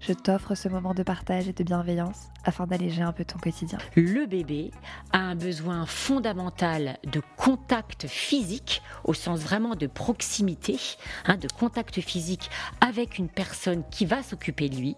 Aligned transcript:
je 0.00 0.12
t'offre 0.12 0.54
ce 0.54 0.68
moment 0.68 0.94
de 0.94 1.02
partage 1.02 1.48
et 1.48 1.52
de 1.52 1.64
bienveillance 1.64 2.28
afin 2.44 2.66
d'alléger 2.66 3.02
un 3.02 3.12
peu 3.12 3.24
ton 3.24 3.38
quotidien. 3.38 3.78
Le 3.96 4.26
bébé 4.26 4.70
a 5.12 5.18
un 5.18 5.34
besoin 5.34 5.86
fondamental 5.86 6.98
de 7.04 7.20
contact 7.36 8.06
physique, 8.06 8.82
au 9.04 9.14
sens 9.14 9.40
vraiment 9.40 9.74
de 9.74 9.86
proximité, 9.86 10.78
hein, 11.26 11.36
de 11.36 11.48
contact 11.48 12.00
physique 12.00 12.50
avec 12.80 13.18
une 13.18 13.28
personne 13.28 13.82
qui 13.90 14.06
va 14.06 14.22
s'occuper 14.22 14.68
de 14.68 14.76
lui. 14.76 14.96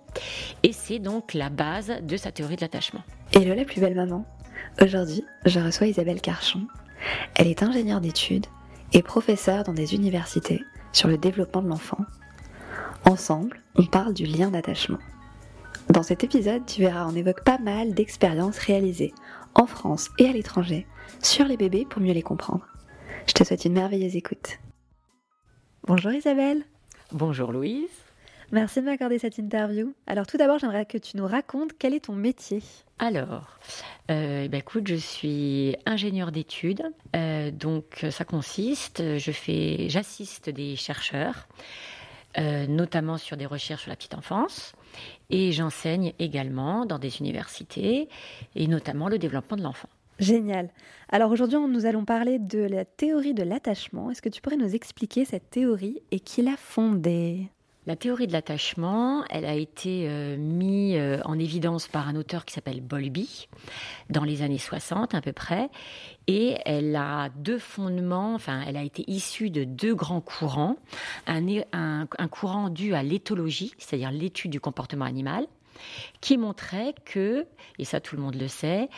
Et 0.62 0.72
c'est 0.72 0.98
donc 0.98 1.34
la 1.34 1.48
base 1.48 1.92
de 2.02 2.16
sa 2.16 2.32
théorie 2.32 2.56
de 2.56 2.60
l'attachement. 2.60 3.02
Hello 3.32 3.54
la 3.54 3.64
plus 3.64 3.80
belle 3.80 3.94
maman. 3.94 4.24
Aujourd'hui, 4.82 5.24
je 5.46 5.60
reçois 5.60 5.86
Isabelle 5.86 6.20
Carchon. 6.20 6.66
Elle 7.34 7.46
est 7.46 7.62
ingénieure 7.62 8.00
d'études 8.00 8.46
et 8.92 9.02
professeure 9.02 9.64
dans 9.64 9.72
des 9.72 9.94
universités 9.94 10.62
sur 10.92 11.08
le 11.08 11.16
développement 11.16 11.62
de 11.62 11.68
l'enfant 11.68 11.98
Ensemble, 13.06 13.62
on 13.76 13.86
parle 13.86 14.12
du 14.12 14.24
lien 14.26 14.50
d'attachement. 14.50 14.98
Dans 15.88 16.02
cet 16.02 16.22
épisode, 16.22 16.66
tu 16.66 16.82
verras, 16.82 17.06
on 17.06 17.14
évoque 17.14 17.42
pas 17.42 17.58
mal 17.58 17.94
d'expériences 17.94 18.58
réalisées 18.58 19.12
en 19.54 19.66
France 19.66 20.10
et 20.18 20.26
à 20.26 20.32
l'étranger 20.32 20.86
sur 21.22 21.46
les 21.46 21.56
bébés 21.56 21.86
pour 21.88 22.02
mieux 22.02 22.12
les 22.12 22.22
comprendre. 22.22 22.66
Je 23.26 23.32
te 23.32 23.42
souhaite 23.42 23.64
une 23.64 23.72
merveilleuse 23.72 24.16
écoute. 24.16 24.58
Bonjour 25.86 26.12
Isabelle. 26.12 26.62
Bonjour 27.12 27.52
Louise. 27.52 27.88
Merci 28.52 28.80
de 28.80 28.86
m'accorder 28.86 29.18
cette 29.18 29.38
interview. 29.38 29.94
Alors 30.06 30.26
tout 30.26 30.36
d'abord, 30.36 30.58
j'aimerais 30.58 30.84
que 30.84 30.98
tu 30.98 31.16
nous 31.16 31.26
racontes 31.26 31.70
quel 31.78 31.94
est 31.94 32.06
ton 32.06 32.14
métier. 32.14 32.62
Alors, 32.98 33.58
euh, 34.10 34.48
bah, 34.48 34.58
écoute, 34.58 34.86
je 34.88 34.96
suis 34.96 35.76
ingénieure 35.86 36.32
d'études. 36.32 36.82
Euh, 37.16 37.50
donc 37.50 38.04
ça 38.10 38.24
consiste, 38.24 39.18
je 39.18 39.32
fais, 39.32 39.88
j'assiste 39.88 40.50
des 40.50 40.76
chercheurs 40.76 41.48
euh, 42.38 42.66
notamment 42.66 43.18
sur 43.18 43.36
des 43.36 43.46
recherches 43.46 43.82
sur 43.82 43.90
la 43.90 43.96
petite 43.96 44.14
enfance. 44.14 44.72
Et 45.30 45.52
j'enseigne 45.52 46.12
également 46.18 46.86
dans 46.86 46.98
des 46.98 47.20
universités, 47.20 48.08
et 48.54 48.66
notamment 48.66 49.08
le 49.08 49.18
développement 49.18 49.56
de 49.56 49.62
l'enfant. 49.62 49.88
Génial. 50.18 50.68
Alors 51.08 51.30
aujourd'hui, 51.30 51.58
nous 51.58 51.86
allons 51.86 52.04
parler 52.04 52.38
de 52.38 52.60
la 52.60 52.84
théorie 52.84 53.32
de 53.32 53.42
l'attachement. 53.42 54.10
Est-ce 54.10 54.20
que 54.20 54.28
tu 54.28 54.42
pourrais 54.42 54.56
nous 54.56 54.74
expliquer 54.74 55.24
cette 55.24 55.48
théorie 55.50 56.02
et 56.10 56.20
qui 56.20 56.42
l'a 56.42 56.56
fondée? 56.56 57.48
La 57.86 57.96
théorie 57.96 58.26
de 58.26 58.32
l'attachement, 58.32 59.24
elle 59.30 59.44
a 59.44 59.54
été 59.54 60.06
euh, 60.08 60.36
mise 60.36 60.96
euh, 60.96 61.20
en 61.24 61.38
évidence 61.38 61.88
par 61.88 62.08
un 62.08 62.16
auteur 62.16 62.44
qui 62.44 62.52
s'appelle 62.52 62.80
Bowlby 62.80 63.48
dans 64.10 64.24
les 64.24 64.42
années 64.42 64.58
60 64.58 65.14
à 65.14 65.20
peu 65.20 65.32
près, 65.32 65.70
et 66.26 66.56
elle 66.66 66.94
a 66.94 67.30
deux 67.36 67.58
fondements, 67.58 68.34
enfin 68.34 68.62
elle 68.66 68.76
a 68.76 68.82
été 68.82 69.10
issue 69.10 69.50
de 69.50 69.64
deux 69.64 69.94
grands 69.94 70.20
courants, 70.20 70.76
un, 71.26 71.46
un 71.72 72.28
courant 72.28 72.68
dû 72.68 72.94
à 72.94 73.02
l'éthologie, 73.02 73.72
c'est-à-dire 73.78 74.10
l'étude 74.10 74.50
du 74.50 74.60
comportement 74.60 75.06
animal, 75.06 75.46
qui 76.20 76.38
montrait 76.38 76.94
que, 77.04 77.46
et 77.78 77.84
ça 77.84 78.00
tout 78.00 78.16
le 78.16 78.22
monde 78.22 78.34
le 78.34 78.48
sait, 78.48 78.88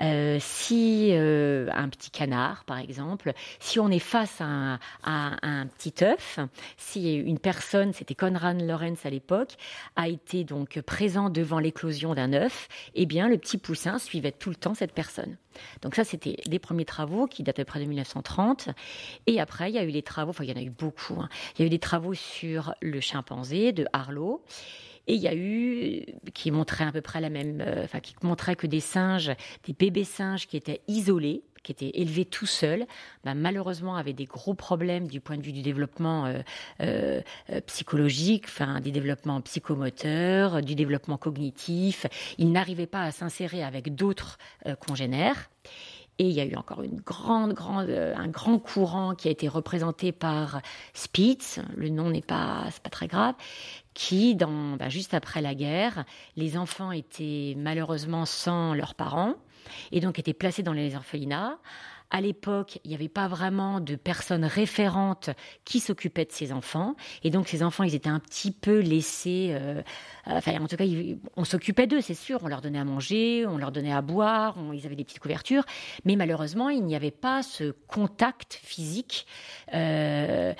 euh, 0.00 0.38
si 0.40 1.10
euh, 1.12 1.68
un 1.72 1.88
petit 1.88 2.10
canard, 2.10 2.64
par 2.64 2.78
exemple, 2.78 3.32
si 3.60 3.78
on 3.78 3.88
est 3.88 3.98
face 3.98 4.40
à 4.40 4.78
un, 5.04 5.66
petit 5.78 6.04
œuf, 6.04 6.38
si 6.76 7.14
une 7.14 7.38
personne, 7.38 7.92
c'était 7.92 8.14
Conrad 8.14 8.60
Lorenz 8.60 9.06
à 9.06 9.10
l'époque, 9.10 9.54
a 9.96 10.08
été 10.08 10.44
donc 10.44 10.80
présent 10.80 11.30
devant 11.30 11.58
l'éclosion 11.58 12.14
d'un 12.14 12.32
œuf, 12.32 12.68
eh 12.94 13.06
bien 13.06 13.28
le 13.28 13.38
petit 13.38 13.58
poussin 13.58 13.98
suivait 13.98 14.32
tout 14.32 14.50
le 14.50 14.56
temps 14.56 14.74
cette 14.74 14.92
personne. 14.92 15.36
Donc 15.82 15.94
ça, 15.94 16.04
c'était 16.04 16.36
les 16.46 16.58
premiers 16.58 16.84
travaux 16.84 17.26
qui 17.26 17.42
datent 17.42 17.58
à 17.58 17.64
peu 17.64 17.66
près 17.66 17.80
de 17.80 17.84
1930. 17.84 18.70
Et 19.26 19.40
après, 19.40 19.70
il 19.70 19.74
y 19.74 19.78
a 19.78 19.84
eu 19.84 19.90
les 19.90 20.02
travaux, 20.02 20.30
enfin 20.30 20.44
il 20.44 20.50
y 20.50 20.52
en 20.52 20.56
a 20.56 20.62
eu 20.62 20.70
beaucoup, 20.70 21.20
hein. 21.20 21.28
il 21.54 21.60
y 21.60 21.64
a 21.64 21.66
eu 21.66 21.70
des 21.70 21.78
travaux 21.78 22.14
sur 22.14 22.74
le 22.80 23.00
chimpanzé 23.00 23.72
de 23.72 23.86
Harlow. 23.92 24.42
Et 25.06 25.14
il 25.14 25.20
y 25.20 25.28
a 25.28 25.34
eu, 25.34 26.04
qui 26.32 26.50
montrait 26.50 26.84
à 26.84 26.92
peu 26.92 27.00
près 27.00 27.20
la 27.20 27.30
même, 27.30 27.60
euh, 27.60 27.84
enfin, 27.84 28.00
qui 28.00 28.14
montrait 28.22 28.56
que 28.56 28.66
des 28.66 28.80
singes, 28.80 29.32
des 29.64 29.72
bébés 29.72 30.04
singes 30.04 30.46
qui 30.46 30.56
étaient 30.56 30.80
isolés, 30.86 31.42
qui 31.62 31.72
étaient 31.72 31.90
élevés 31.94 32.24
tout 32.24 32.46
seuls, 32.46 32.86
bah, 33.24 33.34
malheureusement 33.34 33.96
avaient 33.96 34.12
des 34.12 34.24
gros 34.24 34.54
problèmes 34.54 35.06
du 35.06 35.20
point 35.20 35.36
de 35.36 35.42
vue 35.42 35.52
du 35.52 35.62
développement 35.62 36.26
euh, 36.26 36.40
euh, 36.80 37.20
psychologique, 37.66 38.44
enfin 38.46 38.80
des 38.80 38.90
développements 38.90 39.40
psychomoteurs, 39.40 40.62
du 40.62 40.74
développement 40.74 41.18
cognitif. 41.18 42.06
Ils 42.38 42.50
n'arrivaient 42.50 42.86
pas 42.86 43.02
à 43.02 43.12
s'insérer 43.12 43.62
avec 43.62 43.94
d'autres 43.94 44.38
congénères. 44.80 45.50
Et 46.18 46.28
il 46.28 46.32
y 46.32 46.40
a 46.40 46.44
eu 46.44 46.56
encore 46.56 46.82
grande, 47.04 47.58
un 47.90 48.28
grand 48.28 48.58
courant 48.58 49.14
qui 49.14 49.28
a 49.28 49.30
été 49.30 49.48
représenté 49.48 50.12
par 50.12 50.60
Spitz. 50.92 51.58
Le 51.76 51.88
nom 51.88 52.10
n'est 52.10 52.22
pas, 52.22 52.66
pas 52.82 52.90
très 52.90 53.08
grave, 53.08 53.34
qui, 53.94 54.34
dans, 54.34 54.76
bah, 54.76 54.88
juste 54.88 55.14
après 55.14 55.40
la 55.40 55.54
guerre, 55.54 56.04
les 56.36 56.56
enfants 56.56 56.92
étaient 56.92 57.54
malheureusement 57.56 58.26
sans 58.26 58.74
leurs 58.74 58.94
parents 58.94 59.34
et 59.90 60.00
donc 60.00 60.18
étaient 60.18 60.34
placés 60.34 60.62
dans 60.62 60.72
les 60.72 60.94
orphelinats. 60.94 61.58
À 62.14 62.20
l'époque, 62.20 62.78
il 62.84 62.90
n'y 62.90 62.94
avait 62.94 63.08
pas 63.08 63.26
vraiment 63.26 63.80
de 63.80 63.96
personnes 63.96 64.44
référentes 64.44 65.30
qui 65.64 65.80
s'occupaient 65.80 66.26
de 66.26 66.30
ces 66.30 66.52
enfants. 66.52 66.94
Et 67.24 67.30
donc, 67.30 67.48
ces 67.48 67.62
enfants, 67.62 67.84
ils 67.84 67.94
étaient 67.94 68.10
un 68.10 68.20
petit 68.20 68.50
peu 68.50 68.80
laissés. 68.80 69.48
Euh, 69.52 69.80
enfin, 70.26 70.60
en 70.60 70.68
tout 70.68 70.76
cas, 70.76 70.84
on 71.36 71.44
s'occupait 71.44 71.86
d'eux, 71.86 72.02
c'est 72.02 72.12
sûr. 72.12 72.40
On 72.42 72.48
leur 72.48 72.60
donnait 72.60 72.78
à 72.78 72.84
manger, 72.84 73.46
on 73.46 73.56
leur 73.56 73.72
donnait 73.72 73.94
à 73.94 74.02
boire, 74.02 74.56
ils 74.74 74.84
avaient 74.84 74.94
des 74.94 75.04
petites 75.04 75.20
couvertures. 75.20 75.64
Mais 76.04 76.16
malheureusement, 76.16 76.68
il 76.68 76.84
n'y 76.84 76.94
avait 76.94 77.10
pas 77.10 77.42
ce 77.42 77.70
contact 77.88 78.60
physique 78.62 79.26
euh, 79.72 80.52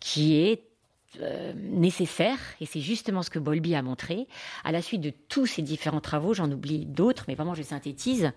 qui 0.00 0.36
est 0.36 0.73
euh, 1.20 1.52
nécessaire, 1.56 2.38
et 2.60 2.66
c'est 2.66 2.80
justement 2.80 3.22
ce 3.22 3.30
que 3.30 3.38
Bolby 3.38 3.74
a 3.74 3.82
montré. 3.82 4.26
À 4.64 4.72
la 4.72 4.82
suite 4.82 5.00
de 5.00 5.12
tous 5.28 5.46
ces 5.46 5.62
différents 5.62 6.00
travaux, 6.00 6.34
j'en 6.34 6.50
oublie 6.50 6.86
d'autres, 6.86 7.24
mais 7.28 7.34
vraiment 7.34 7.54
je 7.54 7.62
synthétise, 7.62 8.32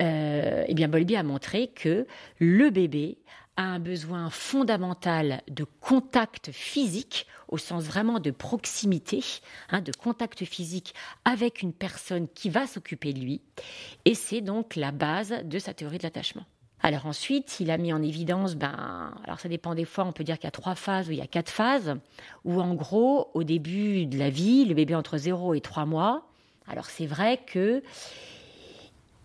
euh, 0.00 0.64
eh 0.66 0.74
bien 0.74 0.88
Bolby 0.88 1.16
a 1.16 1.22
montré 1.22 1.68
que 1.68 2.06
le 2.38 2.70
bébé 2.70 3.18
a 3.56 3.64
un 3.64 3.78
besoin 3.78 4.30
fondamental 4.30 5.42
de 5.48 5.66
contact 5.80 6.50
physique, 6.52 7.26
au 7.48 7.58
sens 7.58 7.84
vraiment 7.84 8.18
de 8.18 8.30
proximité, 8.30 9.22
hein, 9.68 9.82
de 9.82 9.92
contact 9.92 10.44
physique 10.44 10.94
avec 11.24 11.62
une 11.62 11.72
personne 11.72 12.28
qui 12.28 12.48
va 12.48 12.66
s'occuper 12.66 13.12
de 13.12 13.20
lui, 13.20 13.42
et 14.04 14.14
c'est 14.14 14.40
donc 14.40 14.76
la 14.76 14.90
base 14.90 15.34
de 15.44 15.58
sa 15.58 15.74
théorie 15.74 15.98
de 15.98 16.04
l'attachement. 16.04 16.46
Alors 16.84 17.06
ensuite, 17.06 17.58
il 17.60 17.70
a 17.70 17.78
mis 17.78 17.92
en 17.92 18.02
évidence, 18.02 18.56
ben, 18.56 19.14
alors 19.24 19.38
ça 19.38 19.48
dépend 19.48 19.74
des 19.76 19.84
fois, 19.84 20.04
on 20.04 20.12
peut 20.12 20.24
dire 20.24 20.36
qu'il 20.36 20.44
y 20.44 20.48
a 20.48 20.52
trois 20.52 20.74
phases 20.74 21.08
ou 21.08 21.12
il 21.12 21.18
y 21.18 21.22
a 21.22 21.28
quatre 21.28 21.50
phases, 21.50 21.94
où 22.44 22.60
en 22.60 22.74
gros, 22.74 23.30
au 23.34 23.44
début 23.44 24.06
de 24.06 24.18
la 24.18 24.30
vie, 24.30 24.64
le 24.64 24.74
bébé 24.74 24.96
entre 24.96 25.16
0 25.16 25.54
et 25.54 25.60
3 25.60 25.86
mois, 25.86 26.26
alors 26.66 26.86
c'est 26.86 27.06
vrai 27.06 27.38
que 27.46 27.82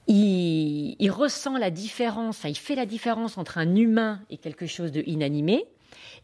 il, 0.08 1.10
ressent 1.12 1.58
la 1.58 1.70
différence, 1.70 2.44
il 2.46 2.56
fait 2.56 2.76
la 2.76 2.86
différence 2.86 3.38
entre 3.38 3.58
un 3.58 3.76
humain 3.76 4.22
et 4.30 4.38
quelque 4.38 4.68
chose 4.68 4.92
de 4.92 5.04
inanimé, 5.06 5.66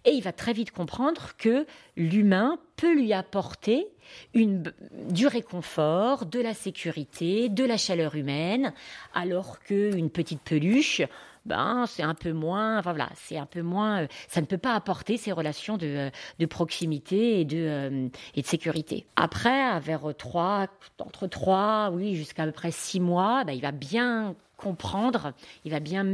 et 0.05 0.11
il 0.11 0.21
va 0.21 0.31
très 0.31 0.53
vite 0.53 0.71
comprendre 0.71 1.31
que 1.37 1.65
l'humain 1.95 2.57
peut 2.75 2.93
lui 2.93 3.13
apporter 3.13 3.87
une, 4.33 4.63
du 5.09 5.27
réconfort, 5.27 6.25
de 6.25 6.39
la 6.39 6.53
sécurité, 6.53 7.49
de 7.49 7.63
la 7.63 7.77
chaleur 7.77 8.15
humaine, 8.15 8.73
alors 9.13 9.59
qu'une 9.59 10.09
petite 10.09 10.41
peluche, 10.41 11.01
ben 11.45 11.85
c'est 11.87 12.03
un 12.03 12.13
peu 12.13 12.31
moins, 12.31 12.81
voilà, 12.81 13.09
c'est 13.15 13.37
un 13.37 13.45
peu 13.45 13.61
moins, 13.61 14.03
euh, 14.03 14.07
ça 14.27 14.41
ne 14.41 14.45
peut 14.45 14.57
pas 14.57 14.75
apporter 14.75 15.17
ces 15.17 15.31
relations 15.31 15.77
de, 15.77 16.09
euh, 16.41 16.47
proximité 16.47 17.39
et 17.41 17.45
de, 17.45 17.57
euh, 17.57 18.07
et 18.35 18.41
de 18.41 18.47
sécurité. 18.47 19.05
Après, 19.15 19.79
vers 19.79 20.05
entre 20.05 21.27
trois, 21.27 21.89
oui, 21.91 22.15
jusqu'à 22.15 22.43
à 22.43 22.45
peu 22.45 22.51
près 22.51 22.71
six 22.71 22.99
mois, 22.99 23.43
ben, 23.43 23.53
il 23.53 23.61
va 23.61 23.71
bien 23.71 24.35
comprendre, 24.63 25.33
il 25.65 25.71
va 25.71 25.81
bien 25.81 26.05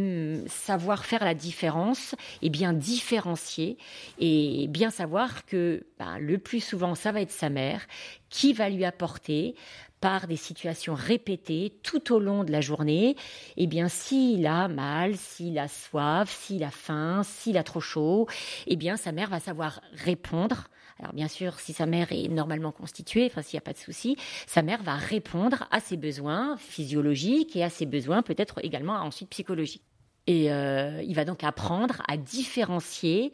savoir 0.48 1.06
faire 1.06 1.24
la 1.24 1.36
différence 1.36 2.16
et 2.42 2.50
bien 2.50 2.74
différencier 2.74 3.78
et 4.18 4.66
bien 4.70 4.90
savoir 4.90 5.46
que 5.46 5.86
ben, 6.00 6.18
le 6.18 6.40
plus 6.40 6.60
souvent 6.60 6.96
ça 6.96 7.12
va 7.12 7.22
être 7.22 7.32
sa 7.32 7.50
mère 7.50 7.86
qui 8.30 8.54
va 8.54 8.70
lui 8.70 8.86
apporter 8.86 9.54
par 10.02 10.26
des 10.26 10.38
situations 10.38 10.96
répétées 10.96 11.74
tout 11.84 12.12
au 12.12 12.20
long 12.20 12.44
de 12.44 12.52
la 12.52 12.62
journée, 12.62 13.16
eh 13.58 13.68
bien 13.68 13.88
s'il 13.88 14.48
a 14.48 14.68
mal, 14.68 15.16
s'il 15.16 15.60
a 15.60 15.68
soif, 15.68 16.30
s'il 16.30 16.64
a 16.64 16.72
faim, 16.72 17.22
s'il 17.24 17.58
a 17.58 17.64
trop 17.64 17.82
chaud, 17.82 18.28
eh 18.66 18.78
bien 18.78 18.98
sa 18.98 19.12
mère 19.12 19.30
va 19.30 19.40
savoir 19.40 19.82
répondre 19.94 20.70
alors 21.00 21.14
bien 21.14 21.28
sûr, 21.28 21.60
si 21.60 21.74
sa 21.74 21.86
mère 21.86 22.12
est 22.12 22.28
normalement 22.28 22.72
constituée, 22.72 23.26
enfin 23.26 23.42
s'il 23.42 23.56
n'y 23.56 23.60
a 23.60 23.66
pas 23.66 23.74
de 23.74 23.78
souci, 23.78 24.18
sa 24.48 24.62
mère 24.62 24.84
va 24.84 24.96
répondre 24.96 25.68
à 25.72 25.80
ses 25.80 25.96
besoins 25.96 26.58
physiologiques 26.58 27.56
et 27.56 27.64
à 27.64 27.70
ses 27.70 27.86
besoins 27.86 28.22
peut-être 28.22 28.60
également 28.64 28.96
ensuite 28.96 29.30
psychologiques. 29.30 29.84
Et 30.28 30.52
euh, 30.52 31.02
il 31.02 31.16
va 31.16 31.26
donc 31.26 31.44
apprendre 31.44 32.04
à 32.08 32.18
différencier 32.18 33.32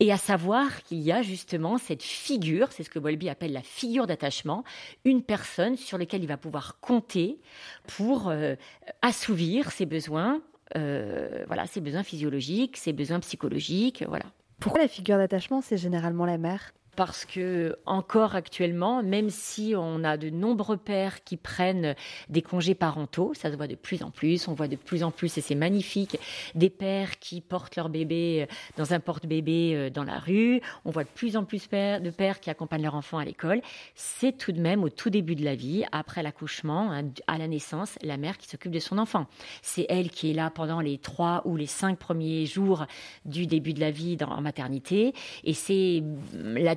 et 0.00 0.10
à 0.10 0.16
savoir 0.16 0.82
qu'il 0.82 0.98
y 0.98 1.12
a 1.12 1.22
justement 1.22 1.78
cette 1.78 2.02
figure, 2.02 2.72
c'est 2.72 2.82
ce 2.82 2.90
que 2.90 2.98
Bowlby 2.98 3.28
appelle 3.28 3.52
la 3.52 3.62
figure 3.62 4.08
d'attachement, 4.08 4.64
une 5.04 5.22
personne 5.22 5.76
sur 5.76 5.96
laquelle 5.96 6.24
il 6.24 6.26
va 6.26 6.36
pouvoir 6.36 6.80
compter 6.80 7.38
pour 7.86 8.28
euh, 8.28 8.56
assouvir 9.00 9.70
ses 9.70 9.86
besoins, 9.86 10.42
euh, 10.76 11.44
voilà, 11.46 11.66
ses 11.66 11.80
besoins 11.80 12.02
physiologiques, 12.02 12.78
ses 12.78 12.92
besoins 12.92 13.20
psychologiques, 13.20 14.02
voilà. 14.08 14.24
Pourquoi 14.62 14.80
la 14.80 14.86
figure 14.86 15.18
d'attachement, 15.18 15.60
c'est 15.60 15.76
généralement 15.76 16.24
la 16.24 16.38
mère? 16.38 16.72
Parce 16.96 17.24
que 17.24 17.76
encore 17.86 18.34
actuellement, 18.34 19.02
même 19.02 19.30
si 19.30 19.74
on 19.76 20.04
a 20.04 20.16
de 20.16 20.28
nombreux 20.28 20.76
pères 20.76 21.24
qui 21.24 21.36
prennent 21.36 21.94
des 22.28 22.42
congés 22.42 22.74
parentaux, 22.74 23.32
ça 23.34 23.50
se 23.50 23.56
voit 23.56 23.66
de 23.66 23.74
plus 23.74 24.02
en 24.02 24.10
plus, 24.10 24.46
on 24.46 24.54
voit 24.54 24.68
de 24.68 24.76
plus 24.76 25.02
en 25.02 25.10
plus, 25.10 25.38
et 25.38 25.40
c'est 25.40 25.54
magnifique, 25.54 26.18
des 26.54 26.68
pères 26.68 27.18
qui 27.18 27.40
portent 27.40 27.76
leur 27.76 27.88
bébé 27.88 28.42
euh, 28.42 28.54
dans 28.76 28.92
un 28.92 29.00
porte-bébé 29.00 29.74
euh, 29.74 29.90
dans 29.90 30.04
la 30.04 30.18
rue, 30.18 30.60
on 30.84 30.90
voit 30.90 31.04
de 31.04 31.08
plus 31.08 31.36
en 31.36 31.44
plus 31.44 31.68
de 31.68 32.10
pères 32.10 32.40
qui 32.40 32.50
accompagnent 32.50 32.82
leur 32.82 32.94
enfant 32.94 33.18
à 33.18 33.24
l'école. 33.24 33.62
C'est 33.94 34.36
tout 34.36 34.52
de 34.52 34.60
même 34.60 34.84
au 34.84 34.90
tout 34.90 35.10
début 35.10 35.34
de 35.34 35.44
la 35.44 35.54
vie, 35.54 35.84
après 35.92 36.22
l'accouchement, 36.22 36.92
hein, 36.92 37.04
à 37.26 37.38
la 37.38 37.48
naissance, 37.48 37.98
la 38.02 38.18
mère 38.18 38.36
qui 38.36 38.48
s'occupe 38.48 38.72
de 38.72 38.78
son 38.78 38.98
enfant. 38.98 39.26
C'est 39.62 39.86
elle 39.88 40.10
qui 40.10 40.30
est 40.30 40.34
là 40.34 40.50
pendant 40.50 40.80
les 40.80 40.98
trois 40.98 41.42
ou 41.46 41.56
les 41.56 41.66
cinq 41.66 41.98
premiers 41.98 42.44
jours 42.44 42.86
du 43.24 43.46
début 43.46 43.72
de 43.72 43.80
la 43.80 43.90
vie 43.90 44.18
en 44.20 44.42
maternité, 44.42 45.14
et 45.44 45.54
c'est 45.54 46.02
la 46.34 46.76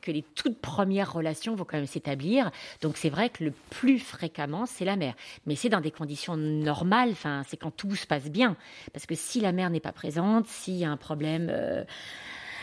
que 0.00 0.10
les 0.10 0.22
toutes 0.34 0.58
premières 0.58 1.12
relations 1.12 1.54
vont 1.54 1.64
quand 1.64 1.76
même 1.76 1.86
s'établir. 1.86 2.50
Donc 2.80 2.96
c'est 2.96 3.10
vrai 3.10 3.30
que 3.30 3.44
le 3.44 3.52
plus 3.70 3.98
fréquemment, 3.98 4.66
c'est 4.66 4.84
la 4.84 4.96
mère. 4.96 5.14
Mais 5.46 5.56
c'est 5.56 5.68
dans 5.68 5.80
des 5.80 5.90
conditions 5.90 6.36
normales, 6.36 7.10
enfin, 7.10 7.42
c'est 7.48 7.56
quand 7.56 7.70
tout 7.70 7.94
se 7.94 8.06
passe 8.06 8.30
bien. 8.30 8.56
Parce 8.92 9.06
que 9.06 9.14
si 9.14 9.40
la 9.40 9.52
mère 9.52 9.70
n'est 9.70 9.80
pas 9.80 9.92
présente, 9.92 10.46
s'il 10.46 10.74
y 10.74 10.84
a 10.84 10.90
un 10.90 10.96
problème... 10.96 11.48
Euh, 11.50 11.84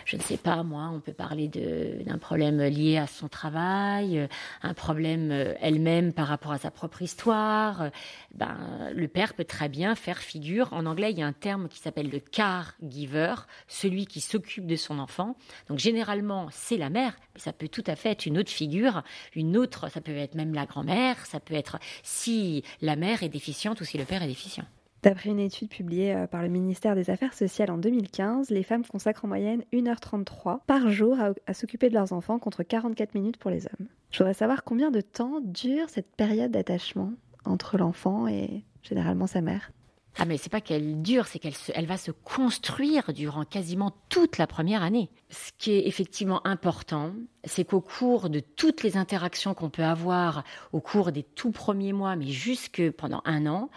je 0.06 0.18
ne 0.18 0.22
sais 0.22 0.38
pas, 0.38 0.64
moi, 0.64 0.90
on 0.94 1.00
peut 1.00 1.14
parler 1.14 1.48
d'un 1.48 2.18
problème 2.18 2.62
lié 2.62 2.98
à 2.98 3.08
son 3.08 3.28
travail, 3.28 4.20
euh, 4.20 4.28
un 4.62 4.74
problème 4.74 5.32
euh, 5.32 5.54
elle-même 5.62 6.14
par 6.14 6.28
rapport 6.28 6.52
à 6.52 6.58
sa 6.58 6.72
propre 6.72 7.02
histoire. 7.02 7.84
Euh, 7.84 7.90
ben, 8.34 8.92
le 8.94 9.08
père 9.08 9.34
peut 9.34 9.46
très 9.46 9.70
bien 9.70 9.96
faire 9.96 10.18
figure. 10.18 10.72
En 10.74 10.86
anglais, 10.86 11.12
il 11.12 11.20
y 11.20 11.24
a 11.24 11.28
un 11.28 11.34
terme 11.34 11.68
qui 11.68 11.80
s'appelle 11.80 12.10
le 12.10 12.20
caregiver, 12.20 13.36
celui 13.68 14.06
qui 14.06 14.22
s'occupe 14.22 14.66
de 14.66 14.76
son 14.76 15.00
enfant. 15.00 15.36
Donc 15.68 15.80
généralement, 15.80 16.48
c'est 16.52 16.78
la 16.78 16.90
mère, 16.90 17.16
mais 17.34 17.42
ça 17.42 17.54
peut 17.54 17.68
tout 17.68 17.84
à 17.88 17.96
fait 17.96 18.12
être 18.12 18.26
une 18.26 18.38
autre 18.38 18.52
figure, 18.52 19.04
une 19.36 19.58
autre, 19.58 19.90
ça 19.90 20.02
peut 20.02 20.16
être 20.16 20.36
même 20.36 20.54
la 20.54 20.66
grand-mère, 20.66 21.26
ça 21.26 21.40
peut 21.40 21.54
être 21.54 21.80
si 22.04 22.64
la 22.82 22.96
mère 22.96 23.24
est 23.24 23.30
déficiente 23.30 23.82
ou 23.82 23.86
si 23.86 23.98
le 23.98 24.06
père 24.06 24.24
est 24.24 24.28
déficient. 24.28 24.66
D'après 25.04 25.32
une 25.32 25.40
étude 25.40 25.70
publiée 25.70 26.14
euh, 26.14 26.28
par 26.28 26.44
le 26.44 26.48
ministère 26.48 26.96
des 26.96 27.10
Affaires 27.10 27.34
sociales 27.34 27.72
en 27.72 27.78
2015, 27.78 28.52
les 28.52 28.62
femmes 28.62 28.86
consacrent 28.86 29.26
en 29.26 29.30
moyenne 29.30 29.64
1h33 29.74 30.60
par 30.68 30.92
jour 30.92 31.18
à, 31.48 31.54
s'occuper 31.54 31.90
de 31.90 31.96
leurs 31.96 32.14
enfants 32.14 32.38
contre 32.38 32.62
44 32.62 33.16
minutes 33.16 33.38
pour 33.38 33.50
les 33.50 33.66
hommes. 33.66 33.88
Je 34.12 34.20
voudrais 34.20 34.36
savoir 34.36 34.64
combien 34.64 34.92
de 34.92 35.02
temps 35.02 35.40
dure 35.42 35.90
cette 35.90 36.16
période 36.16 36.52
d'attachement 36.52 37.14
entre 37.46 37.78
l'enfant 37.78 38.28
et 38.28 38.64
généralement 38.84 39.26
sa 39.26 39.42
mère. 39.42 39.72
Ah 40.18 40.26
mais 40.26 40.38
c'est 40.38 40.52
pas 40.52 40.62
qu'elle 40.62 41.02
dure, 41.02 41.26
c'est 41.26 41.40
qu'elle 41.40 41.54
elle 41.74 41.86
va 41.86 41.98
se 41.98 42.12
construire 42.12 43.14
durant 43.14 43.46
quasiment 43.46 43.94
toute 44.10 44.38
la 44.38 44.46
première 44.46 44.84
année. 44.84 45.10
Ce 45.30 45.52
qui 45.58 45.72
est 45.72 45.88
effectivement 45.88 46.46
important, 46.46 47.14
c'est 47.46 47.64
qu'au 47.64 47.80
cours 47.80 48.30
de 48.30 48.42
toutes 48.42 48.84
les 48.84 48.98
interactions 48.98 49.54
qu'on 49.54 49.70
peut 49.70 49.86
avoir 49.86 50.44
au 50.74 50.82
cours 50.82 51.14
des 51.14 51.24
tout 51.24 51.52
premiers 51.52 51.94
mois, 51.94 52.18
mais 52.18 52.28
jusque 52.28 52.92
pendant 52.92 53.22
un 53.24 53.48
an, 53.48 53.70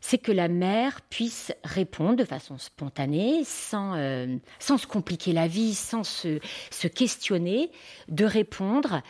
c'est 0.00 0.18
que 0.18 0.32
la 0.32 0.48
mère 0.48 1.00
puisse 1.02 1.52
répondre 1.64 2.16
de 2.16 2.24
façon 2.24 2.58
spontanée, 2.58 3.42
sans, 3.44 3.94
euh, 3.96 4.36
sans 4.58 4.78
se 4.78 4.86
compliquer 4.86 5.32
la 5.32 5.48
vie, 5.48 5.74
sans 5.74 6.04
se, 6.04 6.38
se 6.70 6.88
questionner, 6.88 7.70
de 8.08 8.24
répondre 8.24 9.02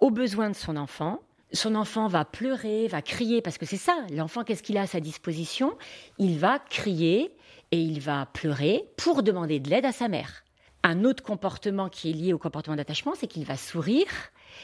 aux 0.00 0.10
besoins 0.10 0.50
de 0.50 0.56
son 0.56 0.76
enfant. 0.76 1.20
Son 1.52 1.74
enfant 1.74 2.08
va 2.08 2.24
pleurer, 2.24 2.88
va 2.88 3.02
crier, 3.02 3.40
parce 3.40 3.58
que 3.58 3.66
c'est 3.66 3.76
ça, 3.76 3.96
l'enfant, 4.12 4.44
qu'est-ce 4.44 4.62
qu'il 4.62 4.76
a 4.76 4.82
à 4.82 4.86
sa 4.86 5.00
disposition? 5.00 5.76
Il 6.18 6.38
va 6.38 6.58
crier 6.58 7.34
et 7.70 7.80
il 7.80 8.00
va 8.00 8.26
pleurer 8.26 8.84
pour 8.96 9.22
demander 9.22 9.60
de 9.60 9.70
l'aide 9.70 9.86
à 9.86 9.92
sa 9.92 10.08
mère. 10.08 10.44
Un 10.84 11.04
autre 11.04 11.22
comportement 11.22 11.88
qui 11.88 12.10
est 12.10 12.14
lié 12.14 12.32
au 12.32 12.38
comportement 12.38 12.76
d'attachement, 12.76 13.14
c'est 13.14 13.26
qu'il 13.26 13.44
va 13.44 13.56
sourire 13.56 14.08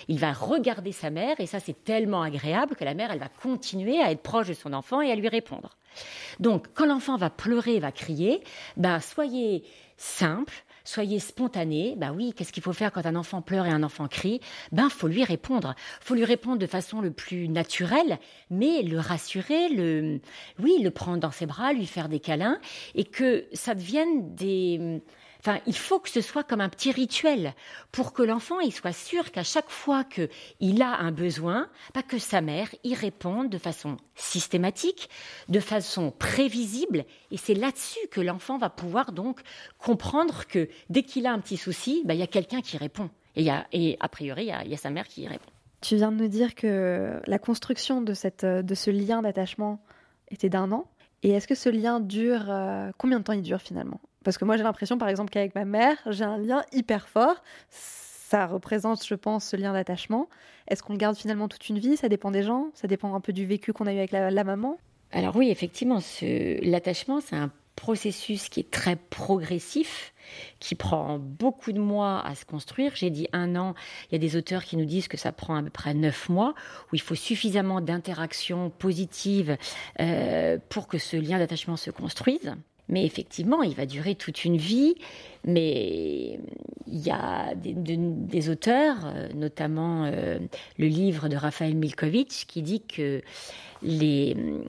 il 0.09 0.19
va 0.19 0.33
regarder 0.33 0.93
sa 0.93 1.11
mère 1.11 1.39
et 1.39 1.47
ça 1.47 1.61
c'est 1.61 1.85
tellement 1.85 2.23
agréable 2.23 2.77
que 2.77 2.85
la 2.85 2.95
mère 2.95 3.11
elle 3.11 3.19
va 3.19 3.29
continuer 3.29 4.01
à 4.01 4.11
être 4.11 4.23
proche 4.23 4.49
de 4.49 4.55
son 4.55 4.73
enfant 4.73 5.01
et 5.01 5.11
à 5.11 5.15
lui 5.15 5.29
répondre. 5.29 5.71
Donc 6.41 6.67
quand 6.75 6.87
l'enfant 6.87 7.17
va 7.17 7.31
pleurer, 7.31 7.79
va 7.79 7.93
crier, 7.93 8.43
ben 8.77 9.01
soyez 9.01 9.65
simple, 9.97 10.65
soyez 10.85 11.21
spontané. 11.21 11.95
Ben 11.97 12.13
oui, 12.13 12.33
qu'est-ce 12.35 12.53
qu'il 12.53 12.63
faut 12.63 12.73
faire 12.73 12.91
quand 12.93 13.07
un 13.07 13.15
enfant 13.15 13.43
pleure 13.43 13.67
et 13.67 13.71
un 13.71 13.85
enfant 13.85 14.09
crie? 14.09 14.41
Ben 14.73 14.89
faut 14.89 15.07
lui 15.07 15.23
répondre. 15.25 15.75
Faut 16.01 16.15
lui 16.15 16.25
répondre 16.25 16.59
de 16.59 16.67
façon 16.67 17.01
le 17.01 17.13
plus 17.13 17.49
naturelle, 17.49 18.19
mais 18.51 18.83
le 18.83 18.99
rassurer, 18.99 19.69
le 19.69 20.21
oui, 20.59 20.81
le 20.83 20.91
prendre 20.91 21.19
dans 21.19 21.31
ses 21.31 21.47
bras, 21.47 21.73
lui 21.73 21.87
faire 21.87 22.09
des 22.09 22.21
câlins 22.21 22.59
et 22.97 23.05
que 23.05 23.47
ça 23.53 23.75
devienne 23.75 24.35
des 24.35 25.01
Enfin, 25.47 25.61
il 25.67 25.77
faut 25.77 25.99
que 25.99 26.09
ce 26.09 26.23
soit 26.23 26.43
comme 26.43 26.63
un 26.63 26.71
petit 26.71 26.91
rituel 26.91 27.53
pour 27.93 28.15
que 28.15 28.23
l'enfant 28.23 28.61
il 28.61 28.73
soit 28.73 28.95
sûr 28.95 29.31
qu'à 29.31 29.43
chaque 29.43 29.69
fois 29.69 30.03
qu'il 30.03 30.81
a 30.83 30.97
un 31.01 31.13
besoin, 31.13 31.69
pas 31.93 32.03
que 32.03 32.19
sa 32.19 32.41
mère 32.41 32.75
y 32.83 32.95
réponde 32.95 33.51
de 33.51 33.59
façon 33.59 33.99
systématique, 34.15 35.11
de 35.51 35.61
façon 35.61 36.13
prévisible. 36.19 37.05
Et 37.31 37.37
c'est 37.37 37.53
là-dessus 37.53 38.09
que 38.11 38.23
l'enfant 38.23 38.57
va 38.57 38.71
pouvoir 38.71 39.13
donc 39.13 39.43
comprendre 39.77 40.47
que 40.47 40.71
dès 40.89 41.03
qu'il 41.03 41.27
a 41.27 41.33
un 41.33 41.41
petit 41.41 41.59
souci, 41.59 42.01
bah, 42.07 42.15
il 42.15 42.21
y 42.21 42.23
a 42.25 42.27
quelqu'un 42.27 42.63
qui 42.63 42.79
répond. 42.79 43.11
Et, 43.37 43.51
a, 43.51 44.09
priori, 44.09 44.45
il 44.45 44.71
y, 44.71 44.75
a 44.75 44.79
sa 44.79 44.89
mère 44.89 45.07
qui 45.09 45.23
y 45.23 45.29
répond. 45.29 45.51
Tu 45.83 45.97
viens 45.97 46.11
de 46.11 46.17
nous 46.17 46.29
dire 46.29 46.55
que 46.55 47.21
la 47.27 47.39
construction 47.39 48.01
de 48.01 48.15
ce 48.15 48.91
lien 48.91 49.21
d'attachement 49.21 49.85
était 50.31 50.49
d'un 50.49 50.73
an. 50.73 50.89
Et 51.23 51.31
est-ce 51.31 51.47
que 51.47 51.55
ce 51.55 51.69
lien 51.69 52.01
dure 52.01 52.51
euh, 52.51 52.91
Combien 52.99 53.19
de 53.19 53.25
temps 53.25 53.33
il 53.33 53.43
dure 53.43 53.61
finalement? 53.61 54.01
Parce 54.25 54.39
que 54.39 54.45
moi, 54.45 54.57
j'ai 54.57 54.63
l'impression, 54.63 54.99
par 54.99 55.09
exemple, 55.09 55.31
qu'avec 55.31 55.55
ma 55.55 55.65
mère, 55.65 55.97
j'ai 56.07 56.25
un 56.25 56.39
lien 56.39 56.65
hyper 56.73 57.09
fort. 57.09 57.43
Ça 57.69 58.47
représente, 58.47 59.07
je 59.07 59.15
pense, 59.15 59.45
ce 59.45 59.57
lien 59.57 59.73
d'attachement. 59.73 60.29
Est-ce 60.67 60.83
qu'on 60.83 60.95
le 60.95 60.99
garde 60.99 61.17
finalement 61.17 61.47
toute 61.47 61.69
une 61.69 61.79
vie? 61.79 61.97
Ça 61.97 62.09
dépend 62.09 62.31
des 62.31 62.43
gens 62.43 62.71
Ça 62.75 62.89
dépend 62.89 63.15
un 63.15 63.21
peu 63.21 63.33
du 63.33 63.47
vécu 63.47 63.73
qu'on 63.73 63.87
a 63.87 63.93
eu 63.93 63.99
avec 63.99 64.13
la, 64.13 64.45
maman 64.45 64.79
Alors 65.13 65.37
oui, 65.37 65.51
effectivement, 65.51 66.01
l'attachement, 66.23 67.21
c'est 67.21 67.37
un 67.37 67.53
processus 67.77 68.49
qui 68.49 68.61
est 68.61 68.71
très 68.71 68.97
progressif, 68.97 70.15
qui 70.59 70.75
prend 70.75 71.19
beaucoup 71.19 71.73
de 71.73 71.81
mois 71.81 72.25
à 72.25 72.35
se 72.35 72.45
construire. 72.45 72.93
J'ai 72.95 73.11
dit 73.11 73.29
un 73.33 73.57
an, 73.57 73.75
il 74.09 74.13
y 74.13 74.17
a 74.17 74.19
des 74.19 74.37
auteurs 74.37 74.65
qui 74.65 74.77
nous 74.77 74.85
disent 74.85 75.09
que 75.09 75.17
ça 75.17 75.33
prend 75.33 75.57
à 75.57 75.63
peu 75.63 75.71
près 75.71 75.93
neuf 75.93 76.29
mois, 76.29 76.55
où 76.91 76.95
il 76.95 77.01
faut 77.01 77.15
suffisamment 77.15 77.81
d'interactions 77.81 78.71
positives 78.71 79.57
euh, 80.01 80.59
pour 80.71 80.89
que 80.89 80.99
ce 80.99 81.17
lien 81.17 81.39
d'attachement 81.39 81.77
se 81.77 81.91
construise. 81.91 82.55
Mais 82.89 83.05
effectivement, 83.05 83.63
il 83.63 83.75
va 83.75 83.87
durer 83.87 84.15
toute 84.15 84.45
une 84.45 84.57
vie. 84.57 84.95
Mais 85.45 86.39
il 86.87 86.99
y 86.99 87.11
a 87.11 87.55
des, 87.55 88.49
auteurs, 88.51 88.99
euh, 89.05 89.29
notamment 89.35 90.05
euh, 90.05 90.39
le 90.79 90.87
livre 90.87 91.29
de 91.29 91.37
Raphaël 91.37 91.75
Milkovitch, 91.75 92.47
qui 92.47 92.63
dit 92.63 92.83
que 92.83 93.23
euh, 93.85 94.65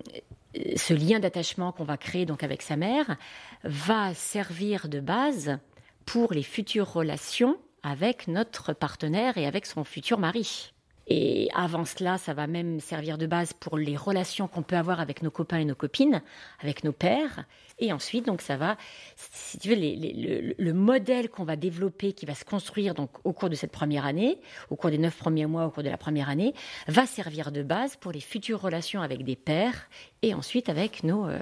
ce 0.75 0.93
lien 0.93 1.19
d'attachement 1.19 1.71
qu'on 1.71 1.83
va 1.83 1.97
créer 1.97 2.25
donc 2.25 2.43
avec 2.43 2.61
sa 2.61 2.77
mère 2.77 3.17
va 3.63 4.13
servir 4.13 4.87
de 4.87 4.99
base 4.99 5.57
pour 6.05 6.33
les 6.33 6.43
futures 6.43 6.91
relations 6.91 7.57
avec 7.83 8.27
notre 8.27 8.73
partenaire 8.73 9.37
et 9.37 9.45
avec 9.45 9.65
son 9.65 9.83
futur 9.83 10.17
mari. 10.17 10.73
Et 11.07 11.49
avant 11.53 11.85
cela, 11.85 12.17
ça 12.17 12.33
va 12.33 12.47
même 12.47 12.79
servir 12.79 13.17
de 13.17 13.27
base 13.27 13.53
pour 13.53 13.77
les 13.77 13.95
relations 13.95 14.47
qu'on 14.47 14.63
peut 14.63 14.75
avoir 14.75 14.99
avec 14.99 15.21
nos 15.21 15.29
copains 15.29 15.59
et 15.59 15.65
nos 15.65 15.75
copines, 15.75 16.21
avec 16.61 16.83
nos 16.83 16.91
pères. 16.91 17.45
Et 17.77 17.93
ensuite, 17.93 18.25
donc, 18.25 18.41
ça 18.41 18.57
va, 18.57 18.77
si 19.15 19.59
tu 19.59 19.69
veux, 19.69 19.75
le, 19.75 20.73
modèle 20.73 21.29
qu'on 21.29 21.43
va 21.43 21.55
développer, 21.55 22.13
qui 22.13 22.25
va 22.25 22.33
se 22.33 22.45
construire 22.45 22.93
donc 22.93 23.09
au 23.23 23.33
cours 23.33 23.49
de 23.49 23.55
cette 23.55 23.71
première 23.71 24.05
année, 24.05 24.39
au 24.69 24.75
cours 24.75 24.89
des 24.89 24.97
neuf 24.97 25.17
premiers 25.17 25.45
mois, 25.45 25.65
au 25.65 25.69
cours 25.69 25.83
de 25.83 25.89
la 25.89 25.97
première 25.97 26.29
année, 26.29 26.53
va 26.87 27.05
servir 27.05 27.51
de 27.51 27.61
base 27.61 27.95
pour 27.97 28.11
les 28.11 28.21
futures 28.21 28.61
relations 28.61 29.01
avec 29.01 29.23
des 29.23 29.35
pères 29.35 29.89
et 30.21 30.33
ensuite 30.33 30.69
avec 30.69 31.03
nos, 31.03 31.27
euh, 31.27 31.37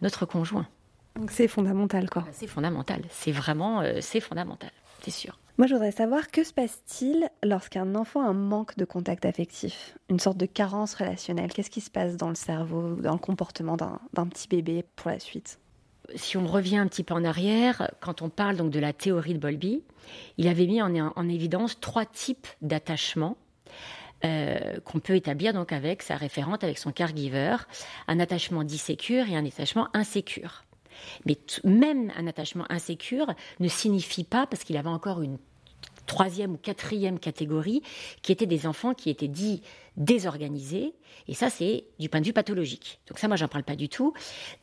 notre 0.00 0.26
conjoint. 0.26 0.66
Donc 1.16 1.30
c'est 1.32 1.48
fondamental, 1.48 2.08
quoi. 2.08 2.24
C'est 2.32 2.46
fondamental. 2.46 3.02
C'est 3.10 3.32
vraiment, 3.32 3.80
euh, 3.80 3.98
c'est 4.00 4.20
fondamental, 4.20 4.70
c'est 5.02 5.10
sûr. 5.10 5.38
Moi, 5.58 5.66
je 5.66 5.74
voudrais 5.74 5.90
savoir 5.90 6.30
que 6.30 6.44
se 6.44 6.52
passe-t-il 6.52 7.28
lorsqu'un 7.42 7.96
enfant 7.96 8.22
a 8.22 8.28
un 8.28 8.32
manque 8.32 8.76
de 8.76 8.84
contact 8.84 9.24
affectif, 9.24 9.98
une 10.08 10.20
sorte 10.20 10.36
de 10.36 10.46
carence 10.46 10.94
relationnelle? 10.94 11.52
Qu'est-ce 11.52 11.68
qui 11.68 11.80
se 11.80 11.90
passe 11.90 12.16
dans 12.16 12.28
le 12.28 12.36
cerveau, 12.36 12.94
dans 12.94 13.14
le 13.14 13.18
comportement 13.18 13.76
d'un 13.76 14.26
petit 14.28 14.46
bébé 14.46 14.84
pour 14.94 15.10
la 15.10 15.18
suite? 15.18 15.58
Si 16.14 16.36
on 16.36 16.46
revient 16.46 16.76
un 16.76 16.86
petit 16.86 17.02
peu 17.02 17.12
en 17.12 17.24
arrière, 17.24 17.90
quand 18.00 18.22
on 18.22 18.28
parle 18.28 18.54
donc 18.54 18.70
de 18.70 18.78
la 18.78 18.92
théorie 18.92 19.34
de 19.34 19.40
Bowlby, 19.40 19.82
il 20.36 20.46
avait 20.46 20.68
mis 20.68 20.80
en, 20.80 21.28
évidence 21.28 21.80
trois 21.80 22.06
types 22.06 22.46
d'attachements 22.62 23.36
euh, 24.24 24.78
qu'on 24.84 25.00
peut 25.00 25.16
établir 25.16 25.54
donc 25.54 25.72
avec 25.72 26.02
sa 26.02 26.14
référente, 26.14 26.62
avec 26.62 26.78
son 26.78 26.92
caregiver, 26.92 27.56
un 28.06 28.20
attachement 28.20 28.62
dit 28.62 28.78
sécure 28.78 29.28
et 29.28 29.34
un 29.34 29.44
attachement 29.44 29.88
insécure. 29.92 30.62
Mais 31.26 31.36
même 31.64 32.12
un 32.16 32.28
attachement 32.28 32.64
insécure 32.70 33.34
ne 33.58 33.68
signifie 33.68 34.24
pas, 34.24 34.46
parce 34.46 34.62
qu'il 34.62 34.76
avait 34.76 34.88
encore 34.88 35.22
une 35.22 35.38
troisième 36.08 36.54
ou 36.54 36.56
quatrième 36.56 37.20
catégorie, 37.20 37.82
qui 38.22 38.32
étaient 38.32 38.46
des 38.46 38.66
enfants 38.66 38.94
qui 38.94 39.10
étaient 39.10 39.28
dits 39.28 39.62
désorganisés. 39.96 40.94
Et 41.28 41.34
ça, 41.34 41.50
c'est 41.50 41.84
du 42.00 42.08
point 42.08 42.20
de 42.20 42.26
vue 42.26 42.32
pathologique. 42.32 42.98
Donc 43.06 43.18
ça, 43.18 43.28
moi, 43.28 43.36
j'en 43.36 43.46
parle 43.46 43.64
pas 43.64 43.76
du 43.76 43.88
tout. 43.88 44.12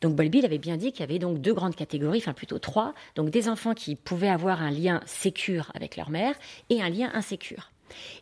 Donc 0.02 0.14
Bolby 0.14 0.44
avait 0.44 0.58
bien 0.58 0.76
dit 0.76 0.92
qu'il 0.92 1.00
y 1.00 1.04
avait 1.04 1.18
donc 1.18 1.40
deux 1.40 1.54
grandes 1.54 1.76
catégories, 1.76 2.18
enfin 2.18 2.34
plutôt 2.34 2.58
trois. 2.58 2.92
Donc 3.14 3.30
des 3.30 3.48
enfants 3.48 3.72
qui 3.72 3.96
pouvaient 3.96 4.28
avoir 4.28 4.60
un 4.60 4.70
lien 4.70 5.00
sécure 5.06 5.70
avec 5.74 5.96
leur 5.96 6.10
mère 6.10 6.34
et 6.68 6.82
un 6.82 6.90
lien 6.90 7.10
insécure. 7.14 7.70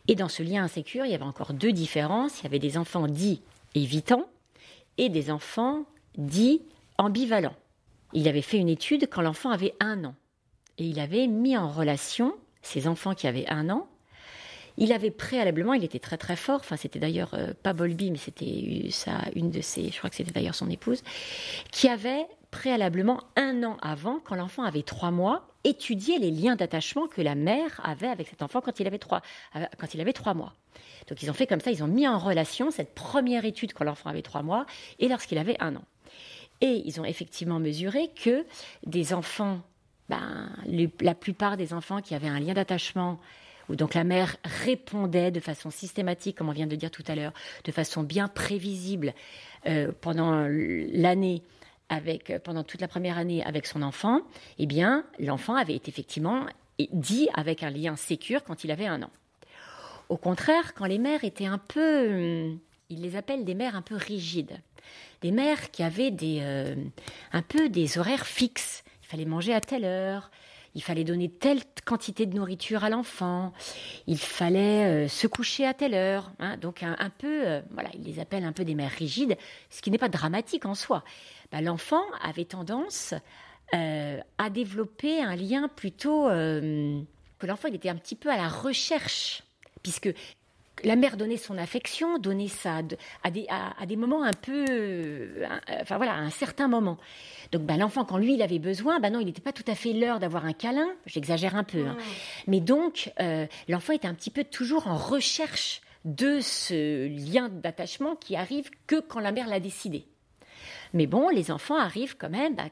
Et 0.07 0.15
dans 0.15 0.29
ce 0.29 0.43
lien 0.43 0.63
insécure, 0.63 1.05
il 1.05 1.11
y 1.11 1.15
avait 1.15 1.23
encore 1.23 1.53
deux 1.53 1.71
différences. 1.71 2.39
Il 2.39 2.43
y 2.43 2.47
avait 2.47 2.59
des 2.59 2.77
enfants 2.77 3.07
dits 3.07 3.41
évitants 3.73 4.29
et 4.97 5.09
des 5.09 5.31
enfants 5.31 5.85
dits 6.17 6.61
ambivalents. 6.97 7.55
Il 8.13 8.27
avait 8.27 8.41
fait 8.41 8.57
une 8.57 8.69
étude 8.69 9.09
quand 9.09 9.21
l'enfant 9.21 9.49
avait 9.49 9.73
un 9.79 10.05
an. 10.05 10.15
Et 10.77 10.85
il 10.85 10.99
avait 10.99 11.27
mis 11.27 11.57
en 11.57 11.69
relation 11.69 12.35
ses 12.65 12.87
enfants 12.87 13.13
qui 13.13 13.27
avaient 13.27 13.47
un 13.47 13.69
an. 13.69 13.87
Il 14.77 14.91
avait 14.91 15.11
préalablement, 15.11 15.73
il 15.73 15.85
était 15.85 15.99
très 15.99 16.17
très 16.17 16.35
fort, 16.35 16.59
enfin 16.59 16.75
c'était 16.75 16.99
d'ailleurs 16.99 17.33
euh, 17.33 17.53
pas 17.63 17.71
Bolby, 17.71 18.11
mais 18.11 18.17
c'était 18.17 18.87
ça, 18.91 19.21
une 19.33 19.49
de 19.49 19.61
ses, 19.61 19.89
je 19.89 19.97
crois 19.97 20.09
que 20.09 20.17
c'était 20.17 20.33
d'ailleurs 20.33 20.55
son 20.55 20.69
épouse, 20.69 21.01
qui 21.71 21.87
avait 21.87 22.25
préalablement 22.51 23.21
un 23.37 23.63
an 23.63 23.77
avant, 23.81 24.19
quand 24.19 24.35
l'enfant 24.35 24.63
avait 24.63 24.83
trois 24.83 25.11
mois, 25.11 25.47
étudié 25.63 26.19
les 26.19 26.29
liens 26.29 26.57
d'attachement 26.57 27.07
que 27.07 27.21
la 27.21 27.35
mère 27.35 27.79
avait 27.83 28.07
avec 28.07 28.27
cet 28.27 28.41
enfant 28.41 28.59
quand 28.59 28.79
il 28.81 28.87
avait 28.87 28.99
trois, 28.99 29.21
euh, 29.55 29.65
quand 29.77 29.93
il 29.93 30.01
avait 30.01 30.13
trois 30.13 30.33
mois. 30.33 30.53
Donc 31.07 31.23
ils 31.23 31.29
ont 31.29 31.33
fait 31.33 31.47
comme 31.47 31.61
ça, 31.61 31.71
ils 31.71 31.83
ont 31.83 31.87
mis 31.87 32.07
en 32.07 32.17
relation 32.17 32.69
cette 32.69 32.93
première 32.93 33.45
étude 33.45 33.71
quand 33.73 33.85
l'enfant 33.85 34.09
avait 34.09 34.21
trois 34.23 34.43
mois 34.43 34.65
et 34.99 35.07
lorsqu'il 35.07 35.37
avait 35.37 35.55
un 35.61 35.77
an. 35.77 35.83
Et 36.61 36.81
ils 36.85 36.99
ont 36.99 37.05
effectivement 37.05 37.59
mesuré 37.59 38.09
que 38.15 38.45
des 38.85 39.13
enfants 39.13 39.61
ben, 40.09 40.49
la 41.01 41.15
plupart 41.15 41.57
des 41.57 41.73
enfants 41.73 42.01
qui 42.01 42.15
avaient 42.15 42.27
un 42.27 42.39
lien 42.39 42.53
d'attachement, 42.53 43.19
où 43.69 43.75
donc 43.75 43.93
la 43.93 44.03
mère 44.03 44.37
répondait 44.43 45.31
de 45.31 45.39
façon 45.39 45.71
systématique, 45.71 46.37
comme 46.37 46.49
on 46.49 46.53
vient 46.53 46.67
de 46.67 46.75
dire 46.75 46.91
tout 46.91 47.03
à 47.07 47.15
l'heure, 47.15 47.33
de 47.63 47.71
façon 47.71 48.03
bien 48.03 48.27
prévisible 48.27 49.13
euh, 49.65 49.91
pendant 50.01 50.47
l'année, 50.47 51.41
avec 51.89 52.33
pendant 52.43 52.63
toute 52.63 52.81
la 52.81 52.87
première 52.87 53.17
année 53.17 53.43
avec 53.43 53.65
son 53.65 53.81
enfant, 53.81 54.21
eh 54.57 54.65
bien 54.65 55.05
l'enfant 55.19 55.55
avait 55.55 55.75
été 55.75 55.89
effectivement 55.89 56.45
dit 56.91 57.29
avec 57.33 57.63
un 57.63 57.69
lien 57.69 57.95
sécure 57.95 58.43
quand 58.43 58.63
il 58.63 58.71
avait 58.71 58.87
un 58.87 59.03
an. 59.03 59.09
Au 60.09 60.17
contraire, 60.17 60.73
quand 60.73 60.85
les 60.85 60.99
mères 60.99 61.23
étaient 61.23 61.45
un 61.45 61.57
peu, 61.57 62.07
hum, 62.07 62.59
ils 62.89 63.01
les 63.01 63.15
appellent 63.15 63.45
des 63.45 63.55
mères 63.55 63.75
un 63.75 63.81
peu 63.81 63.95
rigides, 63.95 64.59
des 65.21 65.31
mères 65.31 65.71
qui 65.71 65.83
avaient 65.83 66.11
des, 66.11 66.39
euh, 66.41 66.75
un 67.33 67.41
peu 67.41 67.69
des 67.69 67.97
horaires 67.97 68.25
fixes 68.25 68.83
il 69.05 69.07
fallait 69.07 69.25
manger 69.25 69.53
à 69.53 69.61
telle 69.61 69.85
heure, 69.85 70.31
il 70.73 70.81
fallait 70.81 71.03
donner 71.03 71.29
telle 71.29 71.61
quantité 71.85 72.25
de 72.25 72.35
nourriture 72.35 72.83
à 72.83 72.89
l'enfant, 72.89 73.53
il 74.07 74.17
fallait 74.17 75.05
euh, 75.05 75.07
se 75.07 75.27
coucher 75.27 75.63
à 75.67 75.75
telle 75.75 75.93
heure. 75.93 76.31
Hein. 76.39 76.57
donc 76.57 76.81
un, 76.81 77.11
peu, 77.19 77.47
euh, 77.47 77.61
voilà, 77.71 77.89
ils 77.93 78.03
les 78.03 78.19
appellent 78.19 78.43
un 78.43 78.51
peu 78.51 78.65
des 78.65 78.73
mères 78.73 78.89
rigides, 78.89 79.37
ce 79.69 79.83
qui 79.83 79.91
n'est 79.91 79.99
pas 79.99 80.09
dramatique 80.09 80.65
en 80.65 80.73
soi. 80.73 81.03
Bah, 81.51 81.61
l'enfant 81.61 82.01
avait 82.23 82.45
tendance 82.45 83.13
euh, 83.75 84.19
à 84.39 84.49
développer 84.49 85.21
un 85.21 85.35
lien 85.35 85.67
plutôt 85.67 86.25
que 86.25 87.45
l'enfant 87.45 87.67
il 87.67 87.75
était 87.75 87.89
un 87.89 87.95
petit 87.95 88.15
peu 88.15 88.31
à 88.31 88.37
la 88.37 88.49
recherche, 88.49 89.43
puisque 89.83 90.09
la 90.85 90.95
mère 90.95 91.17
donnait 91.17 91.37
son 91.37 91.57
affection, 91.57 92.19
donnait 92.19 92.47
ça 92.47 92.81
à 93.23 93.31
des, 93.31 93.47
à, 93.49 93.85
des 93.85 93.95
moments 93.95 94.23
un 94.23 94.33
peu, 94.33 95.43
enfin 95.81 95.97
voilà, 95.97 96.13
à 96.13 96.19
un 96.19 96.29
certain 96.29 96.67
moment. 96.67 96.97
Donc 97.51 97.63
ben, 97.63 97.77
l'enfant, 97.77 98.05
quand 98.05 98.17
lui, 98.17 98.35
il 98.35 98.41
avait 98.41 98.59
besoin, 98.59 98.99
ben 98.99 99.11
non, 99.11 99.19
il 99.19 99.25
n'était 99.25 99.41
pas 99.41 99.51
tout 99.51 99.63
à 99.67 99.75
fait 99.75 99.93
l'heure 99.93 100.19
d'avoir 100.19 100.45
un 100.45 100.53
câlin, 100.53 100.87
j'exagère 101.05 101.55
un 101.55 101.63
peu. 101.63 101.85
Hein. 101.87 101.97
Mais 102.47 102.59
donc, 102.59 103.11
euh, 103.19 103.47
l'enfant 103.67 103.93
était 103.93 104.07
un 104.07 104.13
petit 104.13 104.31
peu 104.31 104.43
toujours 104.43 104.87
en 104.87 104.95
recherche 104.95 105.81
de 106.05 106.39
ce 106.39 107.07
lien 107.07 107.49
d'attachement 107.49 108.15
qui 108.15 108.35
arrive 108.35 108.69
que 108.85 108.99
quand 108.99 109.19
la 109.19 109.31
mère 109.31 109.47
l'a 109.47 109.59
décidé. 109.59 110.05
Mais 110.95 111.07
bon, 111.07 111.27
les 111.27 111.51
enfants 111.51 111.75
arrivent 111.75 112.15
quand 112.15 112.29
même, 112.29 112.55
bah, 112.55 112.69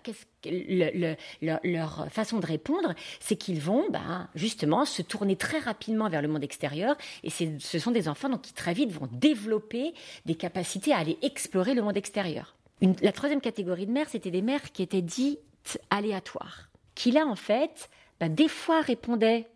leur 1.63 2.07
façon 2.09 2.39
de 2.39 2.45
répondre, 2.45 2.95
c'est 3.19 3.35
qu'ils 3.35 3.59
vont 3.59 3.85
bah, 3.89 4.29
justement 4.33 4.85
se 4.85 5.01
tourner 5.01 5.35
très 5.35 5.59
rapidement 5.59 6.07
vers 6.09 6.21
le 6.21 6.29
monde 6.29 6.43
extérieur. 6.43 6.95
Et 7.23 7.29
ce 7.29 7.79
sont 7.79 7.91
des 7.91 8.07
enfants 8.07 8.35
qui 8.37 8.53
très 8.53 8.73
vite 8.73 8.91
vont 8.91 9.09
développer 9.11 9.93
des 10.25 10.35
capacités 10.35 10.93
à 10.93 10.99
aller 10.99 11.17
explorer 11.21 11.73
le 11.73 11.81
monde 11.81 11.97
extérieur. 11.97 12.55
la 13.01 13.11
troisième 13.11 13.41
catégorie 13.41 13.85
de 13.85 13.91
mères, 13.91 14.07
c'était 14.09 14.31
des 14.31 14.41
mères 14.41 14.71
qui 14.71 14.83
étaient 14.83 15.01
dites 15.01 15.81
aléatoires, 15.89 16.69
qui 16.95 17.11
là 17.11 17.25
en 17.27 17.35
fait, 17.35 17.89
bah, 18.21 18.29
des 18.29 18.47
fois 18.47 18.79
répondaient 18.79 19.47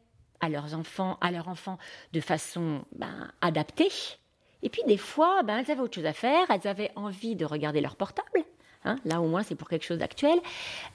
à 0.42 0.50
leurs 0.50 0.76
enfants, 0.76 1.18
à 1.22 1.32
leurs 1.32 1.48
enfants 1.48 1.78
de 2.12 2.20
façon 2.20 2.84
adaptée. 3.40 3.92
Et 4.62 4.70
puis 4.70 4.82
des 4.88 4.98
fois, 4.98 5.42
elles 5.48 5.72
avaient 5.72 5.80
autre 5.80 5.96
chose 5.96 6.06
à 6.06 6.14
faire, 6.14 6.50
elles 6.50 6.68
avaient 6.68 6.92
envie 6.96 7.36
de 7.36 7.46
regarder 7.46 7.80
leur 7.80 7.96
portable, 7.96 8.44
Hein, 8.86 8.98
là 9.06 9.22
au 9.22 9.28
moins 9.28 9.44
c'est 9.44 9.56
pour 9.56 9.68
quelque 9.70 9.86
chose 9.86 9.98
d'actuel. 9.98 10.40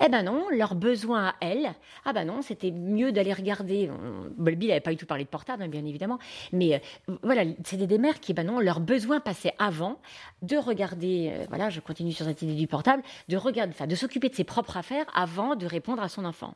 Eh 0.04 0.08
ben 0.08 0.22
non, 0.22 0.46
leur 0.50 0.74
besoin 0.74 1.28
à 1.28 1.34
elles, 1.40 1.72
ah 2.04 2.12
ben 2.12 2.24
non, 2.24 2.42
c'était 2.42 2.70
mieux 2.70 3.12
d'aller 3.12 3.32
regarder. 3.32 3.90
Bolby 4.36 4.68
n'avait 4.68 4.80
pas 4.80 4.90
du 4.90 4.96
tout 4.96 5.06
parlé 5.06 5.24
de 5.24 5.28
portable, 5.28 5.62
hein, 5.62 5.68
bien 5.68 5.84
évidemment, 5.84 6.18
mais 6.52 6.82
euh, 7.08 7.16
voilà, 7.22 7.44
c'était 7.64 7.86
des 7.86 7.98
mères 7.98 8.20
qui, 8.20 8.34
ben 8.34 8.46
non, 8.46 8.60
leur 8.60 8.80
besoin 8.80 9.20
passait 9.20 9.54
avant 9.58 9.98
de 10.42 10.56
regarder. 10.56 11.32
Euh, 11.32 11.44
voilà, 11.48 11.70
je 11.70 11.80
continue 11.80 12.12
sur 12.12 12.24
cette 12.24 12.42
idée 12.42 12.54
du 12.54 12.66
portable, 12.66 13.02
de 13.28 13.36
regarder, 13.36 13.72
enfin, 13.74 13.86
de 13.86 13.94
s'occuper 13.94 14.28
de 14.28 14.34
ses 14.34 14.44
propres 14.44 14.76
affaires 14.76 15.06
avant 15.14 15.56
de 15.56 15.66
répondre 15.66 16.02
à 16.02 16.08
son 16.08 16.24
enfant. 16.24 16.54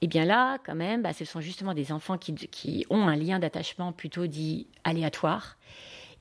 Eh 0.00 0.06
bien 0.06 0.24
là, 0.24 0.58
quand 0.64 0.74
même, 0.74 1.02
bah, 1.02 1.12
ce 1.12 1.24
sont 1.24 1.40
justement 1.40 1.74
des 1.74 1.92
enfants 1.92 2.18
qui, 2.18 2.34
qui 2.34 2.86
ont 2.90 3.06
un 3.08 3.16
lien 3.16 3.38
d'attachement 3.38 3.92
plutôt 3.92 4.26
dit 4.26 4.66
aléatoire 4.84 5.56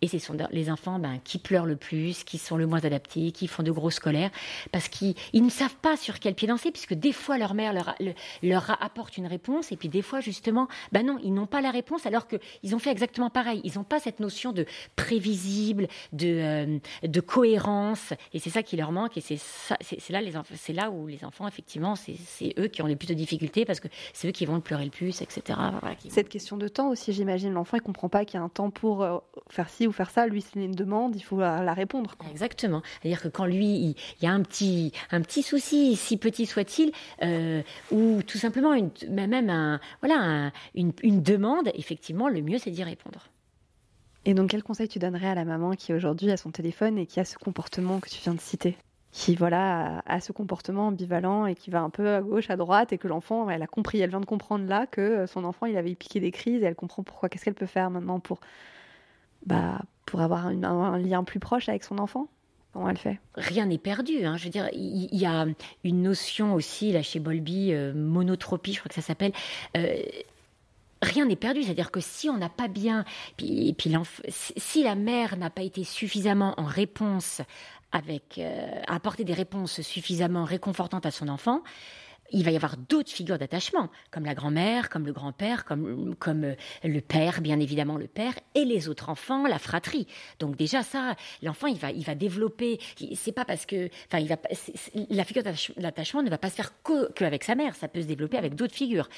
et 0.01 0.08
ce 0.08 0.17
sont 0.17 0.36
les 0.51 0.72
enfants 0.72 0.98
ben, 0.98 1.20
qui 1.24 1.38
pleurent 1.38 1.65
le 1.65 1.75
plus, 1.75 2.24
qui 2.24 2.39
sont 2.39 2.58
le 2.58 2.65
moins 2.65 2.84
adaptés, 2.84 3.31
qui 3.31 3.48
font 3.48 3.62
de 3.62 3.72
grosses 3.72 4.00
colères, 4.00 4.31
parce 4.72 4.88
qu'ils 4.88 5.15
ne 5.34 5.50
savent 5.50 5.75
pas 5.75 5.96
sur 5.96 6.20
quel 6.20 6.34
pied 6.34 6.48
danser, 6.48 6.72
puisque 6.72 6.96
des 6.96 7.13
fois 7.13 7.38
leur 7.38 7.53
mère 7.53 7.74
leur, 8.41 8.81
apporte 8.81 9.17
une 9.17 9.27
réponse, 9.27 9.72
et 9.72 9.77
puis 9.77 9.89
des 9.89 10.01
fois 10.01 10.20
justement, 10.20 10.67
ben 10.91 11.05
non, 11.05 11.20
ils 11.24 11.34
n'ont 11.34 11.46
pas 11.46 11.62
la 11.62 11.70
réponse, 11.70 12.05
alors 12.05 12.25
qu'ils 12.27 12.75
ont 12.75 12.79
fait 12.79 12.89
exactement 12.89 13.29
pareil. 13.29 13.62
Ils 13.63 13.75
n'ont 13.75 13.84
pas 13.84 14.00
cette 14.00 14.20
notion 14.20 14.51
de 14.53 14.65
prévisible, 14.96 15.88
de, 16.13 16.27
euh, 16.27 16.79
de 17.03 17.20
cohérence, 17.22 18.13
et 18.34 18.39
c'est 18.39 18.50
ça 18.50 18.63
qui 18.63 18.77
leur 18.77 18.91
manque, 18.91 19.17
et 19.17 19.22
c'est 19.22 19.39
là, 20.10 20.22
les 20.22 20.34
c'est 20.55 20.74
là 20.74 20.89
où 20.89 21.05
les 21.05 21.24
enfants, 21.24 21.48
effectivement, 21.48 21.96
c'est 21.96 22.53
eux 22.58 22.67
qui 22.67 22.81
ont 22.81 22.88
les 22.88 22.96
plus 22.96 23.08
de 23.08 23.13
difficultés, 23.13 23.65
parce 23.65 23.79
que 23.79 23.88
c'est 24.13 24.27
eux 24.27 24.31
qui 24.31 24.46
vont 24.46 24.60
pleurer 24.62 24.86
le 24.86 24.91
plus, 24.91 25.22
etc. 25.22 25.60
Cette 26.10 26.29
question 26.29 26.58
de 26.58 26.67
temps 26.67 26.89
aussi, 26.89 27.13
j'imagine, 27.13 27.53
l'enfant, 27.53 27.77
il 27.77 27.81
comprend 27.81 28.10
pas 28.10 28.25
qu'il 28.25 28.39
y 28.39 28.41
a 28.41 28.43
un 28.43 28.50
temps 28.50 28.72
pour 28.72 29.03
euh, 29.03 29.17
faire 29.50 29.70
ci 29.70 29.90
faire 29.91 30.10
ça, 30.10 30.27
lui, 30.27 30.41
c'est 30.41 30.60
une 30.60 30.71
demande, 30.71 31.15
il 31.15 31.21
faut 31.21 31.39
la, 31.39 31.74
répondre. 31.74 32.15
Exactement. 32.29 32.81
C'est-à-dire 33.01 33.21
que 33.21 33.27
quand 33.27 33.45
lui, 33.45 33.65
il, 33.65 33.95
y 34.21 34.27
a 34.27 34.31
un 34.31 34.41
petit, 34.41 34.91
un 35.12 35.21
petit 35.21 35.43
souci, 35.43 35.95
si 35.95 36.17
petit 36.17 36.45
soit-il, 36.45 36.91
euh, 37.24 37.62
ou 37.91 38.21
tout 38.24 38.38
simplement 38.38 38.74
une, 38.74 38.91
même 39.10 39.50
un, 39.50 39.79
voilà, 40.01 40.51
une, 40.75 40.93
une 41.03 41.21
demande, 41.21 41.69
effectivement, 41.75 42.29
le 42.29 42.41
mieux, 42.41 42.57
c'est 42.57 42.71
d'y 42.71 42.83
répondre. 42.83 43.29
Et 44.25 44.33
donc, 44.33 44.51
quel 44.51 44.63
conseil 44.63 44.88
tu 44.88 45.00
donnerais 45.00 45.29
à 45.29 45.36
la 45.36 45.45
maman 45.45 45.71
qui 45.71 45.93
aujourd'hui 45.93 46.29
a 46.31 46.38
son 46.38 46.51
téléphone 46.51 46.98
et 47.00 47.07
qui 47.07 47.19
a 47.19 47.25
ce 47.25 47.38
comportement 47.38 48.00
que 48.00 48.10
tu 48.10 48.21
viens 48.21 48.36
de 48.36 48.39
citer? 48.39 48.77
Qui 49.12 49.36
voilà 49.36 50.03
a 50.05 50.21
ce 50.21 50.31
comportement 50.31 50.88
ambivalent 50.88 51.45
et 51.45 51.55
qui 51.55 51.69
va 51.69 51.81
un 51.81 51.89
peu 51.89 52.07
à 52.07 52.21
gauche, 52.21 52.50
à 52.50 52.55
droite, 52.55 52.93
et 52.93 52.98
que 52.98 53.07
l'enfant, 53.07 53.50
elle 53.50 53.62
a 53.62 53.67
compris, 53.67 54.00
elle 54.00 54.10
vient 54.10 54.21
de 54.21 54.25
comprendre 54.25 54.65
là 54.65 54.86
que 54.86 55.25
son 55.25 55.43
enfant, 55.43 55.65
il 55.65 55.75
avait 55.75 55.95
piqué 55.95 56.19
des 56.19 56.31
crises, 56.31 56.62
et 56.62 56.65
elle 56.65 56.75
comprend 56.75 57.03
pourquoi. 57.03 57.29
Qu'est-ce 57.29 57.43
qu'elle 57.43 57.55
peut 57.55 57.65
faire 57.65 57.89
maintenant 57.89 58.19
pour 58.19 58.39
bah, 59.45 59.81
pour 60.05 60.21
avoir 60.21 60.48
un, 60.48 60.98
lien 60.98 61.24
plus 61.24 61.39
proche 61.39 61.69
avec 61.69 61.83
son 61.83 61.98
enfant 61.98 62.27
Comment 62.74 62.89
elle 62.89 62.98
fait? 62.98 63.19
Rien 63.36 63.65
n'est 63.65 63.77
perdu. 63.77 64.24
Hein. 64.25 64.38
Je 64.38 64.45
veux 64.45 64.50
dire, 64.50 64.69
il 64.74 65.13
y, 65.13 65.25
a 65.25 65.45
une 65.83 66.01
notion 66.01 66.53
aussi, 66.53 66.93
là, 66.93 67.01
chez 67.01 67.19
Bolby, 67.19 67.74
euh, 67.74 67.93
monotropie, 67.93 68.74
je 68.74 68.79
crois 68.79 68.88
que 68.88 68.95
ça 68.95 69.01
s'appelle. 69.01 69.33
Euh, 69.75 69.98
rien 71.01 71.25
n'est 71.25 71.36
perdu. 71.36 71.63
C'est-à-dire 71.63 71.91
que 71.91 72.00
si 72.00 72.29
on 72.29 72.38
n'a 72.38 72.48
pas 72.48 72.69
bien, 72.69 73.03
puis, 73.36 73.75
si 74.27 74.83
la 74.83 74.95
mère 74.95 75.36
n'a 75.36 75.50
pas 75.50 75.63
été 75.63 75.83
suffisamment 75.83 76.53
en 76.57 76.63
réponse 76.63 77.41
avec, 77.91 78.38
euh, 78.38 78.81
apporter 78.88 79.25
des 79.25 79.33
réponses 79.33 79.81
suffisamment 79.81 80.45
réconfortantes 80.45 81.05
à 81.05 81.12
son 81.12 81.27
enfant, 81.27 81.63
il 82.31 82.43
va 82.43 82.51
y 82.51 82.55
avoir 82.55 82.77
d'autres 82.77 83.11
figures 83.11 83.38
d'attachement, 83.38 83.89
comme 84.09 84.25
la 84.25 84.33
grand-mère, 84.33 84.89
comme 84.89 85.05
le 85.05 85.13
grand-père, 85.13 85.65
comme, 85.65 86.15
euh, 86.43 86.55
le 86.83 87.00
père, 87.01 87.41
bien 87.41 87.59
évidemment 87.59 87.97
le 87.97 88.07
père, 88.07 88.33
et 88.55 88.65
les 88.65 88.89
autres 88.89 89.09
enfants, 89.09 89.47
la 89.47 89.59
fratrie. 89.59 90.07
Donc 90.39 90.55
déjà 90.55 90.83
ça, 90.83 91.15
l'enfant 91.41 91.67
il 91.67 91.77
va, 91.77 91.91
il 91.91 92.03
va 92.03 92.15
développer. 92.15 92.79
C'est 93.15 93.31
pas 93.31 93.45
parce 93.45 93.65
que, 93.65 93.89
enfin, 94.07 94.19
il 94.19 94.27
va, 94.27 94.38
la 95.09 95.23
figure 95.23 95.43
d'attachement 95.77 96.23
ne 96.23 96.29
va 96.29 96.38
pas 96.38 96.50
se 96.50 96.55
faire 96.55 96.73
qu'avec 97.15 97.43
sa 97.43 97.55
mère. 97.55 97.75
Ça 97.75 97.88
peut 97.88 98.01
se 98.01 98.07
développer 98.07 98.38
avec 98.38 98.55
d'autres 98.55 98.75
figures. 98.75 99.09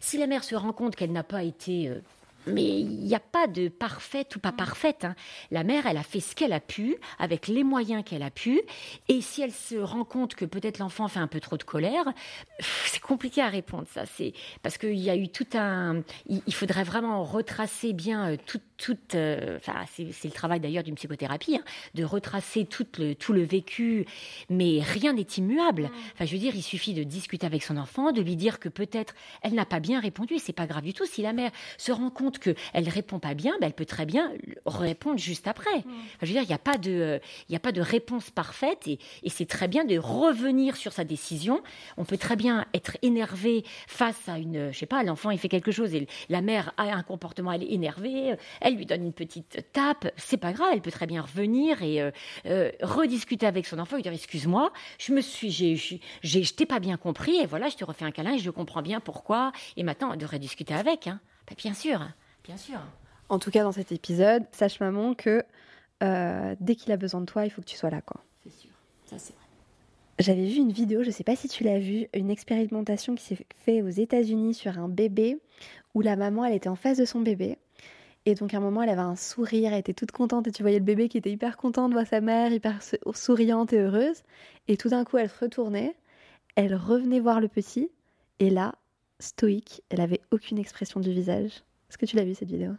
Si 0.00 0.18
la 0.18 0.26
mère 0.26 0.44
se 0.44 0.54
rend 0.54 0.72
compte 0.72 0.96
qu'elle 0.96 1.12
n'a 1.12 1.24
pas 1.24 1.42
été 1.42 1.88
euh, 1.88 2.00
mais 2.48 2.80
il 2.80 3.04
n'y 3.04 3.14
a 3.14 3.20
pas 3.20 3.46
de 3.46 3.68
parfaite 3.68 4.36
ou 4.36 4.40
pas 4.40 4.52
parfaite. 4.52 5.04
Hein. 5.04 5.14
La 5.50 5.64
mère, 5.64 5.86
elle 5.86 5.96
a 5.96 6.02
fait 6.02 6.20
ce 6.20 6.34
qu'elle 6.34 6.52
a 6.52 6.60
pu, 6.60 6.96
avec 7.18 7.48
les 7.48 7.64
moyens 7.64 8.02
qu'elle 8.04 8.22
a 8.22 8.30
pu. 8.30 8.62
Et 9.08 9.20
si 9.20 9.42
elle 9.42 9.52
se 9.52 9.76
rend 9.76 10.04
compte 10.04 10.34
que 10.34 10.44
peut-être 10.44 10.78
l'enfant 10.78 11.08
fait 11.08 11.20
un 11.20 11.26
peu 11.26 11.40
trop 11.40 11.56
de 11.56 11.62
colère, 11.62 12.04
c'est 12.86 13.00
compliqué 13.00 13.40
à 13.40 13.48
répondre. 13.48 13.86
Ça, 13.92 14.06
c'est 14.06 14.32
parce 14.62 14.78
qu'il 14.78 14.98
y 14.98 15.10
a 15.10 15.16
eu 15.16 15.28
tout 15.28 15.46
un. 15.54 16.02
Il 16.28 16.54
faudrait 16.54 16.84
vraiment 16.84 17.22
retracer 17.24 17.92
bien 17.92 18.32
euh, 18.32 18.36
Euh, 19.14 19.56
enfin, 19.56 19.84
c'est 19.94 20.24
le 20.24 20.30
travail 20.30 20.60
d'ailleurs 20.60 20.82
d'une 20.82 20.94
psychothérapie, 20.94 21.56
hein, 21.56 21.64
de 21.94 22.04
retracer 22.04 22.64
tout 22.64 22.86
le, 22.98 23.14
tout 23.14 23.32
le 23.32 23.42
vécu. 23.42 24.06
Mais 24.50 24.80
rien 24.80 25.12
n'est 25.12 25.26
immuable. 25.36 25.90
Enfin, 26.14 26.24
je 26.24 26.32
veux 26.32 26.38
dire, 26.38 26.54
il 26.54 26.62
suffit 26.62 26.94
de 26.94 27.02
discuter 27.02 27.46
avec 27.46 27.62
son 27.62 27.76
enfant, 27.76 28.12
de 28.12 28.20
lui 28.20 28.36
dire 28.36 28.58
que 28.58 28.68
peut-être 28.68 29.14
elle 29.42 29.54
n'a 29.54 29.66
pas 29.66 29.80
bien 29.80 30.00
répondu. 30.00 30.38
C'est 30.38 30.52
pas 30.52 30.66
grave 30.66 30.84
du 30.84 30.94
tout. 30.94 31.06
Si 31.06 31.22
la 31.22 31.32
mère 31.32 31.50
se 31.76 31.92
rend 31.92 32.10
compte 32.10 32.38
qu'elle 32.38 32.56
ne 32.74 32.90
répond 32.90 33.18
pas 33.18 33.34
bien, 33.34 33.52
ben, 33.60 33.66
elle 33.66 33.72
peut 33.72 33.84
très 33.84 34.06
bien 34.06 34.32
répondre 34.66 35.18
juste 35.18 35.48
après. 35.48 35.78
Mm. 35.78 35.92
je 36.22 36.26
veux 36.26 36.32
dire, 36.32 36.42
il 36.42 36.48
n'y 36.48 36.54
a, 36.54 36.58
pas 36.58 36.78
de, 36.78 37.20
il 37.48 37.56
a 37.56 37.60
pas 37.60 37.72
de 37.72 37.80
réponse 37.80 38.30
parfaite 38.30 38.86
et, 38.86 38.98
c'est 39.28 39.46
très 39.46 39.68
bien 39.68 39.84
de 39.84 39.98
revenir 39.98 40.74
sur 40.76 40.92
sa 40.92 41.04
décision. 41.04 41.62
On 41.96 42.04
peut 42.04 42.16
très 42.16 42.34
bien 42.34 42.64
être 42.74 42.96
énervé 43.02 43.62
face 43.86 44.28
à 44.28 44.38
une, 44.38 44.72
je 44.72 44.78
sais 44.78 44.86
pas, 44.86 45.04
l'enfant 45.04 45.30
il 45.30 45.38
fait 45.38 45.48
quelque 45.48 45.70
chose 45.70 45.94
et 45.94 46.08
la 46.28 46.40
mère 46.40 46.72
a 46.76 46.84
un 46.84 47.02
comportement, 47.04 47.52
elle 47.52 47.62
est 47.62 47.72
énervée, 47.72 48.34
elle 48.60 48.67
lui 48.76 48.86
donne 48.86 49.04
une 49.04 49.12
petite 49.12 49.64
tape, 49.72 50.08
c'est 50.16 50.36
pas 50.36 50.52
grave, 50.52 50.70
elle 50.72 50.80
peut 50.80 50.90
très 50.90 51.06
bien 51.06 51.22
revenir 51.22 51.82
et 51.82 52.00
euh, 52.02 52.10
euh, 52.46 52.70
rediscuter 52.82 53.46
avec 53.46 53.66
son 53.66 53.78
enfant, 53.78 53.96
lui 53.96 54.02
dire 54.02 54.12
excuse-moi, 54.12 54.72
je 54.98 55.12
me 55.12 55.20
suis, 55.20 55.50
j'ai, 55.50 55.76
j'ai, 55.76 56.00
je 56.22 56.54
t'ai 56.54 56.66
pas 56.66 56.80
bien 56.80 56.96
compris 56.96 57.36
et 57.36 57.46
voilà, 57.46 57.68
je 57.68 57.76
te 57.76 57.84
refais 57.84 58.04
un 58.04 58.10
câlin 58.10 58.34
et 58.34 58.38
je 58.38 58.50
comprends 58.50 58.82
bien 58.82 59.00
pourquoi 59.00 59.52
et 59.76 59.82
maintenant 59.82 60.12
on 60.12 60.16
devrait 60.16 60.38
discuter 60.38 60.74
avec, 60.74 61.06
hein. 61.06 61.20
Ben, 61.48 61.54
bien 61.56 61.74
sûr. 61.74 62.06
Bien 62.44 62.56
sûr. 62.56 62.78
En 63.28 63.38
tout 63.38 63.50
cas, 63.50 63.62
dans 63.62 63.72
cet 63.72 63.92
épisode, 63.92 64.44
sache 64.52 64.80
maman 64.80 65.14
que 65.14 65.42
euh, 66.02 66.54
dès 66.60 66.74
qu'il 66.74 66.92
a 66.92 66.96
besoin 66.96 67.20
de 67.20 67.26
toi, 67.26 67.44
il 67.44 67.50
faut 67.50 67.60
que 67.60 67.66
tu 67.66 67.76
sois 67.76 67.90
là, 67.90 68.00
quoi. 68.00 68.22
C'est 68.44 68.52
sûr, 68.52 68.70
ça 69.04 69.18
c'est 69.18 69.34
vrai. 69.34 69.44
J'avais 70.18 70.46
vu 70.46 70.56
une 70.56 70.72
vidéo, 70.72 71.02
je 71.02 71.08
ne 71.08 71.12
sais 71.12 71.24
pas 71.24 71.36
si 71.36 71.48
tu 71.48 71.62
l'as 71.62 71.78
vue, 71.78 72.08
une 72.12 72.30
expérimentation 72.30 73.14
qui 73.14 73.24
s'est 73.24 73.46
faite 73.56 73.84
aux 73.84 73.88
États-Unis 73.88 74.54
sur 74.54 74.76
un 74.78 74.88
bébé 74.88 75.38
où 75.94 76.00
la 76.00 76.16
maman, 76.16 76.44
elle 76.44 76.54
était 76.54 76.68
en 76.68 76.74
face 76.74 76.98
de 76.98 77.04
son 77.04 77.20
bébé. 77.20 77.56
Et 78.28 78.34
donc, 78.34 78.52
à 78.52 78.58
un 78.58 78.60
moment, 78.60 78.82
elle 78.82 78.90
avait 78.90 79.00
un 79.00 79.16
sourire, 79.16 79.72
elle 79.72 79.78
était 79.78 79.94
toute 79.94 80.12
contente. 80.12 80.46
Et 80.46 80.52
tu 80.52 80.62
voyais 80.62 80.78
le 80.78 80.84
bébé 80.84 81.08
qui 81.08 81.16
était 81.16 81.30
hyper 81.30 81.56
content 81.56 81.88
de 81.88 81.94
voir 81.94 82.06
sa 82.06 82.20
mère, 82.20 82.52
hyper 82.52 82.80
souriante 83.14 83.72
et 83.72 83.78
heureuse. 83.78 84.22
Et 84.68 84.76
tout 84.76 84.90
d'un 84.90 85.02
coup, 85.04 85.16
elle 85.16 85.30
se 85.30 85.38
retournait, 85.38 85.96
elle 86.54 86.74
revenait 86.74 87.20
voir 87.20 87.40
le 87.40 87.48
petit. 87.48 87.90
Et 88.38 88.50
là, 88.50 88.74
stoïque, 89.18 89.82
elle 89.88 90.02
avait 90.02 90.20
aucune 90.30 90.58
expression 90.58 91.00
du 91.00 91.10
visage. 91.10 91.62
Est-ce 91.88 91.96
que 91.96 92.04
tu 92.04 92.16
l'as 92.16 92.24
vu 92.24 92.34
cette 92.34 92.50
vidéo? 92.50 92.72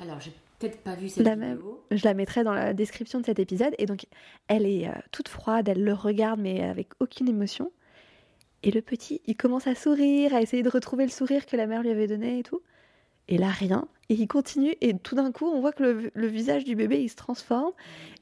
Alors, 0.00 0.20
j'ai 0.20 0.32
peut-être 0.58 0.78
pas 0.78 0.94
vu 0.94 1.10
cette 1.10 1.18
vidéo. 1.18 1.36
Même, 1.36 1.60
je 1.90 2.04
la 2.06 2.14
mettrai 2.14 2.42
dans 2.42 2.54
la 2.54 2.72
description 2.72 3.20
de 3.20 3.26
cet 3.26 3.38
épisode. 3.40 3.74
Et 3.76 3.84
donc, 3.84 4.06
elle 4.46 4.64
est 4.64 4.88
euh, 4.88 4.92
toute 5.12 5.28
froide, 5.28 5.68
elle 5.68 5.84
le 5.84 5.92
regarde, 5.92 6.40
mais 6.40 6.62
avec 6.62 6.88
aucune 6.98 7.28
émotion. 7.28 7.72
Et 8.62 8.70
le 8.70 8.80
petit, 8.80 9.20
il 9.26 9.36
commence 9.36 9.66
à 9.66 9.74
sourire, 9.74 10.34
à 10.34 10.40
essayer 10.40 10.62
de 10.62 10.70
retrouver 10.70 11.04
le 11.04 11.10
sourire 11.10 11.44
que 11.44 11.58
la 11.58 11.66
mère 11.66 11.82
lui 11.82 11.90
avait 11.90 12.06
donné 12.06 12.38
et 12.38 12.42
tout. 12.42 12.62
Et 13.28 13.38
là, 13.38 13.48
rien. 13.48 13.86
Et 14.08 14.14
il 14.14 14.26
continue. 14.26 14.74
Et 14.80 14.96
tout 14.96 15.14
d'un 15.14 15.32
coup, 15.32 15.46
on 15.46 15.60
voit 15.60 15.72
que 15.72 16.10
le, 16.12 16.26
visage 16.26 16.64
du 16.64 16.74
bébé, 16.74 17.02
il 17.02 17.08
se 17.08 17.16
transforme. 17.16 17.72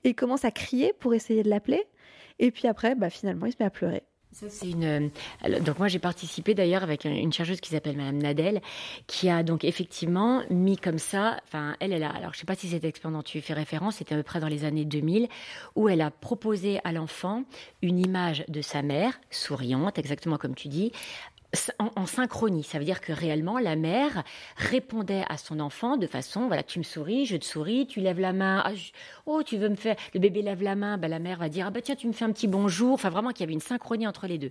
Et 0.04 0.10
il 0.10 0.14
commence 0.14 0.44
à 0.44 0.50
crier 0.50 0.92
pour 0.98 1.14
essayer 1.14 1.42
de 1.42 1.50
l'appeler. 1.50 1.84
Et 2.38 2.50
puis 2.50 2.68
après, 2.68 2.94
bah, 2.94 3.10
finalement, 3.10 3.46
il 3.46 3.52
se 3.52 3.56
met 3.60 3.66
à 3.66 3.70
pleurer 3.70 4.02
c'est 4.32 4.70
une. 4.70 4.84
Euh, 4.84 5.60
donc 5.60 5.78
moi 5.78 5.88
j'ai 5.88 5.98
participé 5.98 6.54
d'ailleurs 6.54 6.82
avec 6.82 7.04
une 7.04 7.32
chercheuse 7.32 7.60
qui 7.60 7.70
s'appelle 7.70 7.96
Madame 7.96 8.18
Nadel, 8.18 8.60
qui 9.06 9.28
a 9.30 9.42
donc 9.42 9.64
effectivement 9.64 10.42
mis 10.50 10.76
comme 10.76 10.98
ça. 10.98 11.40
Enfin, 11.44 11.76
elle, 11.80 11.92
elle 11.92 12.02
a. 12.02 12.10
Alors 12.10 12.34
je 12.34 12.40
sais 12.40 12.46
pas 12.46 12.54
si 12.54 12.68
cette 12.68 12.84
expérience 12.84 13.18
dont 13.18 13.22
tu 13.22 13.40
fais 13.40 13.54
référence, 13.54 13.96
c'était 13.96 14.14
à 14.14 14.18
peu 14.18 14.25
près 14.25 14.40
dans 14.40 14.48
les 14.48 14.64
années 14.64 14.84
2000, 14.84 15.28
où 15.75 15.88
elle 15.88 16.00
a 16.00 16.10
proposé 16.10 16.80
à 16.84 16.92
l'enfant 16.92 17.44
une 17.83 17.98
image 17.98 18.44
de 18.48 18.61
sa 18.61 18.83
mère 18.83 19.18
souriante, 19.31 19.98
exactement 19.98 20.37
comme 20.37 20.54
tu 20.54 20.68
dis, 20.68 20.92
en, 21.78 22.06
synchronie. 22.06 22.62
Ça 22.62 22.78
veut 22.78 22.85
dire 22.85 23.00
que 23.00 23.12
réellement, 23.12 23.59
la 23.59 23.76
mère 23.76 24.24
répondait 24.56 25.24
à 25.28 25.37
son 25.37 25.61
enfant 25.61 25.96
de 25.96 26.06
façon, 26.06 26.46
voilà, 26.46 26.62
tu 26.62 26.78
me 26.78 26.85
souris, 26.85 27.26
je 27.26 27.37
te 27.37 27.44
souris, 27.44 27.87
tu 27.87 28.00
lèves 28.00 28.20
la 28.20 28.32
main, 28.32 28.62
ah, 28.64 28.72
oh, 29.26 29.42
tu 29.42 29.56
veux 29.56 29.68
me 29.68 29.76
faire, 29.76 29.96
le 30.14 30.20
bébé 30.20 30.42
lève 30.42 30.62
la 30.62 30.76
main, 30.76 30.98
bah, 30.98 31.09
la 31.09 31.18
mère 31.18 31.38
va 31.38 31.48
dire, 31.48 31.66
ah 31.66 31.70
bah 31.70 31.80
tiens, 31.80 31.96
tu 31.96 32.06
me 32.06 32.12
fais 32.12 32.24
un 32.24 32.32
petit 32.32 32.48
bonjour. 32.48 32.94
Enfin, 32.94 33.11
vraiment 33.11 33.30
qu'il 33.30 33.40
y 33.40 33.44
avait 33.44 33.52
une 33.52 33.61
synchronie 33.61 34.06
entre 34.06 34.26
les 34.26 34.38
deux. 34.38 34.50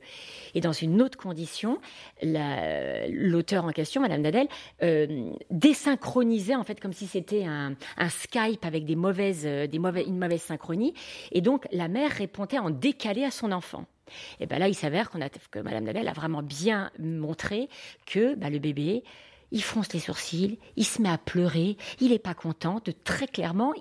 Et 0.53 0.61
dans 0.61 0.71
une 0.71 1.01
autre 1.01 1.17
condition, 1.17 1.79
l'auteur 2.21 3.65
en 3.65 3.71
question, 3.71 4.01
Madame 4.01 4.21
Nadel, 4.21 4.47
euh, 4.83 5.31
désynchronisait 5.51 6.55
en 6.55 6.63
fait 6.63 6.79
comme 6.79 6.93
si 6.93 7.07
c'était 7.07 7.45
un, 7.45 7.75
Skype 8.09 8.65
avec 8.65 8.85
des 8.85 8.95
mauvaises, 8.95 9.45
euh, 9.45 9.67
une 9.71 10.17
mauvaise 10.17 10.41
synchronie. 10.41 10.93
Et 11.31 11.41
donc, 11.41 11.67
la 11.71 11.87
mère 11.87 12.11
répondait 12.11 12.59
en 12.59 12.69
décalé 12.69 13.23
à 13.23 13.31
son 13.31 13.51
enfant. 13.51 13.85
Et 14.39 14.45
ben 14.45 14.59
là, 14.59 14.67
il 14.67 14.75
s'avère 14.75 15.09
qu'on 15.09 15.21
a, 15.21 15.29
que 15.29 15.59
Madame 15.59 15.85
Nadel 15.85 16.07
a 16.07 16.13
vraiment 16.13 16.43
bien 16.43 16.91
montré 16.99 17.69
que 18.05 18.35
bah, 18.35 18.49
le 18.49 18.59
bébé, 18.59 19.03
il 19.51 19.63
fronce 19.63 19.93
les 19.93 19.99
sourcils, 19.99 20.59
il 20.75 20.85
se 20.85 21.01
met 21.01 21.09
à 21.09 21.17
pleurer, 21.17 21.77
il 21.99 22.11
n'est 22.11 22.19
pas 22.19 22.33
content. 22.33 22.81
Très 23.03 23.27
clairement, 23.27 23.73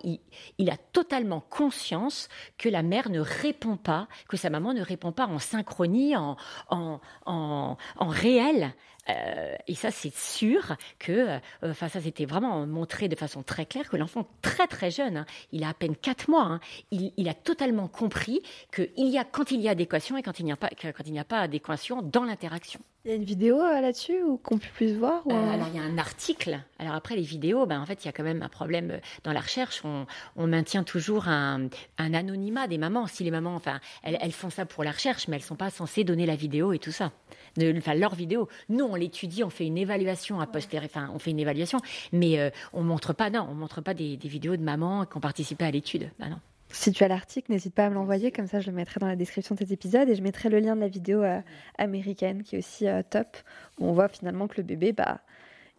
il, 0.59 0.71
a 0.71 0.77
totalement 0.77 1.41
conscience 1.41 2.29
que 2.59 2.69
la 2.69 2.83
mère 2.83 3.11
ne 3.11 3.21
répond 3.21 3.77
pas, 3.77 4.09
que 4.29 4.37
sa 4.37 4.51
maman 4.51 4.73
ne 4.75 4.83
répond 4.83 5.13
pas 5.13 5.27
en 5.27 5.39
synchronie, 5.39 6.17
en, 6.17 6.37
en, 6.69 7.01
en, 7.27 7.77
en 7.97 8.09
réel 8.09 8.75
euh, 9.09 9.55
et 9.67 9.75
ça, 9.75 9.91
c'est 9.91 10.15
sûr 10.15 10.77
que, 10.99 11.13
euh, 11.13 11.39
enfin, 11.63 11.89
ça 11.89 12.01
c'était 12.01 12.25
vraiment 12.25 12.67
montré 12.67 13.09
de 13.09 13.17
façon 13.17 13.43
très 13.43 13.67
claire 13.67 13.89
que 13.89 13.97
l'enfant 13.97 14.27
très 14.43 14.67
très 14.67 14.91
jeune, 14.91 15.19
hein, 15.19 15.27
il 15.53 15.65
a 15.65 15.69
à 15.69 15.75
peine 15.75 15.97
4 15.97 16.29
mois, 16.29 16.45
hein, 16.45 16.61
il, 16.91 17.29
a 17.29 17.35
totalement 17.35 17.89
compris 17.89 18.43
que 18.71 18.89
il 18.97 19.09
y 19.09 19.19
a 19.19 19.25
quand 19.25 19.51
il 19.51 19.61
y 19.61 19.69
a 19.69 19.73
adéquation 19.73 20.17
et 20.17 20.23
quand 20.23 20.39
il 20.41 20.45
n'y 20.45 20.53
a 20.53 20.57
pas 20.57 20.69
quand 20.69 21.07
il 21.07 21.13
n'y 21.13 21.19
a 21.19 21.25
pas 21.25 21.41
adéquation 21.41 22.03
dans 22.03 22.25
l'interaction. 22.25 22.81
Il 23.05 23.11
y 23.11 23.13
a 23.13 23.17
une 23.17 23.25
vidéo 23.25 23.61
euh, 23.61 23.83
là-dessus 23.83 24.23
ou 24.23 24.39
qu'on 24.39 24.57
puisse 24.57 24.93
voir 24.93 25.25
Alors 25.29 25.69
il 25.69 25.77
y 25.77 25.79
a 25.79 25.83
un 25.83 25.99
article. 25.99 26.59
Alors 26.79 26.95
après 26.95 27.17
les 27.17 27.23
vidéos, 27.23 27.67
ben 27.67 27.81
en 27.81 27.85
fait 27.85 28.03
il 28.03 28.07
y 28.07 28.09
a 28.09 28.13
quand 28.13 28.23
même 28.23 28.43
un 28.43 28.49
problème 28.49 29.01
dans 29.25 29.33
la 29.33 29.41
recherche. 29.41 29.83
On, 29.85 30.07
on 30.37 30.47
maintient 30.47 30.85
toujours 30.85 31.29
un, 31.29 31.69
un, 31.99 32.15
anonymat 32.15 32.67
des 32.67 32.79
mamans. 32.79 33.07
Si 33.07 33.23
les 33.23 33.31
mamans, 33.31 33.55
enfin, 33.55 33.81
elles, 34.03 34.17
elles, 34.23 34.33
font 34.33 34.49
ça 34.49 34.65
pour 34.65 34.85
la 34.85 34.93
recherche, 34.93 35.29
mais 35.29 35.37
elles 35.37 35.43
sont 35.43 35.55
pas 35.55 35.69
censées 35.69 36.03
donner 36.05 36.25
la 36.25 36.37
vidéo 36.37 36.73
et 36.73 36.79
tout 36.79 36.93
ça, 36.93 37.13
enfin 37.59 37.95
leur 37.95 38.15
vidéo. 38.15 38.49
Nous 38.71 38.87
on 38.95 38.97
l'étudie, 38.97 39.45
on 39.45 39.51
fait 39.51 39.67
une 39.67 39.79
évaluation 39.79 40.41
à 40.41 40.47
posteriori, 40.47 40.87
enfin 40.87 41.11
on 41.15 41.19
fait 41.19 41.31
une 41.31 41.41
évaluation, 41.41 41.81
mais 42.13 42.39
euh, 42.39 42.51
on 42.73 42.83
montre 42.83 43.13
pas, 43.13 43.31
non, 43.31 43.47
on 43.51 43.55
montre 43.55 43.81
pas 43.81 43.95
des, 43.95 44.17
des 44.17 44.29
vidéos 44.29 44.57
de 44.57 44.63
mamans 44.63 45.05
qui 45.05 45.17
ont 45.17 45.21
participé 45.21 45.65
à 45.65 45.71
l'étude. 45.71 46.11
Ben 46.19 46.31
non. 46.31 46.39
Si 46.75 46.91
tu 46.91 47.05
as 47.05 47.09
l'article, 47.09 47.53
n'hésite 47.53 47.75
pas 47.75 47.87
à 47.87 47.91
me 47.91 47.95
l'envoyer, 47.95 48.33
comme 48.33 48.49
ça 48.49 48.59
je 48.59 48.67
le 48.69 48.77
mettrai 48.77 48.99
dans 48.99 49.07
la 49.07 49.15
description 49.15 49.55
de 49.55 49.61
cet 49.61 49.71
épisode 49.71 50.09
et 50.09 50.17
je 50.17 50.23
mettrai 50.23 50.49
le 50.49 50.59
lien 50.59 50.75
de 50.75 50.81
la 50.81 50.89
vidéo 50.89 51.23
euh, 51.23 51.41
américaine 51.79 52.43
qui 52.43 52.57
est 52.57 52.59
aussi 52.59 52.89
euh, 52.89 53.03
top, 53.09 53.37
où 53.79 53.87
on 53.87 53.93
voit 53.93 54.09
finalement 54.09 54.49
que 54.49 54.57
le 54.57 54.65
bébé, 54.65 54.93
bah, 54.93 55.21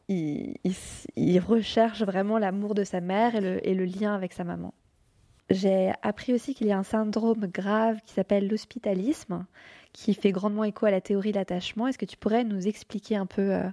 il, 0.07 1.39
recherche 1.39 2.01
vraiment 2.03 2.37
l'amour 2.37 2.75
de 2.75 2.83
sa 2.83 3.01
mère 3.01 3.35
et 3.35 3.41
le, 3.41 3.67
et 3.67 3.73
le 3.73 3.85
lien 3.85 4.15
avec 4.15 4.31
sa 4.31 4.43
maman. 4.43 4.73
J'ai 5.49 5.91
appris 6.01 6.33
aussi 6.33 6.55
qu'il 6.55 6.67
y 6.67 6.71
a 6.71 6.77
un 6.77 6.83
syndrome 6.83 7.45
grave 7.47 7.99
qui 8.05 8.13
s'appelle 8.13 8.47
l'hospitalisme, 8.47 9.45
qui 9.95 10.13
fait 10.13 10.31
grandement 10.31 10.65
écho 10.65 10.85
à 10.85 10.91
la 10.91 11.01
théorie 11.01 11.31
de 11.31 11.37
l'attachement. 11.37 11.87
Est-ce 11.87 11.97
que 11.97 12.05
tu 12.05 12.17
pourrais 12.17 12.43
nous 12.43 12.67
expliquer 12.67 13.15
un 13.15 13.25
peu 13.25 13.53
euh, 13.53 13.63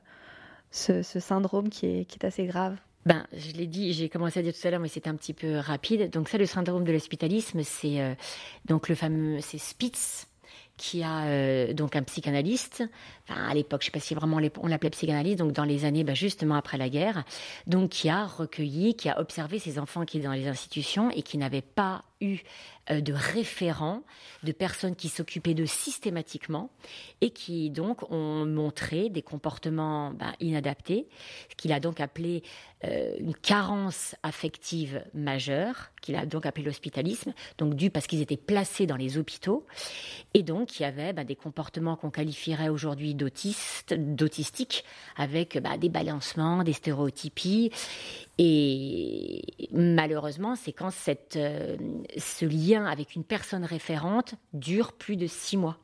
ce, 0.70 1.02
syndrome 1.02 1.68
qui 1.68 1.86
est 1.86 2.24
assez 2.24 2.46
grave? 2.46 2.76
Ben, 3.04 3.26
je 3.32 3.50
l'ai 3.52 3.66
dit, 3.66 3.92
j'ai 3.92 4.08
commencé 4.08 4.38
à 4.38 4.42
dire 4.42 4.54
tout 4.54 4.66
à 4.66 4.70
l'heure, 4.70 4.78
mais 4.78 4.88
c'était 4.88 5.10
un 5.10 5.16
petit 5.16 5.34
peu 5.34 5.56
rapide. 5.56 6.10
Donc 6.10 6.28
ça, 6.28 6.38
le 6.38 6.46
syndrome 6.46 6.84
de 6.84 6.92
l'hospitalisme, 6.92 7.62
c'est 7.64 8.00
euh, 8.00 8.14
donc 8.66 8.88
le 8.88 8.94
fameux, 8.94 9.40
c'est 9.40 9.58
Spitz 9.58 10.28
qui 10.76 11.02
a 11.02 11.24
euh, 11.24 11.72
donc 11.74 11.96
un 11.96 12.02
psychanalyste, 12.02 12.84
à 13.48 13.54
l'époque, 13.54 13.82
je 13.82 13.86
sais 13.86 13.92
pas 13.92 14.00
si 14.00 14.14
vraiment 14.14 14.38
on 14.60 14.66
l'appelait 14.66 14.90
psychanalyste, 14.90 15.38
donc 15.38 15.52
dans 15.52 15.64
les 15.64 15.84
années 15.84 16.04
ben, 16.04 16.14
justement 16.14 16.54
après 16.56 16.78
la 16.78 16.88
guerre, 16.88 17.24
donc 17.66 17.90
qui 17.90 18.08
a 18.08 18.26
recueilli, 18.26 18.94
qui 18.94 19.08
a 19.08 19.20
observé 19.20 19.58
ces 19.58 19.78
enfants 19.78 20.04
qui 20.04 20.18
étaient 20.18 20.26
dans 20.26 20.32
les 20.32 20.48
institutions 20.48 21.10
et 21.10 21.22
qui 21.22 21.38
n'avaient 21.38 21.62
pas 21.62 22.04
eu 22.20 22.38
euh, 22.90 23.00
de 23.00 23.12
référents, 23.12 24.02
de 24.42 24.52
personnes 24.52 24.96
qui 24.96 25.08
s'occupaient 25.08 25.54
d'eux 25.54 25.66
systématiquement 25.66 26.70
et 27.20 27.30
qui 27.30 27.70
donc 27.70 28.10
ont 28.10 28.44
montré 28.44 29.08
des 29.08 29.22
comportements 29.22 30.12
ben, 30.12 30.32
inadaptés, 30.40 31.06
ce 31.50 31.54
qu'il 31.56 31.72
a 31.72 31.78
donc 31.78 32.00
appelé 32.00 32.42
euh, 32.84 33.14
une 33.20 33.34
carence 33.34 34.16
affective 34.24 35.04
majeure, 35.14 35.90
qu'il 36.00 36.16
a 36.16 36.26
donc 36.26 36.44
appelé 36.44 36.64
l'hospitalisme, 36.64 37.32
donc 37.58 37.74
dû 37.74 37.90
parce 37.90 38.08
qu'ils 38.08 38.20
étaient 38.20 38.36
placés 38.36 38.86
dans 38.86 38.96
les 38.96 39.16
hôpitaux. 39.16 39.64
Et 40.34 40.42
donc 40.42 40.80
il 40.80 40.82
y 40.82 40.86
avait 40.86 41.12
ben, 41.12 41.24
des 41.24 41.36
comportements 41.36 41.94
qu'on 41.94 42.10
qualifierait 42.10 42.68
aujourd'hui 42.68 43.14
d'autistes, 43.22 44.84
avec 45.16 45.58
ben, 45.62 45.76
des 45.78 45.88
balancements, 45.88 46.64
des 46.64 46.72
stéréotypies 46.72 47.70
et 48.38 49.68
malheureusement, 49.72 50.56
c'est 50.56 50.72
quand 50.72 50.90
cette, 50.90 51.36
euh, 51.36 51.76
ce 52.16 52.44
lien 52.44 52.86
avec 52.86 53.14
une 53.14 53.24
personne 53.24 53.64
référente 53.64 54.34
dure 54.52 54.92
plus 54.92 55.16
de 55.16 55.26
six 55.26 55.56
mois. 55.56 55.78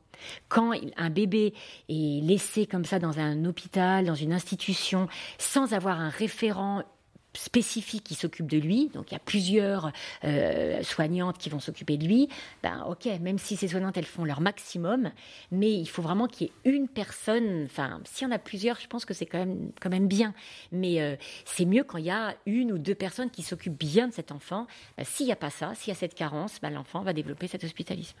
Quand 0.49 0.73
un 0.97 1.09
bébé 1.09 1.53
est 1.87 2.23
laissé 2.23 2.65
comme 2.65 2.85
ça 2.85 2.99
dans 2.99 3.19
un 3.19 3.45
hôpital, 3.45 4.05
dans 4.05 4.15
une 4.15 4.33
institution, 4.33 5.07
sans 5.37 5.73
avoir 5.73 5.99
un 5.99 6.09
référent 6.09 6.83
spécifique 7.33 8.03
qui 8.03 8.15
s'occupe 8.15 8.47
de 8.47 8.57
lui, 8.57 8.89
donc 8.89 9.11
il 9.11 9.13
y 9.13 9.17
a 9.17 9.19
plusieurs 9.19 9.91
euh, 10.23 10.81
soignantes 10.83 11.37
qui 11.37 11.49
vont 11.49 11.59
s'occuper 11.59 11.97
de 11.97 12.05
lui, 12.05 12.27
ben 12.63 12.83
ok, 12.87 13.05
même 13.21 13.37
si 13.37 13.55
ces 13.55 13.67
soignantes 13.67 13.97
elles 13.97 14.05
font 14.05 14.25
leur 14.25 14.41
maximum, 14.41 15.11
mais 15.51 15.71
il 15.73 15.85
faut 15.85 16.01
vraiment 16.01 16.27
qu'il 16.27 16.47
y 16.47 16.49
ait 16.49 16.71
une 16.71 16.87
personne, 16.87 17.65
enfin 17.65 18.01
si 18.03 18.25
on 18.25 18.31
a 18.31 18.39
plusieurs, 18.39 18.79
je 18.79 18.87
pense 18.87 19.05
que 19.05 19.13
c'est 19.13 19.25
quand 19.25 19.37
même, 19.37 19.71
quand 19.79 19.89
même 19.89 20.07
bien, 20.07 20.33
mais 20.71 21.01
euh, 21.01 21.15
c'est 21.45 21.65
mieux 21.65 21.83
quand 21.83 21.97
il 21.97 22.05
y 22.05 22.11
a 22.11 22.35
une 22.45 22.71
ou 22.71 22.77
deux 22.77 22.95
personnes 22.95 23.29
qui 23.29 23.43
s'occupent 23.43 23.77
bien 23.77 24.07
de 24.07 24.13
cet 24.13 24.31
enfant. 24.31 24.67
Ben, 24.97 25.05
s'il 25.05 25.25
n'y 25.25 25.31
a 25.31 25.37
pas 25.37 25.49
ça, 25.49 25.73
s'il 25.75 25.93
y 25.93 25.95
a 25.95 25.99
cette 25.99 26.15
carence, 26.15 26.59
ben, 26.61 26.71
l'enfant 26.71 27.01
va 27.01 27.13
développer 27.13 27.47
cet 27.47 27.63
hospitalisme. 27.63 28.17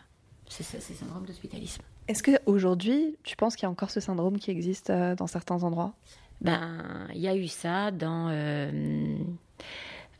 C'est 0.47 0.63
ça, 0.63 0.79
c'est 0.79 0.95
syndrome 0.95 1.25
d'hospitalisme. 1.25 1.83
Est-ce 2.07 2.23
qu'aujourd'hui, 2.23 3.17
tu 3.23 3.35
penses 3.35 3.55
qu'il 3.55 3.63
y 3.63 3.67
a 3.67 3.69
encore 3.69 3.91
ce 3.91 3.99
syndrome 3.99 4.39
qui 4.39 4.49
existe 4.49 4.89
euh, 4.89 5.15
dans 5.15 5.27
certains 5.27 5.63
endroits? 5.63 5.93
Ben, 6.41 7.07
il 7.13 7.21
y 7.21 7.27
a 7.27 7.35
eu 7.35 7.47
ça 7.47 7.91
dans. 7.91 8.29
Euh, 8.29 9.17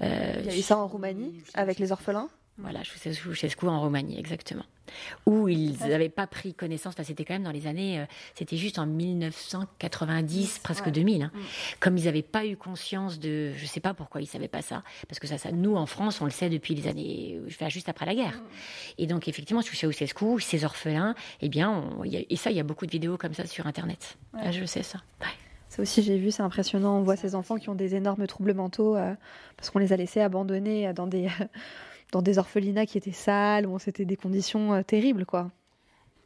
euh, 0.01 0.36
il 0.39 0.45
y 0.45 0.49
a 0.49 0.58
eu 0.58 0.62
ça 0.62 0.77
en 0.77 0.88
Roumanie 0.88 1.41
avec 1.53 1.79
les 1.79 1.91
orphelins? 1.91 2.29
Voilà, 2.62 2.82
Ceausescu 2.84 3.67
en 3.67 3.79
Roumanie, 3.79 4.19
exactement. 4.19 4.65
Où 5.25 5.47
ils 5.47 5.77
n'avaient 5.79 6.10
pas 6.10 6.27
pris 6.27 6.53
connaissance, 6.53 6.95
c'était 7.03 7.23
quand 7.23 7.36
même 7.36 7.43
dans 7.43 7.51
les 7.51 7.67
années, 7.67 7.99
euh, 7.99 8.05
c'était 8.34 8.58
juste 8.58 8.79
en 8.79 8.86
1990, 8.86 10.60
presque 10.60 10.89
2000. 10.89 11.21
Hein. 11.21 11.32
Mm. 11.34 11.39
Comme 11.79 11.97
ils 11.97 12.05
n'avaient 12.05 12.21
pas 12.21 12.45
eu 12.45 12.58
conscience 12.58 13.19
de, 13.19 13.53
je 13.55 13.62
ne 13.62 13.67
sais 13.67 13.79
pas 13.79 13.93
pourquoi 13.93 14.19
ils 14.19 14.25
ne 14.25 14.29
savaient 14.29 14.49
pas 14.49 14.62
ça, 14.62 14.84
parce 15.08 15.19
que 15.19 15.27
ça, 15.27 15.38
ça, 15.38 15.51
nous 15.51 15.75
en 15.75 15.86
France, 15.86 16.19
on 16.19 16.25
le 16.25 16.32
sait 16.32 16.49
depuis 16.49 16.75
les 16.75 16.88
années, 16.88 17.39
enfin, 17.47 17.69
juste 17.69 17.88
après 17.88 18.05
la 18.05 18.15
guerre. 18.15 18.36
Mm. 18.36 18.47
Et 18.97 19.08
donc 19.08 19.27
effectivement, 19.29 19.62
Ceausescu, 19.62 20.41
ces 20.41 20.65
orphelins, 20.65 21.15
eh 21.41 21.47
bien, 21.47 21.89
et 22.03 22.36
ça, 22.36 22.51
il 22.51 22.58
y 22.58 22.60
a 22.60 22.63
beaucoup 22.63 22.88
de 22.88 22.91
vidéos 22.91 23.17
comme 23.17 23.34
ça 23.34 23.45
sur 23.45 23.67
Internet. 23.67 24.17
je 24.51 24.65
sais 24.65 24.84
ça. 24.84 24.99
Ça 25.69 25.84
aussi, 25.84 26.01
j'ai 26.01 26.17
vu, 26.17 26.32
c'est 26.32 26.41
impressionnant. 26.43 26.97
On 26.97 27.03
voit 27.03 27.15
ces 27.15 27.36
enfants 27.36 27.58
qui 27.58 27.69
ont 27.69 27.75
des 27.75 27.95
énormes 27.95 28.25
troubles 28.27 28.53
mentaux 28.53 28.95
euh, 28.97 29.15
parce 29.55 29.69
qu'on 29.69 29.79
les 29.79 29.93
a 29.93 29.97
laissés 29.97 30.19
abandonnés 30.21 30.91
dans 30.93 31.08
des, 31.08 31.29
dans 32.12 32.21
des 32.21 32.39
orphelinats 32.39 32.86
qui 32.86 32.97
étaient 32.97 33.12
sales, 33.12 33.67
où 33.67 33.77
c'était 33.79 34.05
des 34.05 34.17
conditions 34.17 34.73
euh, 34.73 34.82
terribles, 34.84 35.25
quoi. 35.25 35.51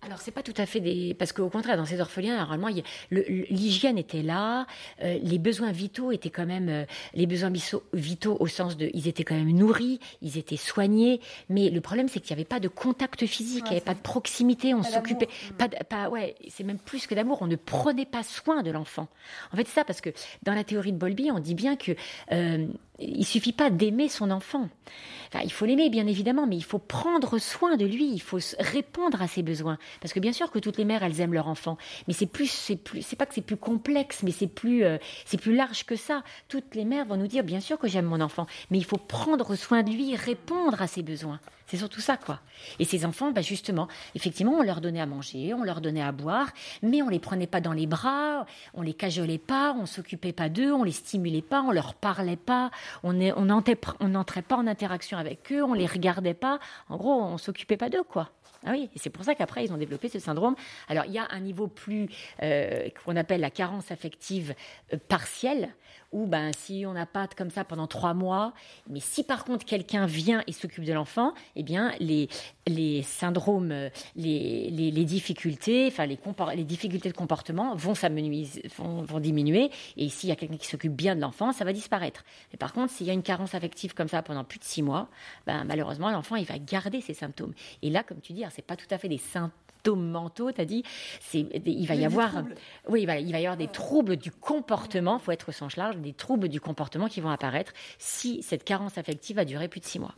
Alors 0.06 0.20
c'est 0.20 0.32
pas 0.32 0.44
tout 0.44 0.54
à 0.58 0.66
fait 0.66 0.82
des 0.82 1.14
parce 1.14 1.32
qu'au 1.32 1.50
contraire 1.50 1.78
dans 1.78 1.86
ces 1.86 2.02
orphelinats 2.02 2.38
normalement 2.38 2.68
l'hygiène 3.10 3.98
était 3.98 4.22
là, 4.22 4.68
euh, 5.02 5.18
les 5.22 5.40
besoins 5.40 5.72
vitaux 5.72 6.12
étaient 6.12 6.30
quand 6.30 6.46
même 6.46 6.68
euh, 6.68 6.86
les 7.14 7.26
besoins 7.26 7.52
vitaux 7.94 8.38
au 8.40 8.48
sens 8.48 8.76
de 8.76 8.90
ils 8.94 9.08
étaient 9.08 9.24
quand 9.24 9.36
même 9.36 9.52
nourris, 9.52 10.00
ils 10.22 10.38
étaient 10.38 10.58
soignés, 10.58 11.22
mais 11.48 11.70
le 11.70 11.80
problème 11.80 12.10
c'est 12.10 12.20
qu'il 12.20 12.36
n'y 12.36 12.42
avait 12.42 12.48
pas 12.48 12.60
de 12.60 12.68
contact 12.68 13.26
physique, 13.26 13.64
il 13.68 13.72
n'y 13.72 13.78
avait 13.78 13.86
pas 13.86 13.94
de 13.94 14.02
proximité, 14.02 14.74
on 14.74 14.84
s'occupait 14.84 15.30
pas, 15.58 15.70
pas 15.70 16.10
ouais 16.10 16.36
c'est 16.50 16.64
même 16.64 16.80
plus 16.80 17.08
que 17.08 17.16
d'amour, 17.16 17.42
on 17.42 17.48
ne 17.48 17.56
prenait 17.56 18.06
pas 18.06 18.24
soin 18.24 18.62
de 18.62 18.72
l'enfant. 18.72 19.08
En 19.54 19.58
fait 19.58 19.66
c'est 19.68 19.76
ça 19.76 19.86
parce 19.86 20.02
que 20.02 20.10
dans 20.44 20.54
la 20.54 20.66
théorie 20.66 20.92
de 20.92 20.98
Bolby 20.98 21.32
on 21.32 21.40
dit 21.40 21.56
bien 21.56 21.78
que 21.78 21.94
euh, 22.32 22.68
il 23.08 23.26
suffit 23.26 23.54
pas 23.54 23.70
d'aimer 23.70 24.10
son 24.10 24.32
enfant. 24.32 24.70
Il 25.44 25.52
faut 25.52 25.66
l'aimer 25.66 25.90
bien 25.90 26.06
évidemment, 26.06 26.46
mais 26.46 26.58
il 26.58 26.64
faut 26.64 26.80
prendre 26.80 27.40
soin 27.40 27.76
de 27.76 27.86
lui, 27.86 28.12
il 28.14 28.22
faut 28.22 28.38
répondre 28.60 29.22
à 29.22 29.28
ses 29.28 29.42
besoins. 29.42 29.78
Parce 30.00 30.14
que 30.14 30.20
bien 30.20 30.34
sûr 30.34 30.52
que 30.52 30.60
toutes 30.60 30.78
les 30.78 30.86
mères 30.86 31.04
elles 31.04 31.22
aiment 31.22 31.34
leur 31.34 31.48
enfant, 31.48 31.78
mais 32.08 32.14
c'est 32.14 32.28
plus, 32.28 32.52
c'est 32.52 32.76
plus, 32.76 33.02
c'est 33.02 33.16
pas 33.16 33.26
que 33.26 33.34
c'est 33.34 33.42
plus 33.42 33.58
complexe, 33.58 34.22
mais 34.24 34.32
c'est 34.32 34.48
plus, 34.48 34.84
euh, 34.84 34.98
c'est 35.26 35.40
plus 35.40 35.56
large 35.56 35.86
que 35.86 35.96
ça. 35.96 36.24
Toutes 36.50 36.76
les 36.76 36.86
mères 36.86 37.06
vont 37.06 37.18
nous 37.18 37.28
dire 37.28 37.44
bien 37.44 37.60
sûr 37.60 37.80
que 37.80 37.88
j'aime 37.88 38.06
mon 38.06 38.22
enfant, 38.22 38.46
mais 38.70 38.78
il 38.78 38.86
faut 38.86 38.98
prendre 38.98 39.56
soin 39.56 39.82
de 39.82 39.90
lui, 39.90 40.16
répondre 40.16 40.82
à 40.82 40.88
ses 40.88 41.02
besoins. 41.02 41.40
C'est 41.68 41.78
surtout 41.78 42.02
ça, 42.02 42.18
quoi. 42.18 42.40
Et 42.80 42.86
ces 42.86 43.06
enfants, 43.06 43.32
bah 43.32 43.42
justement, 43.42 43.88
effectivement, 44.16 44.54
on 44.54 44.64
leur 44.64 44.82
donnait 44.82 45.02
à 45.02 45.06
manger, 45.06 45.54
on 45.54 45.64
leur 45.64 45.82
donnait 45.82 46.04
à 46.04 46.12
boire, 46.12 46.50
mais 46.82 47.02
on 47.02 47.10
les 47.10 47.20
prenait 47.20 47.48
pas 47.48 47.62
dans 47.62 47.74
les 47.74 47.88
bras, 47.88 48.46
on 48.74 48.82
les 48.82 48.94
cajolait 48.94 49.38
pas, 49.38 49.74
on 49.74 49.86
s'occupait 49.86 50.34
pas 50.34 50.50
d'eux, 50.50 50.72
on 50.72 50.84
les 50.84 50.92
stimulait 50.92 51.42
pas, 51.42 51.62
on 51.62 51.72
leur 51.72 51.94
parlait 51.94 52.36
pas, 52.36 52.70
on 53.04 53.14
n'entrait 53.14 53.80
on 54.00 54.24
pas 54.24 54.56
en 54.56 54.68
interaction 54.68 55.18
avec 55.18 55.52
eux, 55.52 55.64
on 55.64 55.74
les 55.74 55.88
regardait 55.88 56.34
pas. 56.34 56.60
En 56.90 56.98
gros, 56.98 57.22
on 57.22 57.38
s'occupait 57.38 57.78
pas 57.78 57.90
d'eux, 57.90 58.04
quoi. 58.04 58.30
Ah 58.66 58.72
oui, 58.72 58.90
et 58.96 59.00
c'est 59.00 59.10
pour 59.10 59.26
ça 59.26 59.36
qu'après, 59.36 59.66
ils 59.66 59.74
ont 59.74 59.78
développé 59.78 60.08
ce 60.08 60.20
syndrome. 60.20 60.56
Alors, 60.88 61.06
il 61.06 61.12
y 61.12 61.18
a 61.18 61.28
un 61.32 61.40
niveau 61.42 61.68
plus, 61.68 62.08
euh, 62.42 62.88
qu'on 63.04 63.18
appelle 63.18 63.42
la 63.42 63.50
carence 63.50 63.92
affective 63.92 64.56
euh, 64.94 64.98
partielle, 65.10 65.76
où 66.12 66.28
ben, 66.28 66.52
si 66.56 66.86
on 66.88 66.94
n'a 66.94 67.06
pas 67.06 67.28
comme 67.28 67.50
ça 67.50 67.64
pendant 67.64 67.88
trois 67.88 68.14
mois, 68.14 68.54
mais 68.90 69.00
si 69.00 69.24
par 69.24 69.46
contre 69.46 69.66
quelqu'un 69.66 70.06
vient 70.06 70.44
et 70.48 70.52
s'occupe 70.52 70.84
de 70.84 70.94
l'enfant, 70.94 71.34
eh 71.56 71.64
bien, 71.64 71.92
les, 72.00 72.30
les 72.68 73.02
syndromes, 73.02 73.90
les, 74.16 74.70
les, 74.70 75.06
difficultés, 75.06 75.88
enfin, 75.88 76.06
les, 76.06 76.20
les 76.56 76.64
difficultés 76.64 77.10
de 77.10 77.16
comportement 77.16 77.76
vont, 77.76 77.94
vont, 77.94 79.02
vont 79.02 79.20
diminuer, 79.20 79.72
et 79.98 80.10
s'il 80.10 80.30
y 80.30 80.32
a 80.32 80.36
quelqu'un 80.36 80.58
qui 80.58 80.68
s'occupe 80.68 80.94
bien 80.94 81.16
de 81.16 81.22
l'enfant, 81.22 81.52
ça 81.52 81.66
va 81.66 81.74
disparaître. 81.74 82.24
Mais 82.52 82.58
par 82.58 82.74
contre, 82.74 82.94
s'il 82.94 83.08
y 83.08 83.10
a 83.10 83.14
une 83.14 83.24
carence 83.24 83.56
affective 83.56 83.94
comme 83.94 84.08
ça 84.08 84.22
pendant 84.22 84.44
plus 84.44 84.60
de 84.60 84.64
six 84.64 84.84
mois, 84.84 85.10
ben, 85.48 85.64
malheureusement, 85.64 86.12
l'enfant, 86.12 86.36
il 86.36 86.46
va 86.46 86.60
garder 86.60 87.02
ses 87.02 87.14
symptômes. 87.14 87.54
Et 87.82 87.90
là, 87.90 88.04
comme 88.04 88.22
tu 88.22 88.34
dis, 88.34 88.44
c'est 88.52 88.66
pas 88.66 88.76
tout 88.76 88.88
à 88.92 88.98
fait 88.98 89.10
des 89.10 89.18
symptômes 89.18 89.52
mentaux, 89.92 90.52
tu 90.52 90.62
as 90.62 90.66
dit, 90.66 90.84
c'est, 91.22 91.40
il 91.66 91.88
va 91.88 91.96
y 91.96 92.06
avoir, 92.06 92.44
oui, 92.88 93.02
il 93.02 93.06
va, 93.06 93.20
il 93.20 93.32
va 93.32 93.40
y 93.40 93.46
avoir 93.46 93.58
des 93.58 93.68
troubles 93.68 94.18
du 94.18 94.32
comportement, 94.32 95.20
faut 95.20 95.32
être 95.32 95.50
au 95.50 95.52
sens 95.52 95.76
large, 95.76 95.98
des 95.98 96.14
troubles 96.14 96.50
du 96.50 96.60
comportement 96.60 97.08
qui 97.08 97.22
vont 97.22 97.30
apparaître 97.30 97.74
si 97.98 98.42
cette 98.44 98.64
carence 98.64 98.98
affective 98.98 99.40
a 99.40 99.46
duré 99.46 99.68
plus 99.68 99.80
de 99.80 99.86
six 99.86 100.00
mois. 100.00 100.16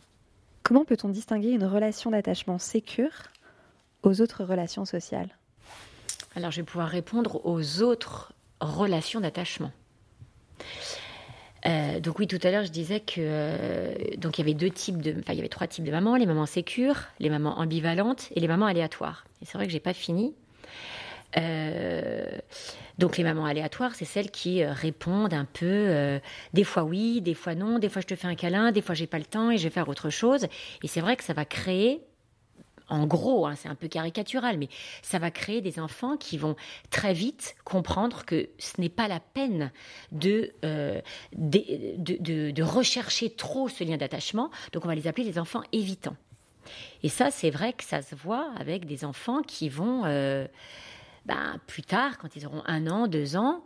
Comment 0.63 0.85
peut-on 0.85 1.09
distinguer 1.09 1.51
une 1.51 1.65
relation 1.65 2.11
d'attachement 2.11 2.57
sécure 2.57 3.11
aux 4.03 4.21
autres 4.21 4.43
relations 4.43 4.85
sociales? 4.85 5.37
Alors, 6.35 6.51
je 6.51 6.57
vais 6.57 6.65
pouvoir 6.65 6.89
répondre 6.89 7.45
aux 7.45 7.81
autres 7.81 8.33
relations 8.59 9.21
d'attachement. 9.21 9.71
Euh, 11.65 11.99
donc 11.99 12.19
oui, 12.19 12.27
tout 12.27 12.39
à 12.43 12.51
l'heure, 12.51 12.65
je 12.65 12.71
disais 12.71 12.99
que 12.99 13.15
euh, 13.19 13.95
donc 14.17 14.37
il 14.37 14.41
y 14.41 14.43
avait 14.43 14.53
deux 14.53 14.69
types 14.69 15.01
de, 15.01 15.11
enfin 15.19 15.33
il 15.33 15.37
y 15.37 15.39
avait 15.39 15.49
trois 15.49 15.67
types 15.67 15.83
de 15.83 15.91
mamans 15.91 16.15
les 16.15 16.25
mamans 16.25 16.45
sécures, 16.45 16.97
les 17.19 17.29
mamans 17.29 17.59
ambivalentes 17.59 18.29
et 18.35 18.39
les 18.39 18.47
mamans 18.47 18.67
aléatoires. 18.67 19.25
Et 19.41 19.45
c'est 19.45 19.57
vrai 19.57 19.65
que 19.65 19.73
j'ai 19.73 19.79
pas 19.79 19.93
fini. 19.93 20.33
Euh, 21.37 22.37
donc 22.97 23.17
les 23.17 23.23
mamans 23.23 23.45
aléatoires, 23.45 23.95
c'est 23.95 24.05
celles 24.05 24.31
qui 24.31 24.63
répondent 24.63 25.33
un 25.33 25.45
peu, 25.45 26.19
des 26.53 26.63
fois 26.63 26.83
oui, 26.83 27.19
des 27.19 27.33
fois 27.33 27.55
non, 27.55 27.77
des 27.77 27.89
fois 27.89 28.01
je 28.01 28.07
te 28.07 28.15
fais 28.15 28.27
un 28.27 28.35
câlin, 28.35 28.71
des 28.71 28.81
fois 28.81 28.95
j'ai 28.95 29.07
pas 29.07 29.19
le 29.19 29.25
temps 29.25 29.51
et 29.51 29.57
je 29.57 29.63
vais 29.63 29.69
faire 29.69 29.89
autre 29.89 30.09
chose. 30.09 30.45
Et 30.83 30.87
c'est 30.87 31.01
vrai 31.01 31.17
que 31.17 31.23
ça 31.23 31.33
va 31.33 31.43
créer 31.43 31.99
en 32.87 33.07
gros, 33.07 33.47
hein, 33.47 33.55
c'est 33.55 33.67
un 33.67 33.75
peu 33.75 33.87
caricatural, 33.87 34.57
mais 34.57 34.69
ça 35.01 35.17
va 35.19 35.31
créer 35.31 35.61
des 35.61 35.79
enfants 35.79 36.17
qui 36.17 36.37
vont 36.37 36.55
très 36.91 37.13
vite 37.13 37.55
comprendre 37.63 38.25
que 38.25 38.49
ce 38.59 38.79
n'est 38.79 38.89
pas 38.89 39.07
la 39.07 39.19
peine 39.19 39.71
de, 40.11 40.53
euh, 40.63 41.01
de, 41.33 42.63
rechercher 42.63 43.29
trop 43.29 43.69
ce 43.69 43.83
lien 43.83 43.97
d'attachement. 43.97 44.51
Donc 44.71 44.85
on 44.85 44.87
va 44.87 44.95
les 44.95 45.07
appeler 45.07 45.25
les 45.25 45.39
enfants 45.39 45.63
évitants. 45.71 46.15
Et 47.03 47.09
ça, 47.09 47.31
c'est 47.31 47.51
vrai 47.51 47.73
que 47.73 47.83
ça 47.83 48.01
se 48.01 48.15
voit 48.15 48.51
avec 48.57 48.85
des 48.85 49.05
enfants 49.05 49.41
qui 49.41 49.69
vont, 49.69 50.03
euh, 50.05 50.47
ben, 51.25 51.59
plus 51.67 51.83
tard, 51.83 52.17
quand 52.17 52.35
ils 52.35 52.45
auront 52.45 52.63
un 52.65 52.87
an, 52.87 53.07
deux 53.07 53.35
ans, 53.35 53.63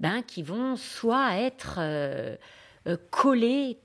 ben, 0.00 0.22
qui 0.22 0.42
vont 0.42 0.76
soit 0.76 1.36
être 1.36 1.76
euh, 1.78 2.36
collés 3.10 3.78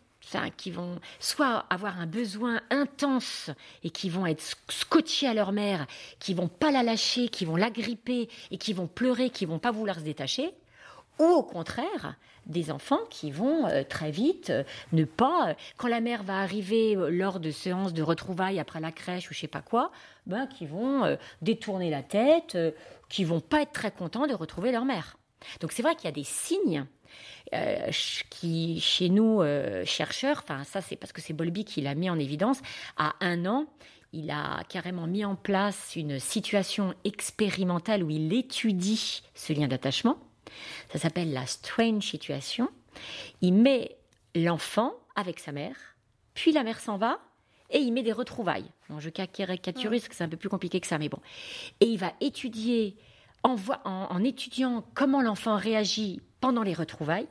qui 0.56 0.72
vont 0.72 1.00
soit 1.20 1.66
avoir 1.70 2.00
un 2.00 2.08
besoin 2.08 2.62
intense 2.70 3.50
et 3.84 3.90
qui 3.90 4.10
vont 4.10 4.26
être 4.26 4.44
scotchés 4.70 5.28
à 5.28 5.34
leur 5.34 5.52
mère, 5.52 5.88
qui 6.20 6.34
vont 6.34 6.48
pas 6.48 6.72
la 6.72 6.84
lâcher, 6.84 7.30
qui 7.30 7.46
vont 7.46 7.56
l'agripper 7.56 8.30
et 8.52 8.58
qui 8.58 8.74
vont 8.74 8.88
pleurer, 8.88 9.30
qui 9.30 9.46
vont 9.46 9.60
pas 9.60 9.72
vouloir 9.72 9.98
se 9.98 10.04
détacher, 10.04 10.54
ou 11.20 11.26
au 11.26 11.44
contraire, 11.44 12.16
des 12.48 12.72
enfants 12.72 13.00
qui 13.10 13.32
vont 13.32 13.68
euh, 13.68 13.84
très 13.84 14.12
vite 14.12 14.50
euh, 14.50 14.64
ne 14.94 15.04
pas, 15.04 15.50
euh, 15.50 15.54
quand 15.78 15.88
la 15.88 16.00
mère 16.00 16.24
va 16.24 16.40
arriver 16.40 16.96
lors 17.10 17.40
de 17.40 17.52
séances 17.52 17.94
de 17.94 18.02
retrouvailles 18.02 18.60
après 18.60 18.80
la 18.80 18.92
crèche 18.92 19.30
ou 19.30 19.34
je 19.34 19.40
sais 19.40 19.48
pas 19.48 19.62
quoi, 19.62 19.92
ben, 20.26 20.48
qui 20.48 20.66
vont 20.66 21.18
détourner 21.42 21.90
la 21.90 22.04
tête, 22.04 22.58
qui 23.10 23.24
vont 23.24 23.40
pas 23.40 23.62
être 23.62 23.72
très 23.72 23.92
contents 23.92 24.28
de 24.28 24.34
retrouver 24.34 24.72
leur 24.72 24.86
mère. 24.86 25.18
Donc 25.62 25.72
c'est 25.72 25.82
vrai 25.82 25.96
qu'il 25.96 26.06
y 26.06 26.08
a 26.08 26.12
des 26.12 26.24
signes 26.24 26.86
euh, 27.54 27.92
qui, 28.30 28.80
chez 28.80 29.10
nous, 29.10 29.42
euh, 29.42 29.86
chercheurs, 29.86 30.42
enfin 30.44 30.64
ça 30.64 30.82
c'est 30.82 30.96
parce 30.96 31.14
que 31.14 31.22
c'est 31.22 31.34
Bolby 31.34 31.66
qui 31.66 31.82
l'a 31.82 31.96
mis 31.96 32.10
en 32.10 32.20
évidence, 32.20 32.60
à 32.98 33.16
un 33.22 33.46
an, 33.46 33.68
il 34.14 34.32
a 34.32 34.64
carrément 34.70 35.08
mis 35.08 35.26
en 35.26 35.36
place 35.36 35.96
une 35.96 36.20
situation 36.20 36.94
expérimentale 37.04 38.04
où 38.04 38.10
il 38.10 38.34
étudie 38.34 39.22
ce 39.34 39.54
lien 39.54 39.68
d'attachement. 39.68 40.18
Ça 40.92 41.00
s'appelle 41.00 41.34
la 41.34 41.46
strange 41.46 42.04
situation. 42.04 42.70
Il 43.42 43.54
met 43.54 43.98
l'enfant 44.34 44.94
avec 45.16 45.40
sa 45.40 45.52
mère, 45.52 45.76
puis 46.34 46.52
la 46.52 46.64
mère 46.64 46.80
s'en 46.80 46.98
va, 46.98 47.20
et 47.70 47.80
il 47.80 47.92
met 47.92 48.04
des 48.04 48.14
retrouvailles. 48.14 48.72
Je 49.00 49.10
caricature 49.10 49.92
parce 49.92 50.08
que 50.08 50.16
c'est 50.16 50.24
un 50.24 50.30
peu 50.30 50.38
plus 50.38 50.50
compliqué 50.50 50.80
que 50.80 50.88
ça, 50.88 50.98
mais 50.98 51.10
bon. 51.10 51.20
Et 51.82 51.86
il 51.86 51.98
va 51.98 52.14
étudier, 52.22 52.96
en, 53.44 53.58
en 53.84 54.24
étudiant 54.24 54.86
comment 54.94 55.22
l'enfant 55.22 55.58
réagit 55.58 56.22
pendant 56.40 56.64
les 56.64 56.74
retrouvailles, 56.74 57.28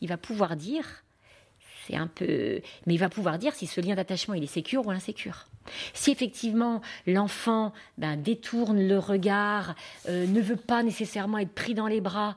il 0.00 0.08
va 0.08 0.16
pouvoir 0.16 0.56
dire, 0.56 1.04
c'est 1.86 1.96
un 1.96 2.06
peu, 2.06 2.60
mais 2.86 2.94
il 2.94 2.98
va 2.98 3.08
pouvoir 3.08 3.38
dire 3.38 3.54
si 3.54 3.66
ce 3.66 3.80
lien 3.80 3.94
d'attachement 3.94 4.34
est 4.34 4.46
sécure 4.46 4.86
ou 4.86 4.90
insécure. 4.90 5.46
Si 5.92 6.10
effectivement 6.10 6.80
l'enfant 7.06 7.72
ben, 7.98 8.16
détourne 8.16 8.86
le 8.86 8.98
regard, 8.98 9.74
euh, 10.08 10.26
ne 10.26 10.40
veut 10.40 10.56
pas 10.56 10.82
nécessairement 10.82 11.38
être 11.38 11.54
pris 11.54 11.74
dans 11.74 11.86
les 11.86 12.00
bras 12.00 12.36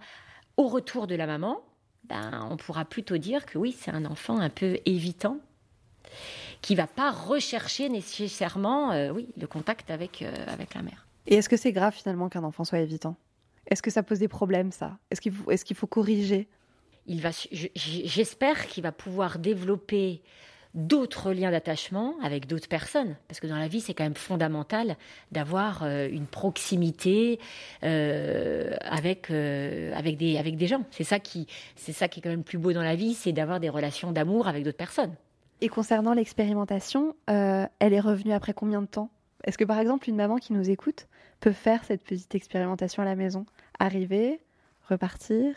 au 0.57 0.67
retour 0.67 1.07
de 1.07 1.15
la 1.15 1.25
maman, 1.25 1.61
ben, 2.05 2.47
on 2.51 2.57
pourra 2.57 2.85
plutôt 2.85 3.17
dire 3.17 3.45
que 3.45 3.57
oui, 3.57 3.75
c'est 3.77 3.91
un 3.91 4.05
enfant 4.05 4.39
un 4.39 4.49
peu 4.49 4.77
évitant 4.85 5.39
qui 6.61 6.75
va 6.75 6.87
pas 6.87 7.11
rechercher 7.11 7.89
nécessairement 7.89 8.91
euh, 8.91 9.11
oui, 9.11 9.27
le 9.37 9.47
contact 9.47 9.91
avec, 9.91 10.21
euh, 10.21 10.33
avec 10.47 10.73
la 10.73 10.81
mère. 10.81 11.05
Et 11.27 11.35
est-ce 11.35 11.49
que 11.49 11.57
c'est 11.57 11.71
grave 11.71 11.93
finalement 11.93 12.29
qu'un 12.29 12.43
enfant 12.43 12.63
soit 12.63 12.79
évitant? 12.79 13.15
Est-ce 13.67 13.81
que 13.81 13.91
ça 13.91 14.03
pose 14.03 14.19
des 14.19 14.27
problèmes 14.27 14.71
ça? 14.71 14.97
Est-ce 15.11 15.21
qu'il 15.21 15.31
faut, 15.31 15.51
est 15.51 15.63
qu'il 15.63 15.75
faut 15.75 15.87
corriger? 15.87 16.47
Il 17.05 17.21
va, 17.21 17.29
J'espère 17.75 18.67
qu'il 18.67 18.83
va 18.83 18.91
pouvoir 18.91 19.39
développer 19.39 20.21
d'autres 20.73 21.33
liens 21.33 21.51
d'attachement 21.51 22.15
avec 22.23 22.47
d'autres 22.47 22.67
personnes. 22.67 23.15
Parce 23.27 23.39
que 23.39 23.47
dans 23.47 23.57
la 23.57 23.67
vie, 23.67 23.79
c'est 23.79 23.93
quand 23.93 24.03
même 24.03 24.15
fondamental 24.15 24.97
d'avoir 25.31 25.83
euh, 25.83 26.07
une 26.09 26.25
proximité 26.25 27.39
avec, 27.81 29.29
avec, 29.29 30.17
des, 30.17 30.37
avec 30.37 30.55
des 30.55 30.67
gens. 30.67 30.83
C'est 30.91 31.03
ça, 31.03 31.19
qui, 31.19 31.47
c'est 31.75 31.93
ça 31.93 32.07
qui 32.07 32.19
est 32.19 32.23
quand 32.23 32.29
même 32.29 32.43
plus 32.43 32.57
beau 32.57 32.73
dans 32.73 32.81
la 32.81 32.95
vie, 32.95 33.13
c'est 33.13 33.33
d'avoir 33.33 33.59
des 33.59 33.69
relations 33.69 34.11
d'amour 34.11 34.47
avec 34.47 34.63
d'autres 34.63 34.77
personnes. 34.77 35.13
Et 35.63 35.69
concernant 35.69 36.13
l'expérimentation, 36.13 37.15
euh, 37.29 37.65
elle 37.79 37.93
est 37.93 38.01
revenue 38.01 38.33
après 38.33 38.53
combien 38.53 38.81
de 38.81 38.85
temps? 38.85 39.09
Est-ce 39.45 39.57
que 39.57 39.63
par 39.63 39.79
exemple 39.79 40.09
une 40.09 40.17
maman 40.17 40.35
qui 40.35 40.51
nous 40.51 40.69
écoute 40.69 41.07
peut 41.43 41.51
faire 41.51 41.83
cette 41.83 42.05
petite 42.05 42.33
expérimentation 42.35 43.03
à 43.03 43.05
la 43.05 43.15
maison. 43.15 43.45
Arriver, 43.77 44.39
repartir, 44.87 45.53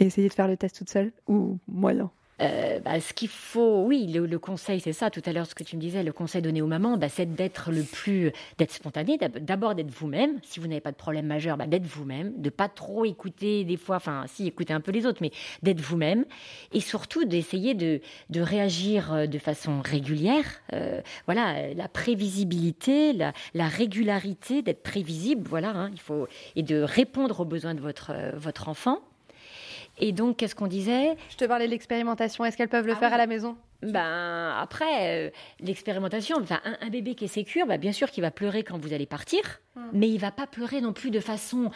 et 0.00 0.06
essayer 0.06 0.28
de 0.28 0.32
faire 0.32 0.48
le 0.48 0.56
test 0.56 0.76
toute 0.76 0.90
seule 0.90 1.12
ou 1.28 1.58
moyen 1.68 2.10
euh, 2.42 2.80
bah, 2.80 3.00
ce 3.00 3.14
qu'il 3.14 3.28
faut, 3.28 3.84
oui, 3.84 4.06
le, 4.06 4.38
conseil, 4.38 4.80
c'est 4.80 4.92
ça. 4.92 5.10
Tout 5.10 5.22
à 5.24 5.32
l'heure, 5.32 5.46
ce 5.46 5.54
que 5.54 5.64
tu 5.64 5.76
me 5.76 5.80
disais, 5.80 6.02
le 6.02 6.12
conseil 6.12 6.42
donné 6.42 6.60
aux 6.60 6.66
mamans, 6.66 6.96
bah, 6.96 7.08
c'est 7.08 7.34
d'être 7.34 7.70
le 7.70 7.82
plus, 7.82 8.32
d'être 8.58 8.72
spontané. 8.72 9.18
D'abord 9.40 9.74
d'être 9.74 9.90
vous-même. 9.90 10.38
Si 10.42 10.60
vous 10.60 10.66
n'avez 10.66 10.80
pas 10.80 10.92
de 10.92 10.96
problème 10.96 11.26
majeur, 11.26 11.56
bah, 11.56 11.66
d'être 11.66 11.86
vous-même, 11.86 12.32
de 12.40 12.50
pas 12.50 12.68
trop 12.68 13.04
écouter 13.04 13.64
des 13.64 13.76
fois, 13.76 13.96
enfin, 13.96 14.24
si 14.26 14.46
écouter 14.46 14.74
un 14.74 14.80
peu 14.80 14.92
les 14.92 15.06
autres, 15.06 15.18
mais 15.22 15.30
d'être 15.62 15.80
vous-même, 15.80 16.24
et 16.72 16.80
surtout 16.80 17.24
d'essayer 17.24 17.74
de, 17.74 18.00
réagir 18.36 19.12
euh, 19.12 19.26
de 19.26 19.38
façon 19.38 19.80
régulière. 19.80 20.44
Euh, 20.72 21.00
voilà, 21.24 21.72
la 21.74 21.88
prévisibilité, 21.88 23.12
la, 23.12 23.32
la 23.54 23.66
régularité, 23.68 24.62
d'être 24.62 24.82
prévisible. 24.82 25.46
Voilà, 25.48 25.70
hein, 25.70 25.90
il 25.92 26.00
faut 26.00 26.28
et 26.54 26.62
de 26.62 26.80
répondre 26.82 27.40
aux 27.40 27.44
besoins 27.44 27.74
de 27.74 27.80
votre 27.80 28.12
votre 28.36 28.68
enfant. 28.68 29.00
Et 29.98 30.12
donc, 30.12 30.36
qu'est-ce 30.36 30.54
qu'on 30.54 30.66
disait 30.66 31.16
Je 31.30 31.36
te 31.36 31.44
parlais 31.44 31.66
de 31.66 31.70
l'expérimentation. 31.70 32.44
Est-ce 32.44 32.56
qu'elles 32.56 32.68
peuvent 32.68 32.86
le 32.86 32.92
ah 32.92 32.96
faire 32.96 33.12
à 33.12 33.18
la 33.18 33.26
maison? 33.26 33.56
Ben 33.82 34.54
après, 34.58 35.26
euh, 35.26 35.30
l'expérimentation, 35.60 36.38
enfin, 36.40 36.60
un, 36.80 36.88
bébé 36.88 37.14
qui 37.14 37.26
est 37.26 37.28
sécure, 37.28 37.66
ben, 37.66 37.78
bien 37.78 37.92
sûr 37.92 38.10
qu'il 38.10 38.22
va 38.22 38.30
pleurer 38.30 38.62
quand 38.62 38.78
vous 38.78 38.92
allez 38.92 39.06
partir, 39.06 39.60
hmm. 39.74 39.80
mais 39.92 40.08
il 40.08 40.18
va 40.18 40.30
pas 40.30 40.46
pleurer 40.46 40.80
non 40.80 40.92
plus 40.92 41.10
de 41.10 41.20
façon 41.20 41.70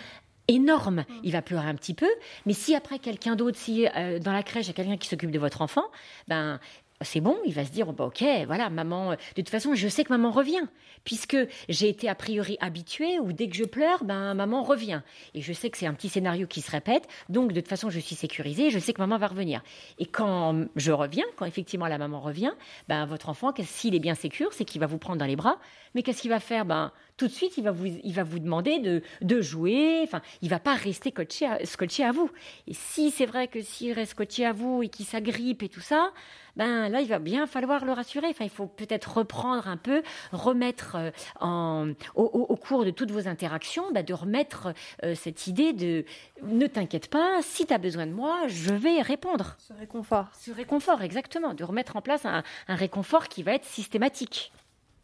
énorme. 0.49 1.05
Hmm. 1.09 1.21
Il 1.23 1.33
va 1.33 1.43
pleurer 1.43 1.69
un 1.69 1.75
petit 1.75 1.95
peu, 1.95 2.09
mais 2.47 2.55
si 2.55 2.75
après 2.75 2.99
quelqu'un 2.99 3.37
d'autre, 3.37 3.59
si 3.59 3.87
euh, 3.97 4.19
dans 4.19 4.33
la 4.33 4.43
crèche 4.43 4.67
il 4.67 4.69
y 4.69 4.71
a 4.71 4.75
quelqu'un 4.75 4.97
qui 4.97 5.09
s'occupe 5.09 5.31
de 5.31 5.39
votre 5.39 5.61
enfant, 5.61 5.85
ben 6.27 6.59
c'est 7.03 7.21
bon, 7.21 7.39
il 7.47 7.55
va 7.55 7.65
se 7.65 7.71
dire 7.71 7.89
oh, 7.89 7.93
bah, 7.93 8.05
ok, 8.05 8.25
voilà, 8.47 8.71
maman. 8.71 9.13
Euh, 9.13 9.15
de 9.37 9.43
toute 9.43 9.49
façon, 9.49 9.75
je 9.75 9.89
sais 9.89 10.05
que 10.05 10.13
maman 10.13 10.31
revient, 10.31 10.67
puisque 11.05 11.37
j'ai 11.69 11.89
été 11.89 12.09
a 12.09 12.15
priori 12.15 12.59
habituée 12.61 13.19
où 13.19 13.33
dès 13.33 13.49
que 13.49 13.57
je 13.57 13.65
pleure, 13.65 14.05
ben 14.05 14.35
maman 14.35 14.63
revient. 14.63 15.03
Et 15.35 15.41
je 15.41 15.53
sais 15.53 15.71
que 15.71 15.79
c'est 15.79 15.87
un 15.87 15.95
petit 15.95 16.09
scénario 16.09 16.47
qui 16.47 16.61
se 16.61 16.71
répète, 16.71 17.09
donc 17.29 17.53
de 17.53 17.61
toute 17.61 17.69
façon, 17.69 17.91
je 17.91 18.01
suis 18.01 18.15
sécurisée, 18.15 18.71
je 18.71 18.79
sais 18.79 18.93
que 18.93 19.01
maman 19.01 19.19
va 19.19 19.29
revenir. 19.29 19.63
Et 19.99 20.07
quand 20.07 20.67
je 20.77 20.93
reviens, 20.93 21.25
quand 21.37 21.47
effectivement 21.47 21.87
la 21.87 21.99
maman 21.99 22.21
revient, 22.21 22.53
ben 22.89 23.07
votre 23.07 23.29
enfant, 23.29 23.53
s'il 23.63 23.95
est 23.95 24.01
bien 24.01 24.15
sécure, 24.15 24.53
c'est 24.53 24.65
qu'il 24.65 24.81
va 24.81 24.87
vous 24.87 24.99
prendre 24.99 25.19
dans 25.19 25.27
les 25.27 25.37
bras. 25.37 25.59
Mais 25.95 26.03
qu'est-ce 26.03 26.23
qu'il 26.23 26.31
va 26.31 26.41
faire? 26.41 26.65
Ben 26.65 26.93
tout 27.21 27.27
de 27.27 27.33
suite, 27.33 27.59
il 27.59 27.65
va 27.65 27.71
vous, 27.71 27.85
il 27.85 28.15
va 28.15 28.23
vous 28.23 28.39
demander 28.39 28.79
de, 28.79 29.03
de 29.21 29.43
jouer. 29.43 30.01
Enfin, 30.05 30.23
il 30.41 30.49
va 30.49 30.59
pas 30.59 30.73
rester 30.73 31.11
scotché 31.11 31.45
à, 31.45 31.67
scotché 31.67 32.03
à 32.03 32.13
vous. 32.13 32.31
Et 32.67 32.73
si 32.73 33.11
c'est 33.11 33.27
vrai 33.27 33.47
que 33.47 33.61
s'il 33.61 33.93
reste 33.93 34.13
scotché 34.13 34.47
à 34.47 34.55
vous 34.55 34.83
et 34.83 34.89
qu'il 34.89 35.05
s'agrippe 35.05 35.63
et 35.63 35.69
tout 35.69 35.83
ça, 35.83 36.13
ben 36.57 36.89
là, 36.89 37.03
il 37.03 37.09
va 37.09 37.19
bien 37.19 37.47
falloir 37.47 37.85
le 37.85 37.93
rassurer. 37.93 38.29
Enfin, 38.29 38.45
il 38.45 38.51
faut 38.51 38.69
peut-être 38.69 39.19
reprendre 39.19 39.69
un 39.69 39.77
peu, 39.77 40.03
remettre 40.33 40.97
euh, 41.43 41.93
au, 42.15 42.57
cours 42.57 42.87
de 42.87 42.91
toutes 42.91 43.11
vos 43.11 43.29
interactions, 43.29 43.93
ben, 43.93 44.03
de 44.03 44.15
remettre 44.15 44.73
euh, 45.05 45.15
cette 45.15 45.47
idée 45.47 45.75
de 45.75 46.07
ne 46.43 46.67
t'inquiète 46.69 47.09
pas, 47.09 47.43
si 47.43 47.67
tu 47.67 47.75
as 47.75 47.79
besoin 47.79 48.07
de 48.07 48.13
moi, 48.13 48.49
je 48.49 48.73
vais 48.73 49.03
répondre. 49.03 49.57
Ce 49.59 49.75
réconfort. 49.75 50.29
Ce 50.41 50.53
réconfort, 50.53 51.03
exactement. 51.03 51.53
De 51.53 51.65
remettre 51.65 51.97
en 51.97 52.01
place 52.01 52.25
un, 52.25 52.43
un 52.67 52.75
réconfort 52.77 53.29
qui 53.29 53.43
va 53.43 53.53
être 53.53 53.67
systématique. 53.67 54.53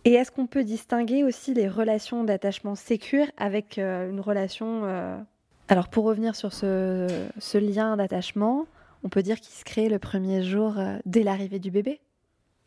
Et 0.07 0.12
est-ce 0.12 0.31
qu'on 0.31 0.47
peut 0.47 0.62
distinguer 0.62 1.25
aussi 1.25 1.53
les 1.53 1.69
relations 1.69 2.23
d'attachement 2.23 2.77
sécure 2.77 3.27
avec 3.37 3.77
euh, 3.77 4.09
une 4.09 4.21
relation... 4.21 4.83
Euh, 4.85 5.19
alors 5.66 5.88
pour 5.88 6.05
revenir 6.05 6.37
sur 6.37 6.53
ce, 6.53 7.59
lien 7.59 7.97
d'attachement, 7.97 8.66
on 9.03 9.09
peut 9.09 9.25
dire 9.25 9.40
qu'il 9.40 9.53
se 9.53 9.64
crée 9.64 9.88
le 9.88 9.99
premier 9.99 10.45
jour 10.45 10.79
euh, 10.79 10.97
dès 11.07 11.25
l'arrivée 11.25 11.59
du 11.59 11.73
bébé? 11.73 12.01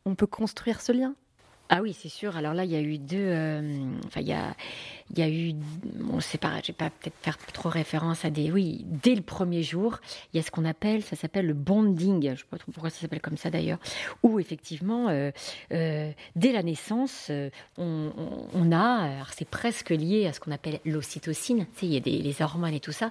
On 0.04 0.15
peut 0.15 0.28
construire 0.28 0.82
ce 0.82 0.91
lien? 0.91 1.15
Ah 1.69 1.82
oui, 1.82 1.93
c'est 1.93 2.10
sûr. 2.10 2.36
Alors 2.36 2.53
là, 2.53 2.65
il 2.65 2.71
y 2.71 2.75
a 2.75 2.82
eu 2.82 2.97
deux. 2.97 3.29
enfin, 4.08 4.21
il 4.21 4.27
y 4.27 4.34
a 4.34 4.55
il 5.12 5.19
y 5.19 5.21
a 5.23 5.29
eu, 5.29 5.55
on 6.12 6.19
sait 6.19 6.38
pas, 6.38 6.60
je 6.62 6.67
vais 6.67 6.73
pas 6.73 6.89
peut-être 6.89 7.15
faire 7.21 7.38
trop 7.51 7.69
référence 7.69 8.25
à 8.25 8.29
des, 8.29 8.51
oui, 8.51 8.86
dès 8.86 9.15
le 9.15 9.21
premier 9.21 9.63
jour, 9.63 9.99
il 10.34 10.38
y 10.38 10.39
a 10.39 10.43
ce 10.43 10.51
qu'on 10.51 10.65
appelle, 10.65 11.01
ça 11.03 11.15
s'appelle 11.15 11.47
le 11.47 11.53
bonding, 11.53 12.32
je 12.36 12.39
sais 12.39 12.47
pas 12.49 12.58
trop 12.58 12.71
pourquoi 12.71 12.89
ça 12.89 13.01
s'appelle 13.01 13.21
comme 13.21 13.38
ça 13.38 13.49
d'ailleurs, 13.49 13.79
où 14.21 14.39
effectivement, 14.39 15.10
euh, 15.10 15.32
euh, 15.73 16.12
dès 16.36 16.51
la 16.51 16.62
naissance, 16.62 17.27
euh, 17.32 17.49
on, 17.77 18.12
on, 18.53 18.71
a, 18.71 19.25
c'est 19.36 19.49
presque 19.49 19.89
lié 19.89 20.27
à 20.27 20.34
ce 20.34 20.39
qu'on 20.39 20.51
appelle 20.51 20.79
l'ocytocine, 20.86 21.65
tu 21.73 21.79
sais, 21.79 21.86
il 21.88 21.93
y 21.93 21.97
a 21.97 22.01
des, 22.01 22.19
les 22.19 22.41
hormones 22.41 22.73
et 22.73 22.79
tout 22.79 22.91
ça. 22.91 23.10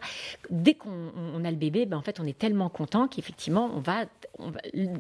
Dès 0.51 0.75
qu'on 0.75 1.13
on 1.17 1.45
a 1.45 1.51
le 1.51 1.57
bébé, 1.57 1.85
ben 1.85 1.97
en 1.97 2.03
fait, 2.03 2.21
on 2.21 2.25
est 2.27 2.39
tellement 2.39 2.69
content 2.69 3.09
qu'effectivement, 3.09 3.71
on 3.75 3.81
va, 3.81 4.05
on 4.39 4.53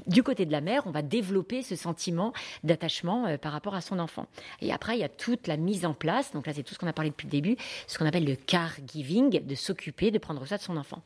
du 0.06 0.22
côté 0.22 0.46
de 0.46 0.52
la 0.52 0.60
mère, 0.60 0.82
on 0.86 0.90
va 0.90 1.02
développer 1.02 1.62
ce 1.62 1.76
sentiment 1.76 2.32
d'attachement 2.64 3.38
rapport 3.52 3.74
à 3.74 3.80
son 3.80 3.98
enfant. 3.98 4.26
Et 4.60 4.72
après, 4.72 4.96
il 4.96 5.00
y 5.00 5.04
a 5.04 5.08
toute 5.08 5.46
la 5.46 5.56
mise 5.56 5.84
en 5.84 5.94
place, 5.94 6.32
donc 6.32 6.46
là, 6.46 6.52
c'est 6.52 6.62
tout 6.62 6.74
ce 6.74 6.78
qu'on 6.78 6.86
a 6.86 6.92
parlé 6.92 7.10
depuis 7.10 7.26
le 7.26 7.32
début, 7.32 7.56
ce 7.86 7.98
qu'on 7.98 8.06
appelle 8.06 8.24
le 8.24 8.36
caregiving, 8.36 9.44
de 9.44 9.54
s'occuper, 9.54 10.10
de 10.10 10.18
prendre 10.18 10.44
soin 10.46 10.56
de 10.56 10.62
son 10.62 10.76
enfant. 10.76 11.02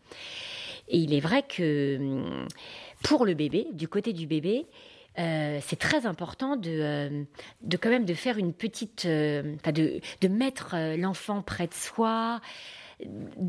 Et 0.89 0.99
il 0.99 1.15
est 1.15 1.21
vrai 1.21 1.43
que 1.43 1.97
hum, 1.99 2.47
pour 3.03 3.25
le 3.27 3.35
bébé, 3.35 3.67
du 3.73 3.89
côté 3.89 4.13
du 4.13 4.27
bébé, 4.27 4.67
euh, 5.19 5.59
c'est 5.63 5.79
très 5.79 6.07
important 6.07 6.57
de, 6.57 6.71
euh, 6.71 7.25
de 7.61 7.77
quand 7.77 7.91
même 7.91 8.05
de 8.05 8.15
faire 8.15 8.39
une 8.39 8.53
petite, 8.53 9.05
euh, 9.05 9.57
de, 9.67 10.01
de 10.21 10.29
mettre 10.29 10.75
l'enfant 10.97 11.43
près 11.43 11.67
de 11.67 11.75
soi, 11.75 12.41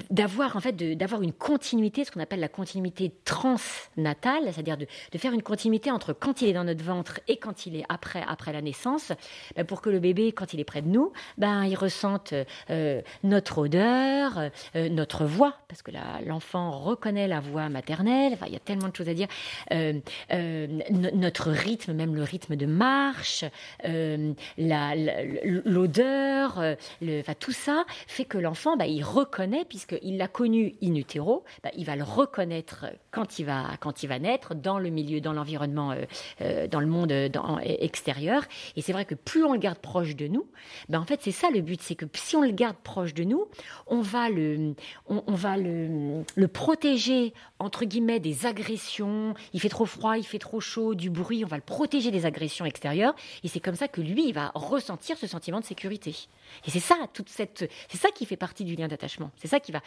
d'avoir 0.09 0.55
en 0.55 0.59
fait 0.59 0.75
d'avoir 0.97 1.21
une 1.21 1.33
continuité, 1.33 2.03
ce 2.03 2.11
qu'on 2.11 2.19
appelle 2.19 2.39
la 2.39 2.47
continuité 2.47 3.13
transnatale, 3.25 4.43
c'est-à-dire 4.51 4.77
de, 4.77 4.87
de, 5.11 5.17
faire 5.17 5.33
une 5.33 5.43
continuité 5.43 5.91
entre 5.91 6.13
quand 6.13 6.41
il 6.41 6.49
est 6.49 6.53
dans 6.53 6.63
notre 6.63 6.83
ventre 6.83 7.19
et 7.27 7.37
quand 7.37 7.65
il 7.65 7.75
est 7.75 7.85
après 7.89 8.23
après 8.27 8.53
la 8.53 8.61
naissance, 8.61 9.11
ben, 9.55 9.65
pour 9.65 9.81
que 9.81 9.89
le 9.89 9.99
bébé, 9.99 10.31
quand 10.31 10.53
il 10.53 10.59
est 10.59 10.65
près 10.65 10.81
de 10.81 10.87
nous, 10.87 11.11
ben 11.37 11.65
il 11.65 11.75
ressente 11.75 12.33
euh, 12.69 13.01
notre 13.23 13.59
odeur, 13.59 14.49
euh, 14.75 14.89
notre 14.89 15.25
voix, 15.25 15.57
parce 15.67 15.81
que 15.81 15.91
l'enfant 16.25 16.71
reconnaît 16.71 17.27
la 17.27 17.39
voix 17.39 17.69
maternelle. 17.69 18.37
Il 18.45 18.53
y 18.53 18.57
a 18.57 18.59
tellement 18.59 18.89
de 18.89 18.95
choses 18.95 19.09
à 19.09 19.13
dire. 19.13 19.27
Euh, 19.71 19.99
notre 21.13 21.51
rythme, 21.51 21.93
même 21.93 22.15
le 22.15 22.23
rythme 22.23 22.55
de 22.55 22.65
marche, 22.65 23.45
l'odeur, 25.65 26.57
enfin 26.57 27.33
tout 27.39 27.51
ça 27.51 27.85
fait 28.07 28.25
que 28.25 28.37
l'enfant, 28.37 28.77
ben, 28.77 28.85
il 28.85 29.03
reconnaît 29.03 29.42
puisqu'il 29.67 30.17
l'a 30.17 30.27
connu 30.27 30.75
in 30.83 30.95
utero, 30.95 31.43
bah, 31.63 31.69
il 31.75 31.85
va 31.85 31.95
le 31.95 32.03
reconnaître 32.03 32.85
quand 33.11 33.39
il 33.39 33.45
va, 33.45 33.71
quand 33.79 34.03
il 34.03 34.07
va 34.07 34.19
naître, 34.19 34.55
dans 34.55 34.79
le 34.79 34.89
milieu, 34.89 35.21
dans 35.21 35.33
l'environnement, 35.33 35.91
euh, 35.91 36.03
euh, 36.41 36.67
dans 36.67 36.79
le 36.79 36.87
monde 36.87 37.11
extérieur. 37.63 38.43
Et 38.75 38.81
c'est 38.81 38.93
vrai 38.93 39.05
que 39.05 39.15
plus 39.15 39.43
on 39.43 39.53
le 39.53 39.59
garde 39.59 39.79
proche 39.79 40.15
de 40.15 40.27
nous, 40.27 40.47
bah, 40.89 40.99
en 40.99 41.05
fait, 41.05 41.21
c'est 41.21 41.31
ça 41.31 41.49
le 41.49 41.61
but, 41.61 41.81
c'est 41.81 41.95
que 41.95 42.05
si 42.13 42.35
on 42.35 42.41
le 42.41 42.51
garde 42.51 42.77
proche 42.77 43.13
de 43.13 43.23
nous, 43.23 43.47
on 43.87 44.01
va 44.01 44.29
le, 44.29 44.75
on 45.07 45.33
va 45.33 45.57
le, 45.57 46.23
le 46.35 46.47
protéger, 46.47 47.33
entre 47.59 47.85
guillemets, 47.85 48.19
des 48.19 48.45
agressions. 48.45 49.33
Il 49.53 49.59
fait 49.59 49.69
trop 49.69 49.85
froid, 49.85 50.17
il 50.17 50.25
fait 50.25 50.39
trop 50.39 50.59
chaud, 50.59 50.95
du 50.95 51.09
bruit, 51.09 51.43
on 51.43 51.47
va 51.47 51.57
le 51.57 51.63
protéger 51.63 52.11
des 52.11 52.25
agressions 52.25 52.65
extérieures. 52.65 53.15
Et 53.43 53.47
c'est 53.47 53.59
comme 53.59 53.75
ça 53.75 53.87
que 53.87 54.01
lui, 54.01 54.27
il 54.27 54.33
va 54.33 54.51
ressentir 54.55 55.17
ce 55.17 55.27
sentiment 55.27 55.59
de 55.59 55.65
sécurité. 55.65 56.15
Et 56.65 56.71
c'est 56.71 56.79
ça, 56.79 56.95
toute 57.13 57.29
cette, 57.29 57.69
c'est 57.89 57.97
ça 57.97 58.09
qui 58.11 58.25
fait 58.25 58.37
partie 58.37 58.63
du 58.63 58.75
lien 58.75 58.87
d'attachement. 58.87 59.31
C'est 59.37 59.47
ça 59.47 59.59
qui 59.59 59.71
va 59.71 59.81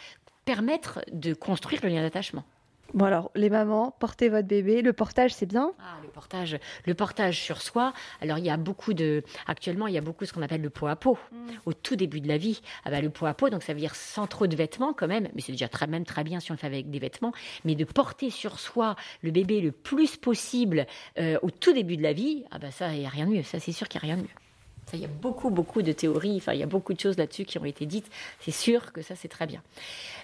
permettre 0.45 1.01
de 1.11 1.33
construire 1.33 1.81
le 1.83 1.89
lien 1.89 2.01
d'attachement. 2.01 2.45
Bon 2.93 3.05
alors, 3.05 3.31
les 3.35 3.49
mamans, 3.49 3.93
portez 3.99 4.29
votre 4.29 4.47
bébé. 4.47 4.81
Le 4.81 4.93
portage, 4.93 5.33
c'est 5.33 5.45
bien? 5.45 5.71
Ah, 5.79 5.97
le 6.01 6.09
portage, 6.09 6.57
le 6.85 6.93
portage 6.93 7.41
sur 7.41 7.61
soi. 7.61 7.91
Alors, 8.21 8.37
il 8.37 8.45
y 8.45 8.49
a 8.49 8.55
beaucoup 8.55 8.93
de, 8.93 9.23
actuellement, 9.45 9.87
il 9.87 9.93
y 9.93 9.97
a 9.97 10.01
beaucoup 10.01 10.25
ce 10.25 10.31
qu'on 10.31 10.41
appelle 10.41 10.61
le 10.61 10.69
pot 10.69 10.87
à 10.87 10.95
pot. 10.95 11.17
Mm. 11.31 11.47
Au 11.65 11.73
tout 11.73 11.97
début 11.97 12.21
de 12.21 12.27
la 12.27 12.37
vie, 12.37 12.61
ah 12.85 12.91
bah, 12.91 13.01
le 13.01 13.09
pot 13.09 13.25
à 13.25 13.33
pot, 13.33 13.49
donc 13.49 13.63
ça 13.63 13.73
veut 13.73 13.79
dire 13.79 13.95
sans 13.95 14.25
trop 14.25 14.47
de 14.47 14.55
vêtements 14.55 14.93
quand 14.93 15.07
même, 15.07 15.27
mais 15.35 15.41
c'est 15.41 15.51
déjà 15.51 15.67
très, 15.67 15.85
même 15.85 16.05
très 16.05 16.23
bien 16.23 16.39
si 16.39 16.51
on 16.51 16.53
le 16.53 16.59
fait 16.59 16.67
avec 16.67 16.89
des 16.89 16.99
vêtements, 16.99 17.33
mais 17.65 17.75
de 17.75 17.83
porter 17.83 18.29
sur 18.29 18.59
soi 18.59 18.95
le 19.21 19.31
bébé 19.31 19.59
le 19.59 19.73
plus 19.73 20.15
possible 20.15 20.87
euh, 21.19 21.37
au 21.41 21.51
tout 21.51 21.73
début 21.73 21.97
de 21.97 22.03
la 22.03 22.13
vie, 22.13 22.45
ah 22.51 22.59
bah 22.59 22.71
ça, 22.71 22.93
il 22.93 22.99
n'y 22.99 23.05
a 23.05 23.09
rien 23.09 23.25
de 23.25 23.31
mieux. 23.31 23.43
Ça, 23.43 23.59
c'est 23.59 23.73
sûr 23.73 23.89
qu'il 23.89 23.99
n'y 24.01 24.09
a 24.09 24.13
rien 24.13 24.17
de 24.17 24.27
mieux. 24.27 24.46
Il 24.93 24.99
y 25.01 25.05
a 25.05 25.09
beaucoup, 25.09 25.49
beaucoup 25.49 25.81
de 25.81 25.91
théories, 25.91 26.37
enfin, 26.37 26.53
il 26.53 26.59
y 26.59 26.63
a 26.63 26.67
beaucoup 26.67 26.93
de 26.93 26.99
choses 26.99 27.17
là-dessus 27.17 27.43
qui 27.43 27.57
ont 27.57 27.65
été 27.65 27.85
dites. 27.85 28.09
C'est 28.39 28.51
sûr 28.51 28.93
que 28.93 29.01
ça, 29.01 29.15
c'est 29.15 29.27
très 29.27 29.45
bien. 29.45 29.61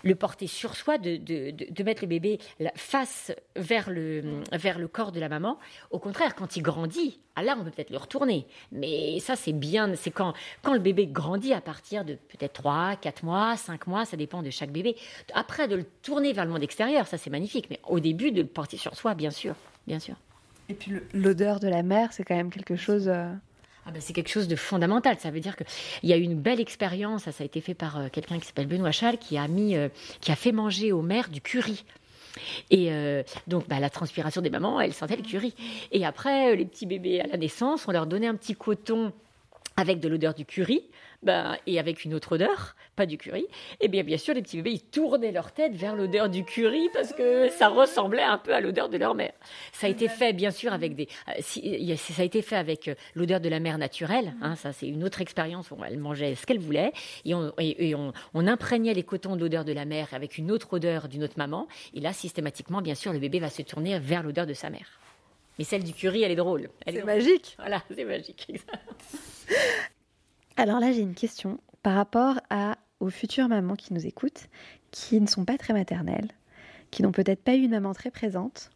Le 0.04 0.16
porter 0.16 0.48
sur 0.48 0.76
soi, 0.76 0.98
de, 0.98 1.18
de, 1.18 1.52
de, 1.52 1.84
mettre 1.84 2.02
le 2.02 2.08
bébé 2.08 2.40
face 2.76 3.34
vers 3.58 3.90
le, 3.90 4.42
vers 4.54 4.80
le 4.80 4.88
corps 4.88 5.12
de 5.12 5.20
la 5.20 5.28
maman. 5.28 5.60
Au 5.92 6.00
contraire, 6.00 6.34
quand 6.36 6.56
il 6.56 6.62
grandit, 6.62 7.20
ah 7.36 7.44
là, 7.44 7.58
on 7.60 7.64
peut 7.64 7.72
peut-être 7.72 7.90
le 7.90 7.98
retourner. 7.98 8.48
Mais 8.72 9.20
ça, 9.20 9.36
c'est 9.36 9.52
bien, 9.52 9.96
c'est 9.96 10.12
quand, 10.12 10.34
quand 10.62 10.74
le 10.74 10.80
bébé 10.80 11.08
grandit 11.08 11.54
à 11.54 11.62
partir 11.62 12.06
de 12.06 12.14
peut-être 12.14 12.54
3, 12.54 12.96
4 12.96 13.24
mois, 13.24 13.58
5 13.58 13.88
mois, 13.88 14.06
ça 14.06 14.16
dépend 14.16 14.44
de 14.44 14.50
chaque 14.50 14.72
bébé. 14.72 14.96
Après, 15.34 15.68
de 15.68 15.76
le 15.76 15.84
tourner 16.02 16.32
vers 16.32 16.46
le 16.46 16.52
monde 16.52 16.64
extérieur, 16.64 17.08
ça, 17.08 17.18
c'est 17.18 17.30
magnifique. 17.30 17.68
Mais 17.70 17.80
au 17.88 18.00
début, 18.00 18.32
de 18.32 18.42
le 18.42 18.48
porter 18.48 18.78
sur 18.78 18.96
soi, 18.96 19.14
bien 19.14 19.32
sûr, 19.32 19.56
bien 19.88 20.00
sûr. 20.00 20.16
Et 20.70 20.74
puis 20.74 20.94
l'odeur 21.14 21.60
de 21.60 21.68
la 21.68 21.84
mère, 21.84 22.14
c'est 22.14 22.24
quand 22.24 22.36
même 22.36 22.50
quelque 22.50 22.78
chose... 22.78 23.10
Euh, 23.10 23.34
ah 23.86 23.92
ben, 23.92 24.02
c'est 24.02 24.14
quelque 24.14 24.30
chose 24.30 24.48
de 24.48 24.56
fondamental. 24.56 25.18
Ça 25.20 25.30
veut 25.30 25.40
dire 25.40 25.56
qu'il 25.56 26.10
y 26.10 26.14
a 26.14 26.18
eu 26.18 26.22
une 26.22 26.40
belle 26.40 26.62
expérience. 26.62 27.24
Ça, 27.24 27.32
a 27.40 27.44
été 27.44 27.62
fait 27.62 27.74
par 27.74 28.00
euh, 28.00 28.08
quelqu'un 28.12 28.40
qui 28.40 28.46
s'appelle 28.46 28.68
Benoît 28.68 28.92
Chal, 28.92 29.18
qui 29.18 29.38
a, 29.38 29.48
mis, 29.48 29.76
euh, 29.76 29.90
qui 30.22 30.32
a 30.32 30.36
fait 30.36 30.52
manger 30.52 30.92
aux 30.92 31.02
mères 31.02 31.30
du 31.30 31.42
curry. 31.42 31.84
Et 32.72 32.92
euh, 32.92 33.24
donc, 33.48 33.68
bah, 33.68 33.80
la 33.80 33.90
transpiration 33.90 34.42
des 34.42 34.50
mamans, 34.50 34.80
elle 34.80 34.94
sentait 34.94 35.18
le 35.18 35.22
curry. 35.22 35.54
Et 35.92 36.06
après, 36.06 36.56
les 36.56 36.66
petits 36.66 36.86
bébés 36.86 37.22
à 37.22 37.28
la 37.28 37.38
naissance, 37.38 37.88
on 37.88 37.92
leur 37.92 38.08
donnait 38.08 38.28
un 38.28 38.36
petit 38.36 38.56
coton 38.56 39.12
avec 39.76 40.00
de 40.00 40.08
l'odeur 40.08 40.34
du 40.34 40.46
curry. 40.46 40.84
Ben, 41.24 41.58
et 41.68 41.80
avec 41.80 42.04
une 42.04 42.14
autre 42.14 42.34
odeur, 42.34 42.76
pas 42.96 43.06
du 43.06 43.18
curry, 43.18 43.48
et 43.80 43.88
bien 43.88 44.04
bien 44.04 44.18
sûr 44.18 44.34
les 44.34 44.42
petits 44.42 44.58
bébés 44.58 44.72
ils 44.72 44.84
tournaient 44.84 45.32
leur 45.32 45.54
tête 45.54 45.74
vers 45.74 45.96
l'odeur 45.96 46.30
du 46.30 46.44
curry 46.44 46.90
parce 46.94 47.14
que 47.14 47.50
ça 47.50 47.70
ressemblait 47.70 48.24
un 48.24 48.38
peu 48.38 48.54
à 48.54 48.60
l'odeur 48.60 48.90
de 48.90 48.98
leur 48.98 49.16
mère. 49.16 49.32
Ça 49.72 49.88
a 49.88 49.90
été 49.90 50.10
fait 50.10 50.34
bien 50.34 50.52
sûr 50.52 50.74
avec 50.74 50.96
des, 50.96 51.08
euh, 51.30 51.96
ça 51.96 52.22
a 52.22 52.26
été 52.26 52.42
fait 52.42 52.58
avec 52.58 52.90
euh, 52.90 52.96
l'odeur 53.16 53.40
de 53.40 53.48
la 53.48 53.62
mère 53.62 53.78
naturelle. 53.78 54.34
Hein, 54.42 54.56
ça 54.56 54.74
c'est 54.74 54.88
une 54.88 55.04
autre 55.06 55.22
expérience 55.22 55.72
où 55.72 55.78
elle 55.86 55.98
mangeait 55.98 56.36
ce 56.36 56.46
qu'elle 56.46 56.60
voulait 56.60 56.92
et 57.24 57.34
on, 57.34 57.54
et, 57.58 57.96
on, 57.96 58.12
on, 58.34 58.48
imprégnait 58.48 58.94
les 58.94 59.04
cotons 59.04 59.38
de 59.38 59.42
l'odeur 59.42 59.64
de 59.64 59.72
la 59.72 59.86
mère 59.86 60.10
avec 60.12 60.38
une 60.38 60.52
autre 60.52 60.74
odeur 60.74 61.08
d'une 61.08 61.24
autre 61.24 61.38
maman. 61.38 61.68
Et 61.94 62.02
là 62.02 62.12
systématiquement 62.12 62.82
bien 62.82 62.96
sûr 62.96 63.14
le 63.14 63.20
bébé 63.20 63.40
va 63.40 63.50
se 63.50 63.62
tourner 63.62 63.98
vers 63.98 64.24
l'odeur 64.24 64.46
de 64.46 64.54
sa 64.54 64.70
mère. 64.70 65.00
Mais 65.58 65.66
celle 65.66 65.84
du 65.84 65.94
curry, 65.94 66.24
elle 66.24 66.32
est 66.32 66.36
drôle. 66.36 66.70
C'est 66.88 67.04
magique. 67.04 67.56
Voilà, 67.60 67.84
c'est 67.94 68.06
magique. 68.06 68.48
Alors 70.56 70.80
là, 70.80 70.92
j'ai 70.92 71.02
une 71.02 71.16
question 71.16 71.60
par 71.82 71.96
rapport 71.96 72.40
à, 72.50 72.78
aux 73.00 73.10
futures 73.10 73.48
mamans 73.48 73.76
qui 73.76 73.94
nous 73.94 74.06
écoutent, 74.06 74.48
qui 74.92 75.20
ne 75.20 75.28
sont 75.28 75.46
pas 75.46 75.58
très 75.58 75.74
maternelles, 75.74 76.30
qui 76.92 77.02
n'ont 77.02 77.12
peut-être 77.12 77.44
pas 77.44 77.56
eu 77.56 77.64
une 77.64 77.72
maman 77.72 77.94
très 77.94 78.12
présente, 78.12 78.70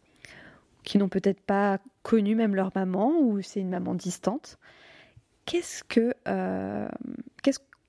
qui 0.82 0.98
n'ont 0.98 1.08
peut-être 1.08 1.40
pas 1.40 1.78
connu 2.02 2.34
même 2.34 2.54
leur 2.54 2.72
maman 2.74 3.18
ou 3.20 3.40
c'est 3.42 3.60
une 3.60 3.70
maman 3.70 3.94
distante. 3.94 4.58
Qu'est-ce 5.44 5.84
que, 5.84 6.14
euh, 6.26 6.88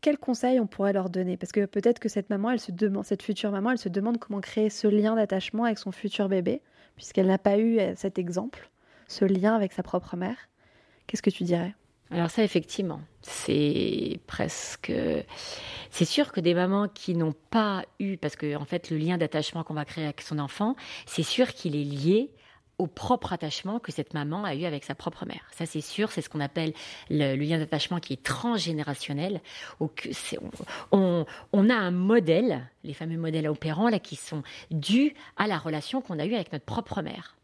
quel 0.02 0.18
conseil 0.18 0.60
on 0.60 0.68
pourrait 0.68 0.94
leur 0.94 1.10
donner? 1.10 1.36
Parce 1.36 1.52
que 1.52 1.66
peut-être 1.66 2.00
que 2.00 2.10
cette 2.10 2.30
maman, 2.30 2.52
elle 2.52 2.60
se 2.60 2.72
demande, 2.72 3.06
cette 3.06 3.24
future 3.24 3.52
maman, 3.52 3.72
elle 3.72 3.78
se 3.78 3.90
demande 3.90 4.18
comment 4.18 4.40
créer 4.40 4.70
ce 4.70 4.88
lien 4.88 5.16
d'attachement 5.16 5.66
avec 5.66 5.78
son 5.78 5.92
futur 5.92 6.30
bébé, 6.30 6.62
puisqu'elle 6.96 7.28
n'a 7.28 7.38
pas 7.38 7.58
eu 7.58 7.80
euh, 7.80 7.94
cet 7.96 8.20
exemple, 8.20 8.70
ce 9.08 9.26
lien 9.26 9.56
avec 9.56 9.74
sa 9.74 9.84
propre 9.84 10.16
mère. 10.16 10.38
Qu'est-ce 11.08 11.22
que 11.22 11.30
tu 11.30 11.44
dirais? 11.44 11.74
Alors 12.12 12.32
ça, 12.32 12.44
effectivement, 12.44 13.02
c'est 13.22 14.20
presque... 14.26 14.92
C'est 15.92 16.06
sûr 16.06 16.32
que 16.32 16.40
des 16.40 16.54
mamans 16.56 16.88
qui 16.88 17.14
n'ont 17.14 17.36
pas 17.52 17.84
eu, 18.00 18.18
parce 18.18 18.36
que 18.36 18.56
en 18.56 18.66
fait, 18.66 18.90
le 18.90 18.98
lien 18.98 19.18
d'attachement 19.18 19.64
qu'on 19.64 19.76
va 19.76 19.86
créer 19.86 20.06
avec 20.06 20.22
son 20.22 20.40
enfant, 20.40 20.76
c'est 21.06 21.24
sûr 21.24 21.50
qu'il 21.50 21.76
est 21.76 21.84
lié 21.84 22.32
au 22.80 22.88
propre 22.88 23.34
attachement 23.34 23.80
que 23.80 23.92
cette 23.92 24.14
maman 24.14 24.44
a 24.46 24.56
eu 24.56 24.64
avec 24.64 24.86
sa 24.86 24.96
propre 24.96 25.26
mère. 25.26 25.46
Ça, 25.52 25.66
c'est 25.66 25.82
sûr, 25.82 26.12
c'est 26.12 26.22
ce 26.22 26.30
qu'on 26.30 26.40
appelle 26.40 26.74
le, 27.10 27.36
lien 27.36 27.60
d'attachement 27.60 28.00
qui 28.00 28.14
est 28.14 28.24
transgénérationnel. 28.24 29.42
On, 29.80 31.26
on, 31.52 31.70
a 31.70 31.76
un 31.76 31.92
modèle, 31.92 32.70
les 32.84 32.94
fameux 32.94 33.18
modèles 33.18 33.50
opérants, 33.50 33.90
là, 33.90 34.00
qui 34.00 34.16
sont 34.16 34.44
dus 34.72 35.14
à 35.36 35.46
la 35.46 35.58
relation 35.58 36.02
qu'on 36.02 36.20
a 36.20 36.26
eue 36.26 36.36
avec 36.36 36.54
notre 36.54 36.66
propre 36.66 37.02
mère. 37.02 37.36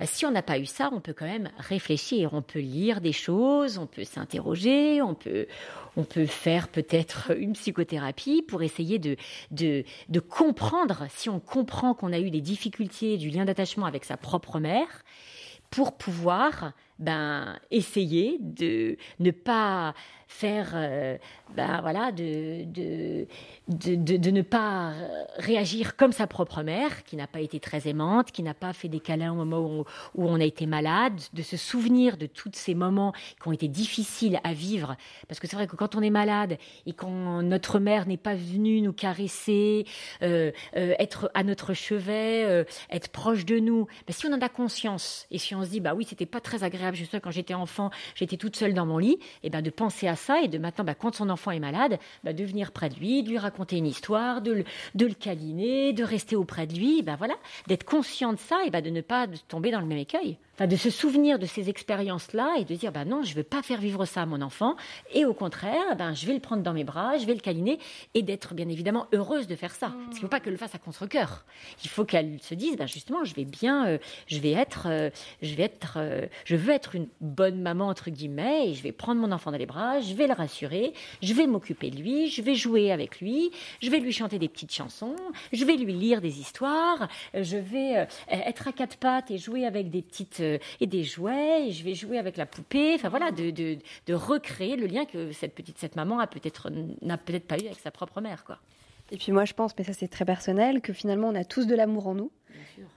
Bah, 0.00 0.06
si 0.06 0.24
on 0.24 0.30
n'a 0.30 0.40
pas 0.40 0.58
eu 0.58 0.64
ça, 0.64 0.88
on 0.94 1.00
peut 1.00 1.12
quand 1.12 1.26
même 1.26 1.50
réfléchir, 1.58 2.32
on 2.32 2.40
peut 2.40 2.60
lire 2.60 3.02
des 3.02 3.12
choses, 3.12 3.76
on 3.76 3.86
peut 3.86 4.04
s'interroger, 4.04 5.02
on 5.02 5.14
peut, 5.14 5.46
on 5.94 6.04
peut 6.04 6.24
faire 6.24 6.68
peut-être 6.68 7.32
une 7.38 7.52
psychothérapie 7.52 8.40
pour 8.40 8.62
essayer 8.62 8.98
de, 8.98 9.16
de, 9.50 9.84
de 10.08 10.20
comprendre, 10.20 11.04
si 11.10 11.28
on 11.28 11.38
comprend 11.38 11.92
qu'on 11.92 12.14
a 12.14 12.18
eu 12.18 12.30
des 12.30 12.40
difficultés 12.40 13.18
du 13.18 13.28
lien 13.28 13.44
d'attachement 13.44 13.84
avec 13.84 14.06
sa 14.06 14.16
propre 14.16 14.58
mère, 14.58 15.04
pour 15.68 15.98
pouvoir 15.98 16.72
ben, 16.98 17.58
essayer 17.70 18.38
de 18.40 18.96
ne 19.18 19.30
pas 19.30 19.94
faire, 20.30 20.70
euh, 20.74 21.18
ben 21.56 21.80
voilà, 21.80 22.12
de, 22.12 22.64
de, 22.64 23.26
de, 23.68 24.16
de, 24.16 24.30
ne 24.30 24.42
pas 24.42 24.92
réagir 25.36 25.96
comme 25.96 26.12
sa 26.12 26.28
propre 26.28 26.62
mère, 26.62 27.02
qui 27.04 27.16
n'a 27.16 27.26
pas 27.26 27.40
été 27.40 27.58
très 27.58 27.88
aimante, 27.88 28.30
qui 28.30 28.44
n'a 28.44 28.54
pas 28.54 28.72
fait 28.72 28.88
des 28.88 29.00
câlins 29.00 29.32
au 29.32 29.34
moment 29.34 29.84
où, 30.14 30.24
on 30.24 30.40
a 30.40 30.44
été 30.44 30.66
malade, 30.66 31.20
de 31.34 31.42
se 31.42 31.56
souvenir 31.56 32.16
de 32.16 32.26
tous 32.26 32.50
ces 32.54 32.74
moments 32.74 33.12
qui 33.42 33.48
ont 33.48 33.52
été 33.52 33.66
difficiles 33.66 34.38
à 34.44 34.52
vivre. 34.52 34.96
Parce 35.26 35.40
que 35.40 35.48
c'est 35.48 35.56
vrai 35.56 35.66
que 35.66 35.74
quand 35.74 35.96
on 35.96 36.00
est 36.00 36.10
malade 36.10 36.58
et 36.86 36.92
quand 36.92 37.42
notre 37.42 37.80
mère 37.80 38.06
n'est 38.06 38.16
pas 38.16 38.36
venue 38.36 38.80
nous 38.80 38.92
caresser, 38.92 39.84
euh, 40.22 40.52
euh, 40.76 40.94
être 41.00 41.30
à 41.34 41.42
notre 41.42 41.74
chevet, 41.74 42.44
euh, 42.44 42.64
être 42.90 43.08
proche 43.08 43.44
de 43.44 43.58
nous, 43.58 43.88
ben, 44.06 44.12
si 44.12 44.26
on 44.26 44.32
en 44.32 44.40
a 44.40 44.48
conscience 44.48 45.26
et 45.32 45.38
si 45.38 45.56
on 45.56 45.64
se 45.64 45.70
dit, 45.70 45.80
bah 45.80 45.94
oui, 45.96 46.06
c'était 46.08 46.24
pas 46.24 46.40
très 46.40 46.62
agréable, 46.62 46.96
je 46.96 47.04
sais, 47.04 47.20
quand 47.20 47.32
j'étais 47.32 47.54
enfant, 47.54 47.90
j'étais 48.14 48.36
toute 48.36 48.54
seule 48.54 48.74
dans 48.74 48.86
mon 48.86 48.98
lit, 48.98 49.18
et 49.42 49.50
ben 49.50 49.60
de 49.60 49.70
penser 49.70 50.06
à 50.06 50.16
ça 50.20 50.42
et 50.42 50.48
de 50.48 50.58
maintenant, 50.58 50.84
bah, 50.84 50.94
quand 50.94 51.14
son 51.14 51.30
enfant 51.30 51.50
est 51.50 51.60
malade, 51.60 51.98
bah, 52.24 52.32
de 52.32 52.44
venir 52.44 52.72
près 52.72 52.88
de 52.88 52.94
lui, 52.96 53.22
de 53.22 53.30
lui 53.30 53.38
raconter 53.38 53.76
une 53.76 53.86
histoire, 53.86 54.42
de 54.42 54.52
le, 54.52 54.64
de 54.94 55.06
le 55.06 55.14
câliner, 55.14 55.92
de 55.92 56.04
rester 56.04 56.36
auprès 56.36 56.66
de 56.66 56.74
lui, 56.74 57.02
ben 57.02 57.16
voilà, 57.16 57.34
d'être 57.66 57.84
conscient 57.84 58.32
de 58.32 58.38
ça 58.38 58.58
et 58.64 58.70
ben 58.70 58.82
de 58.82 58.90
ne 58.90 59.00
pas 59.00 59.26
tomber 59.48 59.70
dans 59.70 59.80
le 59.80 59.86
même 59.86 59.98
écueil 59.98 60.38
de 60.66 60.76
se 60.76 60.90
souvenir 60.90 61.38
de 61.38 61.46
ces 61.46 61.70
expériences-là 61.70 62.56
et 62.58 62.64
de 62.64 62.74
dire, 62.74 62.92
bah 62.92 63.04
non, 63.04 63.22
je 63.22 63.30
ne 63.30 63.36
veux 63.36 63.42
pas 63.42 63.62
faire 63.62 63.80
vivre 63.80 64.04
ça 64.04 64.22
à 64.22 64.26
mon 64.26 64.42
enfant. 64.42 64.76
Et 65.12 65.24
au 65.24 65.32
contraire, 65.32 65.96
ben, 65.96 66.14
je 66.14 66.26
vais 66.26 66.34
le 66.34 66.40
prendre 66.40 66.62
dans 66.62 66.74
mes 66.74 66.84
bras, 66.84 67.16
je 67.18 67.26
vais 67.26 67.34
le 67.34 67.40
câliner 67.40 67.78
et 68.14 68.22
d'être 68.22 68.54
bien 68.54 68.68
évidemment 68.68 69.06
heureuse 69.12 69.46
de 69.46 69.56
faire 69.56 69.74
ça. 69.74 69.88
Parce 69.88 70.08
qu'il 70.08 70.16
ne 70.16 70.20
faut 70.20 70.28
pas 70.28 70.40
qu'elle 70.40 70.52
le 70.52 70.58
fasse 70.58 70.74
à 70.74 70.78
contre-cœur. 70.78 71.44
Il 71.84 71.90
faut 71.90 72.04
qu'elle 72.04 72.38
se 72.42 72.54
dise, 72.54 72.76
ben, 72.76 72.86
justement, 72.86 73.24
je 73.24 73.34
vais 73.34 73.44
bien, 73.44 73.86
euh, 73.86 73.98
je 74.26 74.38
vais 74.38 74.52
être, 74.52 74.86
euh, 74.86 75.10
je 75.42 75.54
vais 75.54 75.62
être, 75.64 75.94
euh, 75.96 76.26
je 76.44 76.56
veux 76.56 76.72
être 76.72 76.94
une 76.94 77.08
bonne 77.20 77.60
maman, 77.60 77.88
entre 77.88 78.10
guillemets, 78.10 78.68
et 78.68 78.74
je 78.74 78.82
vais 78.82 78.92
prendre 78.92 79.20
mon 79.20 79.32
enfant 79.32 79.50
dans 79.50 79.58
les 79.58 79.66
bras, 79.66 80.00
je 80.00 80.14
vais 80.14 80.26
le 80.26 80.34
rassurer, 80.34 80.92
je 81.22 81.32
vais 81.32 81.46
m'occuper 81.46 81.90
de 81.90 81.96
lui, 81.96 82.28
je 82.28 82.42
vais 82.42 82.54
jouer 82.54 82.92
avec 82.92 83.20
lui, 83.20 83.50
je 83.82 83.90
vais 83.90 83.98
lui 83.98 84.12
chanter 84.12 84.38
des 84.38 84.48
petites 84.48 84.72
chansons, 84.72 85.16
je 85.52 85.64
vais 85.64 85.76
lui 85.76 85.92
lire 85.92 86.20
des 86.20 86.40
histoires, 86.40 87.08
je 87.34 87.56
vais 87.56 88.06
être 88.28 88.68
à 88.68 88.72
quatre 88.72 88.96
pattes 88.96 89.30
et 89.30 89.38
jouer 89.38 89.64
avec 89.64 89.90
des 89.90 90.02
petites 90.02 90.42
et 90.80 90.86
des 90.86 91.04
jouets, 91.04 91.68
et 91.68 91.72
je 91.72 91.84
vais 91.84 91.94
jouer 91.94 92.18
avec 92.18 92.36
la 92.36 92.46
poupée. 92.46 92.94
Enfin 92.94 93.08
voilà, 93.08 93.30
de, 93.30 93.50
de, 93.50 93.78
de 94.06 94.14
recréer 94.14 94.76
le 94.76 94.86
lien 94.86 95.04
que 95.04 95.32
cette 95.32 95.54
petite 95.54 95.78
cette 95.78 95.96
maman 95.96 96.18
a 96.18 96.26
peut-être 96.26 96.70
n'a 97.02 97.18
peut-être 97.18 97.46
pas 97.46 97.56
eu 97.56 97.66
avec 97.66 97.78
sa 97.80 97.90
propre 97.90 98.20
mère, 98.20 98.44
quoi. 98.44 98.58
Et 99.12 99.16
puis 99.16 99.32
moi, 99.32 99.44
je 99.44 99.54
pense, 99.54 99.72
mais 99.76 99.84
ça 99.84 99.92
c'est 99.92 100.08
très 100.08 100.24
personnel, 100.24 100.80
que 100.80 100.92
finalement 100.92 101.28
on 101.28 101.34
a 101.34 101.44
tous 101.44 101.66
de 101.66 101.74
l'amour 101.74 102.06
en 102.06 102.14
nous, 102.14 102.30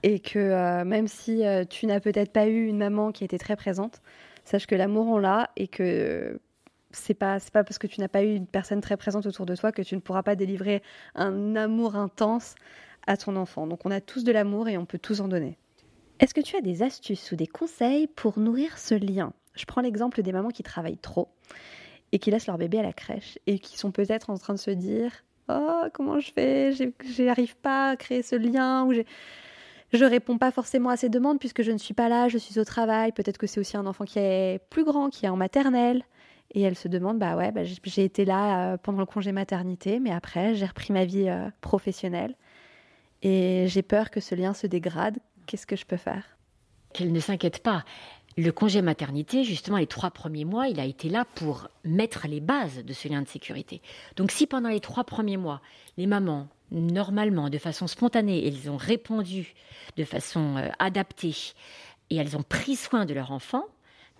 et 0.02 0.20
que 0.20 0.38
euh, 0.38 0.84
même 0.84 1.08
si 1.08 1.44
euh, 1.44 1.64
tu 1.64 1.86
n'as 1.86 2.00
peut-être 2.00 2.32
pas 2.32 2.46
eu 2.46 2.66
une 2.66 2.78
maman 2.78 3.10
qui 3.12 3.24
était 3.24 3.38
très 3.38 3.56
présente, 3.56 4.00
sache 4.44 4.66
que 4.66 4.74
l'amour 4.74 5.08
on 5.08 5.18
l'a 5.18 5.50
et 5.56 5.68
que 5.68 6.38
c'est 6.92 7.14
pas 7.14 7.40
c'est 7.40 7.52
pas 7.52 7.64
parce 7.64 7.78
que 7.78 7.88
tu 7.88 8.00
n'as 8.00 8.08
pas 8.08 8.22
eu 8.22 8.34
une 8.34 8.46
personne 8.46 8.80
très 8.80 8.96
présente 8.96 9.26
autour 9.26 9.46
de 9.46 9.56
toi 9.56 9.72
que 9.72 9.82
tu 9.82 9.96
ne 9.96 10.00
pourras 10.00 10.22
pas 10.22 10.36
délivrer 10.36 10.82
un 11.16 11.56
amour 11.56 11.96
intense 11.96 12.54
à 13.06 13.16
ton 13.16 13.36
enfant. 13.36 13.66
Donc 13.66 13.84
on 13.84 13.90
a 13.90 14.00
tous 14.00 14.22
de 14.22 14.32
l'amour 14.32 14.68
et 14.68 14.78
on 14.78 14.86
peut 14.86 14.98
tous 14.98 15.20
en 15.20 15.28
donner. 15.28 15.58
Est-ce 16.20 16.34
que 16.34 16.40
tu 16.40 16.56
as 16.56 16.60
des 16.60 16.82
astuces 16.82 17.32
ou 17.32 17.36
des 17.36 17.46
conseils 17.46 18.06
pour 18.06 18.38
nourrir 18.38 18.78
ce 18.78 18.94
lien? 18.94 19.32
Je 19.54 19.64
prends 19.64 19.80
l'exemple 19.80 20.22
des 20.22 20.32
mamans 20.32 20.50
qui 20.50 20.62
travaillent 20.62 20.98
trop 20.98 21.28
et 22.12 22.18
qui 22.18 22.30
laissent 22.30 22.46
leur 22.46 22.58
bébé 22.58 22.78
à 22.78 22.82
la 22.82 22.92
crèche 22.92 23.38
et 23.46 23.58
qui 23.58 23.76
sont 23.78 23.90
peut-être 23.90 24.30
en 24.30 24.36
train 24.38 24.54
de 24.54 24.58
se 24.58 24.70
dire 24.70 25.10
"Oh, 25.48 25.82
comment 25.92 26.20
je 26.20 26.32
fais? 26.32 26.72
J'arrive 27.16 27.56
pas 27.56 27.90
à 27.90 27.96
créer 27.96 28.22
ce 28.22 28.36
lien 28.36 28.84
ou 28.84 28.92
je 29.92 30.04
réponds 30.04 30.38
pas 30.38 30.50
forcément 30.50 30.90
à 30.90 30.96
ces 30.96 31.08
demandes 31.08 31.38
puisque 31.40 31.62
je 31.62 31.72
ne 31.72 31.78
suis 31.78 31.94
pas 31.94 32.08
là, 32.08 32.28
je 32.28 32.38
suis 32.38 32.58
au 32.60 32.64
travail. 32.64 33.12
Peut-être 33.12 33.38
que 33.38 33.46
c'est 33.46 33.60
aussi 33.60 33.76
un 33.76 33.86
enfant 33.86 34.04
qui 34.04 34.18
est 34.20 34.60
plus 34.70 34.84
grand, 34.84 35.10
qui 35.10 35.26
est 35.26 35.28
en 35.28 35.36
maternelle. 35.36 36.04
Et 36.52 36.62
elle 36.62 36.76
se 36.76 36.88
demande, 36.88 37.18
bah 37.18 37.36
ouais, 37.36 37.50
bah 37.52 37.62
j'ai 37.64 38.04
été 38.04 38.24
là 38.24 38.74
euh, 38.74 38.76
pendant 38.76 39.00
le 39.00 39.06
congé 39.06 39.32
maternité, 39.32 39.98
mais 39.98 40.12
après, 40.12 40.54
j'ai 40.54 40.66
repris 40.66 40.92
ma 40.92 41.04
vie 41.04 41.28
euh, 41.28 41.48
professionnelle. 41.60 42.36
Et 43.22 43.66
j'ai 43.68 43.82
peur 43.82 44.10
que 44.10 44.20
ce 44.20 44.34
lien 44.34 44.54
se 44.54 44.66
dégrade. 44.66 45.18
Qu'est-ce 45.46 45.66
que 45.66 45.76
je 45.76 45.84
peux 45.84 45.96
faire? 45.96 46.24
Qu'elle 46.92 47.12
ne 47.12 47.20
s'inquiète 47.20 47.62
pas. 47.62 47.84
Le 48.36 48.50
congé 48.50 48.82
maternité, 48.82 49.44
justement, 49.44 49.76
les 49.76 49.86
trois 49.86 50.10
premiers 50.10 50.44
mois, 50.44 50.68
il 50.68 50.80
a 50.80 50.84
été 50.84 51.08
là 51.08 51.24
pour 51.36 51.68
mettre 51.84 52.26
les 52.26 52.40
bases 52.40 52.84
de 52.84 52.92
ce 52.92 53.06
lien 53.08 53.22
de 53.22 53.28
sécurité. 53.28 53.80
Donc 54.16 54.32
si 54.32 54.46
pendant 54.46 54.68
les 54.68 54.80
trois 54.80 55.04
premiers 55.04 55.36
mois, 55.36 55.60
les 55.96 56.06
mamans, 56.06 56.48
normalement, 56.72 57.48
de 57.48 57.58
façon 57.58 57.86
spontanée, 57.86 58.46
elles 58.46 58.70
ont 58.70 58.76
répondu 58.76 59.54
de 59.96 60.04
façon 60.04 60.56
euh, 60.56 60.68
adaptée 60.80 61.36
et 62.10 62.16
elles 62.16 62.36
ont 62.36 62.42
pris 62.42 62.74
soin 62.74 63.04
de 63.04 63.14
leur 63.14 63.30
enfant, 63.30 63.64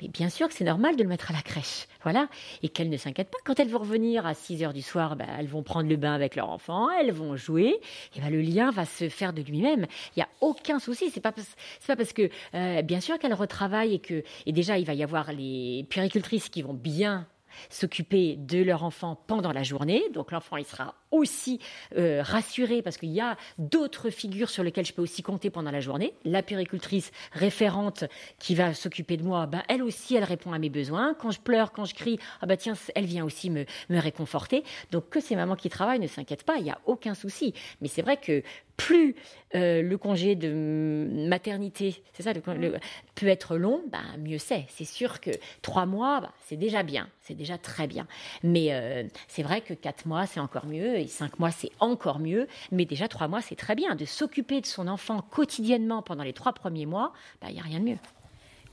mais 0.03 0.09
bien 0.09 0.29
sûr 0.29 0.49
que 0.49 0.55
c'est 0.55 0.65
normal 0.65 0.97
de 0.97 1.03
le 1.03 1.09
mettre 1.09 1.31
à 1.31 1.35
la 1.35 1.43
crèche. 1.43 1.87
Voilà. 2.03 2.29
Et 2.63 2.69
qu'elles 2.69 2.91
ne 2.91 2.97
s'inquiètent 2.97 3.31
pas. 3.31 3.39
Quand 3.45 3.61
elles 3.61 3.69
vont 3.69 3.79
revenir 3.79 4.27
à 4.27 4.35
6 4.35 4.63
heures 4.65 4.73
du 4.73 4.83
soir, 4.83 5.17
ben, 5.17 5.27
elles 5.39 5.47
vont 5.47 5.63
prendre 5.63 5.89
le 5.89 5.97
bain 5.97 6.13
avec 6.13 6.37
leur 6.37 6.51
enfant, 6.51 6.91
elles 6.91 7.13
vont 7.13 7.37
jouer, 7.37 7.81
et 8.17 8.21
ben, 8.21 8.31
le 8.31 8.41
lien 8.41 8.71
va 8.71 8.85
se 8.85 9.09
faire 9.09 9.33
de 9.33 9.43
lui-même. 9.43 9.87
Il 10.17 10.19
n'y 10.19 10.23
a 10.23 10.29
aucun 10.41 10.79
souci. 10.79 11.11
C'est 11.11 11.21
pas, 11.21 11.33
pas 11.33 11.97
parce 11.97 12.13
que, 12.13 12.29
euh, 12.55 12.83
bien 12.83 13.01
sûr 13.01 13.19
qu'elles 13.19 13.35
retravaillent 13.35 13.95
et 13.95 14.01
que, 14.01 14.25
et 14.47 14.53
déjà, 14.53 14.79
il 14.79 14.85
va 14.85 14.95
y 14.95 15.03
avoir 15.03 15.33
les 15.33 15.87
puéricultrices 15.89 16.49
qui 16.49 16.63
vont 16.63 16.75
bien 16.75 17.27
s'occuper 17.69 18.37
de 18.37 18.63
leur 18.63 18.85
enfant 18.85 19.19
pendant 19.27 19.53
la 19.53 19.63
journée. 19.63 20.03
Donc 20.13 20.33
l'enfant, 20.33 20.57
il 20.57 20.65
sera 20.65 20.95
aussi 21.11 21.61
euh, 21.97 22.23
rassuré 22.23 22.83
parce 22.83 22.97
qu'il 22.97 23.11
y 23.11 23.21
a 23.21 23.37
d'autres 23.59 24.11
figures 24.11 24.51
sur 24.51 24.65
lesquelles 24.65 24.87
je 24.87 24.93
peux 24.93 25.03
aussi 25.03 25.23
compter 25.23 25.51
pendant 25.51 25.71
la 25.71 25.81
journée. 25.81 26.15
La 26.25 26.43
péricultrice 26.43 27.13
référente 27.33 28.05
qui 28.39 28.55
va 28.55 28.75
s'occuper 28.75 29.17
de 29.17 29.23
moi, 29.23 29.47
ben, 29.47 29.63
elle 29.69 29.83
aussi, 29.83 30.17
elle 30.17 30.25
répond 30.25 30.53
à 30.53 30.59
mes 30.59 30.71
besoins. 30.71 31.15
Quand 31.15 31.31
je 31.31 31.41
pleure, 31.41 31.73
quand 31.73 31.85
je 31.85 31.95
crie, 31.95 32.19
ah 32.41 32.47
bah 32.47 32.57
tiens, 32.57 32.75
elle 32.95 33.07
vient 33.07 33.25
aussi 33.25 33.51
me, 33.51 33.65
me 33.89 33.99
réconforter. 33.99 34.65
Donc 34.91 35.09
que 35.09 35.21
ces 35.21 35.37
mamans 35.37 35.57
qui 35.57 35.69
travaillent 35.69 36.01
ne 36.01 36.07
s'inquiètent 36.07 36.45
pas, 36.45 36.57
il 36.57 36.65
n'y 36.65 36.71
a 36.71 36.81
aucun 36.87 37.15
souci. 37.15 37.55
Mais 37.81 37.89
c'est 37.89 38.03
vrai 38.03 38.17
que 38.17 38.43
plus 38.77 39.15
euh, 39.55 39.83
le 39.83 39.99
congé 39.99 40.35
de 40.35 41.09
maternité, 41.29 42.03
c'est 42.13 42.23
ça, 42.23 42.33
peut 42.35 43.27
être 43.27 43.57
long, 43.57 43.83
bah, 43.91 44.03
mieux 44.19 44.39
c'est. 44.39 44.67
C'est 44.69 44.85
sûr 44.85 45.21
que 45.21 45.31
trois 45.63 45.87
mois, 45.87 46.33
c'est 46.47 46.57
déjà 46.57 46.83
bien, 46.83 47.09
c'est 47.25 47.35
déjà 47.35 47.59
très 47.59 47.87
bien. 47.87 48.07
Mais 48.43 48.69
euh, 48.73 49.05
c'est 49.29 49.43
vrai 49.43 49.61
que 49.61 49.75
quatre 49.75 50.07
mois, 50.07 50.27
c'est 50.27 50.41
encore 50.41 50.67
mieux 50.67 51.07
cinq 51.07 51.39
mois, 51.39 51.51
c'est 51.51 51.71
encore 51.81 52.19
mieux. 52.19 52.47
Mais 52.71 52.85
déjà 52.85 53.09
trois 53.09 53.29
mois, 53.29 53.41
c'est 53.41 53.57
très 53.57 53.75
bien. 53.75 53.95
De 53.95 54.05
s'occuper 54.05 54.61
de 54.61 54.67
son 54.67 54.89
enfant 54.89 55.23
quotidiennement 55.23 56.03
pendant 56.03 56.23
les 56.23 56.33
trois 56.33 56.53
premiers 56.53 56.87
mois, 56.87 57.13
il 57.43 57.47
bah, 57.47 57.53
n'y 57.53 57.61
a 57.61 57.63
rien 57.63 57.81
de 57.81 57.85
mieux. 57.85 57.99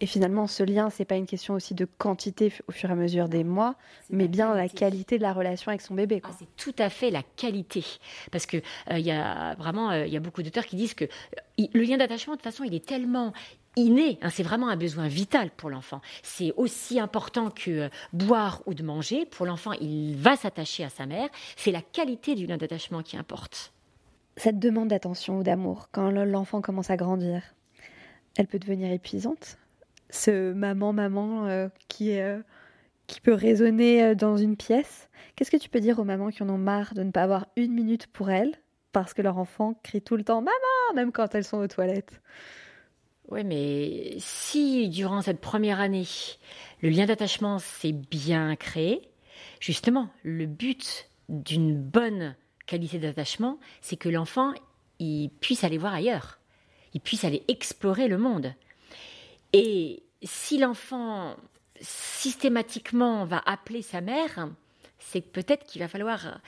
Et 0.01 0.07
finalement, 0.07 0.47
ce 0.47 0.63
lien, 0.63 0.89
c'est 0.89 1.05
pas 1.05 1.15
une 1.15 1.27
question 1.27 1.53
aussi 1.53 1.75
de 1.75 1.85
quantité 1.85 2.51
au 2.67 2.71
fur 2.71 2.89
et 2.89 2.93
à 2.93 2.95
mesure 2.95 3.29
des 3.29 3.43
mois, 3.43 3.75
mais 4.09 4.27
bien 4.27 4.55
la 4.55 4.67
qualité 4.67 5.19
de 5.19 5.21
la 5.21 5.31
relation 5.31 5.69
avec 5.69 5.81
son 5.81 5.93
bébé. 5.93 6.21
Ah, 6.23 6.31
c'est 6.37 6.47
tout 6.57 6.73
à 6.79 6.89
fait 6.89 7.11
la 7.11 7.21
qualité, 7.21 7.85
parce 8.31 8.47
que 8.47 8.57
euh, 8.57 8.97
il 8.97 9.05
y 9.05 9.11
a 9.11 9.53
vraiment, 9.55 9.91
euh, 9.91 10.07
il 10.07 10.11
y 10.11 10.17
a 10.17 10.19
beaucoup 10.19 10.41
d'auteurs 10.41 10.65
qui 10.65 10.75
disent 10.75 10.95
que 10.95 11.05
euh, 11.05 11.67
le 11.71 11.83
lien 11.83 11.97
d'attachement, 11.97 12.33
de 12.33 12.37
toute 12.39 12.51
façon, 12.51 12.63
il 12.63 12.73
est 12.73 12.83
tellement 12.83 13.31
inné, 13.75 14.19
hein, 14.21 14.29
c'est 14.29 14.43
vraiment 14.43 14.69
un 14.69 14.75
besoin 14.75 15.07
vital 15.07 15.49
pour 15.51 15.69
l'enfant. 15.69 16.01
C'est 16.23 16.53
aussi 16.57 16.99
important 16.99 17.49
que 17.49 17.71
euh, 17.71 17.89
boire 18.13 18.61
ou 18.65 18.73
de 18.73 18.83
manger. 18.83 19.25
Pour 19.25 19.45
l'enfant, 19.45 19.71
il 19.73 20.15
va 20.15 20.35
s'attacher 20.35 20.83
à 20.83 20.89
sa 20.89 21.05
mère. 21.05 21.29
C'est 21.55 21.71
la 21.71 21.81
qualité 21.81 22.35
du 22.35 22.45
lien 22.45 22.57
d'attachement 22.57 23.01
qui 23.01 23.17
importe. 23.17 23.73
Cette 24.37 24.59
demande 24.59 24.89
d'attention 24.89 25.39
ou 25.39 25.43
d'amour, 25.43 25.89
quand 25.91 26.09
l'enfant 26.09 26.61
commence 26.61 26.89
à 26.89 26.97
grandir, 26.97 27.41
elle 28.37 28.47
peut 28.47 28.59
devenir 28.59 28.91
épuisante. 28.91 29.57
Ce 30.09 30.53
maman-maman 30.53 31.47
euh, 31.47 31.67
qui, 31.87 32.17
euh, 32.19 32.39
qui 33.07 33.21
peut 33.21 33.33
résonner 33.33 34.15
dans 34.15 34.37
une 34.37 34.57
pièce. 34.57 35.09
Qu'est-ce 35.35 35.51
que 35.51 35.57
tu 35.57 35.69
peux 35.69 35.79
dire 35.79 35.99
aux 35.99 36.03
mamans 36.03 36.29
qui 36.29 36.43
en 36.43 36.49
ont 36.49 36.57
marre 36.57 36.93
de 36.93 37.03
ne 37.03 37.11
pas 37.11 37.23
avoir 37.23 37.47
une 37.55 37.73
minute 37.73 38.07
pour 38.07 38.29
elles 38.29 38.53
parce 38.91 39.13
que 39.13 39.21
leur 39.21 39.37
enfant 39.37 39.79
crie 39.83 40.01
tout 40.01 40.17
le 40.17 40.23
temps 40.23 40.41
Maman, 40.41 40.95
même 40.95 41.11
quand 41.11 41.33
elles 41.33 41.45
sont 41.45 41.59
aux 41.59 41.67
toilettes 41.67 42.21
oui, 43.31 43.45
mais 43.45 44.15
si 44.19 44.89
durant 44.89 45.21
cette 45.21 45.39
première 45.39 45.79
année, 45.79 46.05
le 46.81 46.89
lien 46.89 47.05
d'attachement 47.05 47.59
s'est 47.59 47.93
bien 47.93 48.57
créé, 48.57 49.01
justement, 49.61 50.09
le 50.23 50.45
but 50.45 51.07
d'une 51.29 51.81
bonne 51.81 52.35
qualité 52.65 52.99
d'attachement, 52.99 53.57
c'est 53.79 53.95
que 53.95 54.09
l'enfant 54.09 54.53
il 54.99 55.29
puisse 55.39 55.63
aller 55.63 55.77
voir 55.77 55.93
ailleurs, 55.93 56.39
il 56.93 56.99
puisse 56.99 57.23
aller 57.23 57.43
explorer 57.47 58.09
le 58.09 58.17
monde. 58.17 58.53
Et 59.53 60.03
si 60.21 60.57
l'enfant 60.57 61.37
systématiquement 61.79 63.23
va 63.25 63.41
appeler 63.45 63.81
sa 63.81 64.01
mère, 64.01 64.49
c'est 64.99 65.21
peut-être 65.21 65.65
qu'il 65.65 65.81
va 65.81 65.87
falloir 65.87 66.39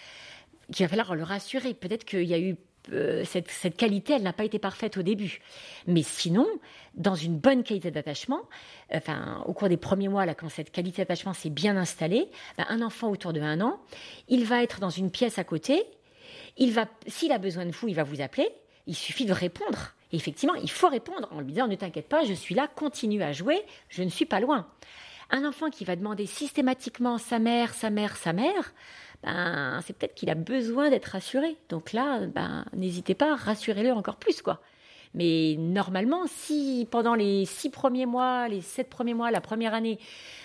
qu'il 0.72 0.86
va 0.86 0.90
falloir 0.90 1.16
le 1.16 1.24
rassurer. 1.24 1.74
Peut-être 1.74 2.06
qu'il 2.06 2.24
y 2.24 2.34
a 2.34 2.40
eu 2.40 2.58
euh, 2.92 3.24
cette, 3.26 3.78
qualité, 3.78 4.14
elle 4.14 4.24
n'a 4.24 4.34
pas 4.34 4.44
été 4.44 4.60
parfaite 4.60 4.98
au 4.98 5.02
début. 5.02 5.40
Mais 5.88 6.04
sinon, 6.04 6.48
dans 6.96 7.16
une 7.16 7.38
bonne 7.38 7.64
qualité 7.64 7.92
d'attachement, 7.92 8.42
enfin, 8.94 9.44
au 9.46 9.54
cours 9.54 9.70
des 9.70 9.78
premiers 9.78 10.10
mois, 10.10 10.26
là, 10.26 10.36
quand 10.36 10.50
cette 10.50 10.72
qualité 10.72 11.02
d'attachement 11.02 11.34
s'est 11.34 11.50
bien 11.50 11.78
installée, 11.78 12.30
ben, 12.58 12.66
un 12.70 12.82
enfant 12.82 13.10
autour 13.10 13.34
de 13.34 13.42
un 13.42 13.62
an, 13.62 13.80
il 14.28 14.46
va 14.46 14.64
être 14.64 14.80
dans 14.80 14.90
une 14.90 15.12
pièce 15.12 15.40
à 15.40 15.44
côté. 15.44 15.84
Il 16.58 16.74
va, 16.74 16.86
s'il 17.08 17.32
a 17.32 17.38
besoin 17.38 17.66
de 17.66 17.72
vous, 17.72 17.88
il 17.88 17.96
va 17.96 18.04
vous 18.04 18.22
appeler. 18.22 18.50
Il 18.86 18.96
suffit 18.96 19.26
de 19.26 19.34
répondre. 19.34 19.94
Et 20.12 20.18
effectivement, 20.18 20.56
il 20.56 20.70
faut 20.70 20.90
répondre 20.90 21.28
en 21.32 21.40
lui 21.40 21.54
disant 21.54 21.68
ne 21.68 21.76
t'inquiète 21.76 22.08
pas, 22.08 22.24
je 22.24 22.34
suis 22.34 22.54
là, 22.54 22.68
continue 22.68 23.24
à 23.24 23.32
jouer, 23.32 23.62
je 23.90 24.04
ne 24.04 24.10
suis 24.10 24.26
pas 24.26 24.40
loin. 24.40 24.68
Un 25.34 25.46
enfant 25.46 25.72
qui 25.72 25.84
va 25.84 25.96
demander 25.96 26.28
systématiquement 26.28 27.18
sa 27.18 27.40
mère, 27.40 27.74
sa 27.74 27.90
mère, 27.90 28.16
sa 28.18 28.34
mère, 28.34 28.72
ben, 29.24 29.82
c'est 29.84 29.98
peut-être 29.98 30.14
qu'il 30.14 30.30
a 30.30 30.36
besoin 30.36 30.92
d'être 30.92 31.08
rassuré. 31.08 31.58
Donc 31.70 31.92
là, 31.92 32.28
ben, 32.28 32.66
n'hésitez 32.74 33.16
pas, 33.16 33.36
rassurez-le 33.36 33.92
encore 33.92 34.18
plus, 34.18 34.44
quoi. 34.44 34.62
Mais 35.16 35.56
normalement, 35.58 36.26
si 36.28 36.88
pendant 36.92 37.16
les 37.16 37.46
six 37.46 37.72
premiers 37.72 38.06
mois, 38.06 38.48
les 38.48 38.62
sept 38.62 38.92
premiers 38.92 39.16
mois, 39.16 39.32
la 39.32 39.42
première 39.42 39.74
année, 39.74 39.98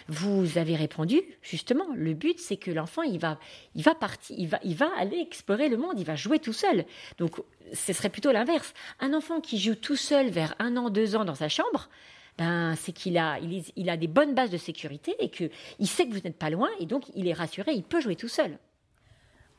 vous 0.08 0.56
avez 0.56 0.74
répondu, 0.74 1.20
justement, 1.42 1.86
le 1.94 2.14
but 2.14 2.38
c'est 2.38 2.56
que 2.56 2.70
l'enfant 2.70 3.02
il 3.02 3.18
va, 3.18 3.38
il 3.74 3.82
va 3.82 3.94
partir, 3.94 4.36
il 4.38 4.48
va, 4.48 4.58
il 4.64 4.74
va 4.74 4.88
aller 4.96 5.20
explorer 5.20 5.68
le 5.68 5.76
monde, 5.76 5.98
il 5.98 6.06
va 6.06 6.16
jouer 6.16 6.38
tout 6.38 6.54
seul. 6.54 6.86
Donc, 7.18 7.42
ce 7.74 7.92
serait 7.92 8.08
plutôt 8.08 8.32
l'inverse. 8.32 8.72
Un 9.00 9.12
enfant 9.12 9.42
qui 9.42 9.58
joue 9.58 9.74
tout 9.74 9.96
seul 9.96 10.30
vers 10.30 10.54
un 10.58 10.78
an, 10.78 10.88
deux 10.88 11.14
ans 11.14 11.26
dans 11.26 11.34
sa 11.34 11.50
chambre, 11.50 11.90
ben, 12.38 12.76
c'est 12.76 12.92
qu'il 12.92 13.18
a, 13.18 13.38
il, 13.40 13.90
a 13.90 13.96
des 13.96 14.06
bonnes 14.06 14.34
bases 14.34 14.50
de 14.50 14.56
sécurité 14.56 15.14
et 15.18 15.28
que 15.28 15.50
il 15.80 15.88
sait 15.88 16.06
que 16.06 16.14
vous 16.14 16.20
n'êtes 16.20 16.38
pas 16.38 16.50
loin 16.50 16.68
et 16.78 16.86
donc 16.86 17.04
il 17.14 17.26
est 17.26 17.32
rassuré, 17.32 17.72
il 17.72 17.82
peut 17.82 18.00
jouer 18.00 18.14
tout 18.14 18.28
seul. 18.28 18.58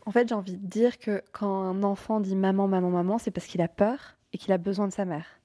En 0.06 0.12
fait, 0.12 0.30
j'ai 0.30 0.36
envie 0.36 0.56
de 0.56 0.66
dire 0.66 0.98
que 0.98 1.22
quand 1.34 1.62
un 1.64 1.84
enfant 1.84 2.22
dit 2.22 2.38
maman, 2.38 2.68
maman, 2.68 2.90
maman, 2.90 3.18
c'est 3.18 3.32
parce 3.32 3.48
qu'il 3.48 3.62
a 3.62 3.68
peur 3.68 4.16
et 4.32 4.38
qu'il 4.38 4.54
a 4.54 4.58
besoin 4.58 4.88
de 4.88 4.94
sa 4.94 5.04
mère. 5.04 5.40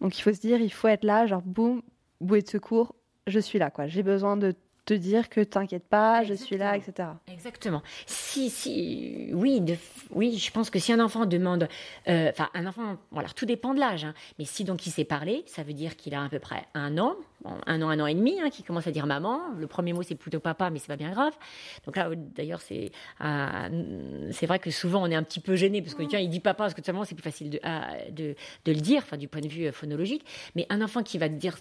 Donc 0.00 0.18
il 0.18 0.22
faut 0.22 0.32
se 0.32 0.40
dire, 0.40 0.60
il 0.60 0.72
faut 0.72 0.88
être 0.88 1.04
là, 1.04 1.26
genre 1.26 1.42
boum, 1.42 1.80
bouée 2.20 2.42
de 2.42 2.48
secours, 2.48 2.96
je 3.28 3.38
suis 3.38 3.60
là, 3.60 3.70
quoi. 3.70 3.86
J'ai 3.86 4.02
besoin 4.02 4.36
de 4.36 4.54
te 4.84 4.94
dire 4.94 5.28
que 5.28 5.40
t'inquiète 5.40 5.88
pas, 5.88 6.24
je 6.24 6.34
suis 6.34 6.56
là, 6.56 6.76
etc. 6.76 7.08
Exactement. 7.32 7.82
Si, 8.06 8.50
si, 8.50 9.30
oui, 9.32 9.62
oui, 10.10 10.36
je 10.36 10.50
pense 10.50 10.70
que 10.70 10.78
si 10.78 10.92
un 10.92 11.00
enfant 11.00 11.26
demande, 11.26 11.68
euh, 12.08 12.30
enfin, 12.30 12.50
un 12.54 12.66
enfant, 12.66 12.96
voilà, 13.10 13.28
tout 13.30 13.46
dépend 13.46 13.74
de 13.74 13.80
l'âge, 13.80 14.04
hein, 14.04 14.14
mais 14.38 14.44
si 14.44 14.64
donc 14.64 14.86
il 14.86 14.90
sait 14.90 15.04
parler, 15.04 15.44
ça 15.46 15.62
veut 15.62 15.72
dire 15.72 15.96
qu'il 15.96 16.14
a 16.14 16.24
à 16.24 16.28
peu 16.28 16.38
près 16.38 16.66
un 16.74 16.98
an, 16.98 17.16
un 17.44 17.82
an, 17.82 17.88
un 17.88 18.00
an 18.00 18.06
et 18.06 18.14
demi, 18.14 18.40
hein, 18.40 18.50
qui 18.50 18.62
commence 18.62 18.86
à 18.86 18.90
dire 18.90 19.06
maman. 19.06 19.40
Le 19.58 19.66
premier 19.66 19.92
mot 19.92 20.02
c'est 20.02 20.14
plutôt 20.14 20.40
papa, 20.40 20.70
mais 20.70 20.78
c'est 20.78 20.88
pas 20.88 20.96
bien 20.96 21.10
grave. 21.10 21.34
Donc 21.86 21.96
là, 21.96 22.10
d'ailleurs, 22.14 22.60
c'est, 22.60 22.90
euh, 23.22 24.28
c'est 24.32 24.46
vrai 24.46 24.58
que 24.58 24.70
souvent 24.70 25.02
on 25.02 25.10
est 25.10 25.14
un 25.14 25.22
petit 25.22 25.40
peu 25.40 25.56
gêné 25.56 25.82
parce 25.82 25.94
que 25.94 26.02
tiens, 26.02 26.18
il 26.18 26.28
dit 26.28 26.40
papa 26.40 26.64
parce 26.64 26.74
que 26.74 26.84
seulement 26.84 27.04
c'est 27.04 27.14
plus 27.14 27.22
facile 27.22 27.50
de, 27.50 27.60
de, 28.10 28.34
de, 28.64 28.72
le 28.72 28.80
dire, 28.80 29.02
enfin 29.04 29.16
du 29.16 29.28
point 29.28 29.40
de 29.40 29.48
vue 29.48 29.66
euh, 29.66 29.72
phonologique. 29.72 30.24
Mais 30.54 30.66
un 30.70 30.80
enfant 30.82 31.02
qui 31.02 31.18
va 31.18 31.28
dire 31.28 31.56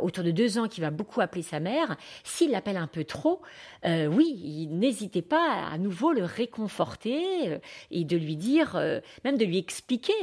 autour 0.00 0.24
de 0.24 0.30
deux 0.30 0.58
ans, 0.58 0.68
qui 0.68 0.80
va 0.80 0.90
beaucoup 0.90 1.20
appeler 1.20 1.42
sa 1.42 1.60
mère, 1.60 1.96
s'il 2.24 2.50
l'appelle 2.50 2.78
un 2.78 2.86
peu 2.86 3.04
trop, 3.04 3.42
euh, 3.84 4.06
oui, 4.06 4.68
n'hésitez 4.70 5.20
pas 5.20 5.66
à, 5.70 5.76
nouveau 5.76 6.12
le 6.12 6.24
réconforter 6.24 7.48
euh, 7.48 7.58
et 7.90 8.04
de 8.04 8.16
lui 8.16 8.36
dire, 8.36 8.80
même 9.24 9.36
de 9.36 9.44
lui 9.44 9.58
expliquer. 9.58 10.14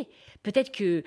Peut-être 0.42 0.72
que, 0.72 1.04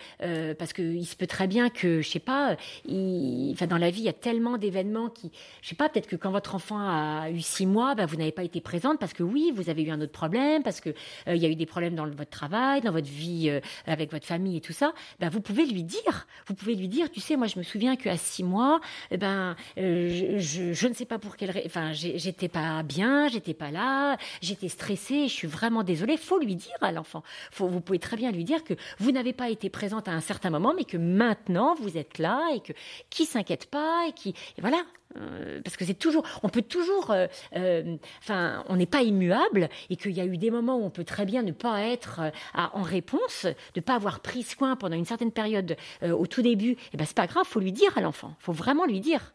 parce 0.54 0.72
qu'il 0.72 1.06
se 1.06 1.16
peut 1.16 1.26
très 1.26 1.46
bien 1.46 1.68
que, 1.68 2.00
je 2.00 2.08
sais 2.08 2.20
pas, 2.20 2.56
il, 2.86 3.50
enfin 3.52 3.66
dans 3.66 3.78
la 3.78 3.90
vie, 3.90 3.95
il 4.00 4.04
y 4.04 4.08
a 4.08 4.12
tellement 4.12 4.58
d'événements 4.58 5.08
qui, 5.08 5.30
je 5.62 5.68
sais 5.68 5.74
pas, 5.74 5.88
peut-être 5.88 6.06
que 6.06 6.16
quand 6.16 6.30
votre 6.30 6.54
enfant 6.54 6.78
a 6.78 7.30
eu 7.30 7.40
six 7.40 7.66
mois, 7.66 7.94
bah, 7.94 8.06
vous 8.06 8.16
n'avez 8.16 8.32
pas 8.32 8.44
été 8.44 8.60
présente 8.60 8.98
parce 8.98 9.12
que 9.12 9.22
oui, 9.22 9.52
vous 9.54 9.70
avez 9.70 9.82
eu 9.82 9.90
un 9.90 10.00
autre 10.00 10.12
problème, 10.12 10.62
parce 10.62 10.80
que 10.80 10.90
euh, 10.90 11.36
il 11.36 11.42
y 11.42 11.46
a 11.46 11.48
eu 11.48 11.56
des 11.56 11.66
problèmes 11.66 11.94
dans 11.94 12.06
votre 12.06 12.30
travail, 12.30 12.80
dans 12.80 12.92
votre 12.92 13.08
vie 13.08 13.48
euh, 13.48 13.60
avec 13.86 14.10
votre 14.10 14.26
famille 14.26 14.56
et 14.56 14.60
tout 14.60 14.72
ça. 14.72 14.92
Bah, 15.20 15.28
vous 15.28 15.40
pouvez 15.40 15.66
lui 15.66 15.82
dire, 15.82 16.26
vous 16.46 16.54
pouvez 16.54 16.74
lui 16.74 16.88
dire, 16.88 17.10
tu 17.10 17.20
sais, 17.20 17.36
moi 17.36 17.46
je 17.46 17.58
me 17.58 17.64
souviens 17.64 17.96
qu'à 17.96 18.16
six 18.16 18.44
mois, 18.44 18.80
eh 19.10 19.16
ben, 19.16 19.56
euh, 19.78 20.38
je, 20.38 20.88
ne 20.88 20.94
sais 20.94 21.04
pas 21.04 21.18
pour 21.18 21.36
quelle, 21.36 21.52
enfin, 21.66 21.92
j'étais 21.92 22.48
pas 22.48 22.82
bien, 22.82 23.28
j'étais 23.28 23.54
pas 23.54 23.70
là, 23.70 24.16
j'étais 24.40 24.68
stressée, 24.68 25.28
je 25.28 25.32
suis 25.32 25.48
vraiment 25.48 25.82
désolée. 25.82 26.16
Faut 26.16 26.38
lui 26.38 26.56
dire 26.56 26.76
à 26.80 26.92
l'enfant. 26.92 27.22
Vous 27.56 27.80
pouvez 27.80 27.98
très 27.98 28.16
bien 28.16 28.30
lui 28.30 28.44
dire 28.44 28.64
que 28.64 28.74
vous 28.98 29.12
n'avez 29.12 29.32
pas 29.32 29.50
été 29.50 29.70
présente 29.70 30.08
à 30.08 30.12
un 30.12 30.20
certain 30.20 30.50
moment, 30.50 30.72
mais 30.76 30.84
que 30.84 30.96
maintenant 30.96 31.74
vous 31.74 31.96
êtes 31.96 32.18
là 32.18 32.40
et 32.54 32.60
que 32.60 32.72
qui 33.10 33.24
s'inquiète 33.24 33.66
pas 33.66 33.85
et 34.08 34.12
qui 34.12 34.30
et 34.30 34.60
voilà. 34.60 34.84
Euh, 35.16 35.60
parce 35.62 35.76
que 35.76 35.84
c'est 35.84 35.94
toujours, 35.94 36.24
on 36.42 36.48
peut 36.48 36.62
toujours, 36.62 37.10
euh, 37.10 37.26
euh, 37.54 37.96
enfin, 38.18 38.64
on 38.68 38.76
n'est 38.76 38.86
pas 38.86 39.02
immuable 39.02 39.68
et 39.88 39.96
qu'il 39.96 40.12
y 40.12 40.20
a 40.20 40.24
eu 40.24 40.36
des 40.36 40.50
moments 40.50 40.76
où 40.76 40.84
on 40.84 40.90
peut 40.90 41.04
très 41.04 41.24
bien 41.24 41.42
ne 41.42 41.52
pas 41.52 41.82
être 41.82 42.20
en 42.54 42.82
réponse, 42.82 43.46
ne 43.76 43.80
pas 43.80 43.94
avoir 43.94 44.20
pris 44.20 44.42
soin 44.42 44.76
pendant 44.76 44.96
une 44.96 45.04
certaine 45.04 45.32
période 45.32 45.76
au 46.02 46.26
tout 46.26 46.42
début. 46.42 46.72
Et 46.72 46.78
eh 46.94 46.96
ben 46.96 47.06
c'est 47.06 47.16
pas 47.16 47.26
grave, 47.26 47.46
faut 47.46 47.60
lui 47.60 47.72
dire 47.72 47.96
à 47.96 48.00
l'enfant, 48.00 48.34
faut 48.38 48.52
vraiment 48.52 48.84
lui 48.84 49.00
dire. 49.00 49.32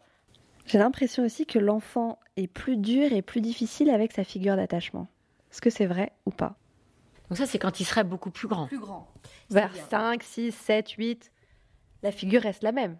J'ai 0.66 0.78
l'impression 0.78 1.24
aussi 1.24 1.46
que 1.46 1.58
l'enfant 1.58 2.18
est 2.36 2.46
plus 2.46 2.76
dur 2.76 3.12
et 3.12 3.22
plus 3.22 3.40
difficile 3.40 3.90
avec 3.90 4.12
sa 4.12 4.24
figure 4.24 4.56
d'attachement. 4.56 5.08
Est-ce 5.50 5.60
que 5.60 5.70
c'est 5.70 5.86
vrai 5.86 6.12
ou 6.26 6.30
pas? 6.30 6.54
Donc 7.28 7.38
ça, 7.38 7.46
c'est 7.46 7.58
quand 7.58 7.80
il 7.80 7.84
serait 7.84 8.04
beaucoup 8.04 8.30
plus 8.30 8.46
grand. 8.46 8.66
Plus 8.66 8.78
grand. 8.78 9.10
Vers 9.50 9.74
5, 9.74 10.22
6, 10.22 10.52
7, 10.52 10.90
8, 10.90 11.32
la 12.02 12.12
figure 12.12 12.42
reste 12.42 12.62
la 12.62 12.72
même. 12.72 12.96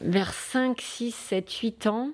Vers 0.00 0.32
5, 0.32 0.80
6, 0.80 1.12
7, 1.12 1.52
8 1.52 1.86
ans, 1.86 2.10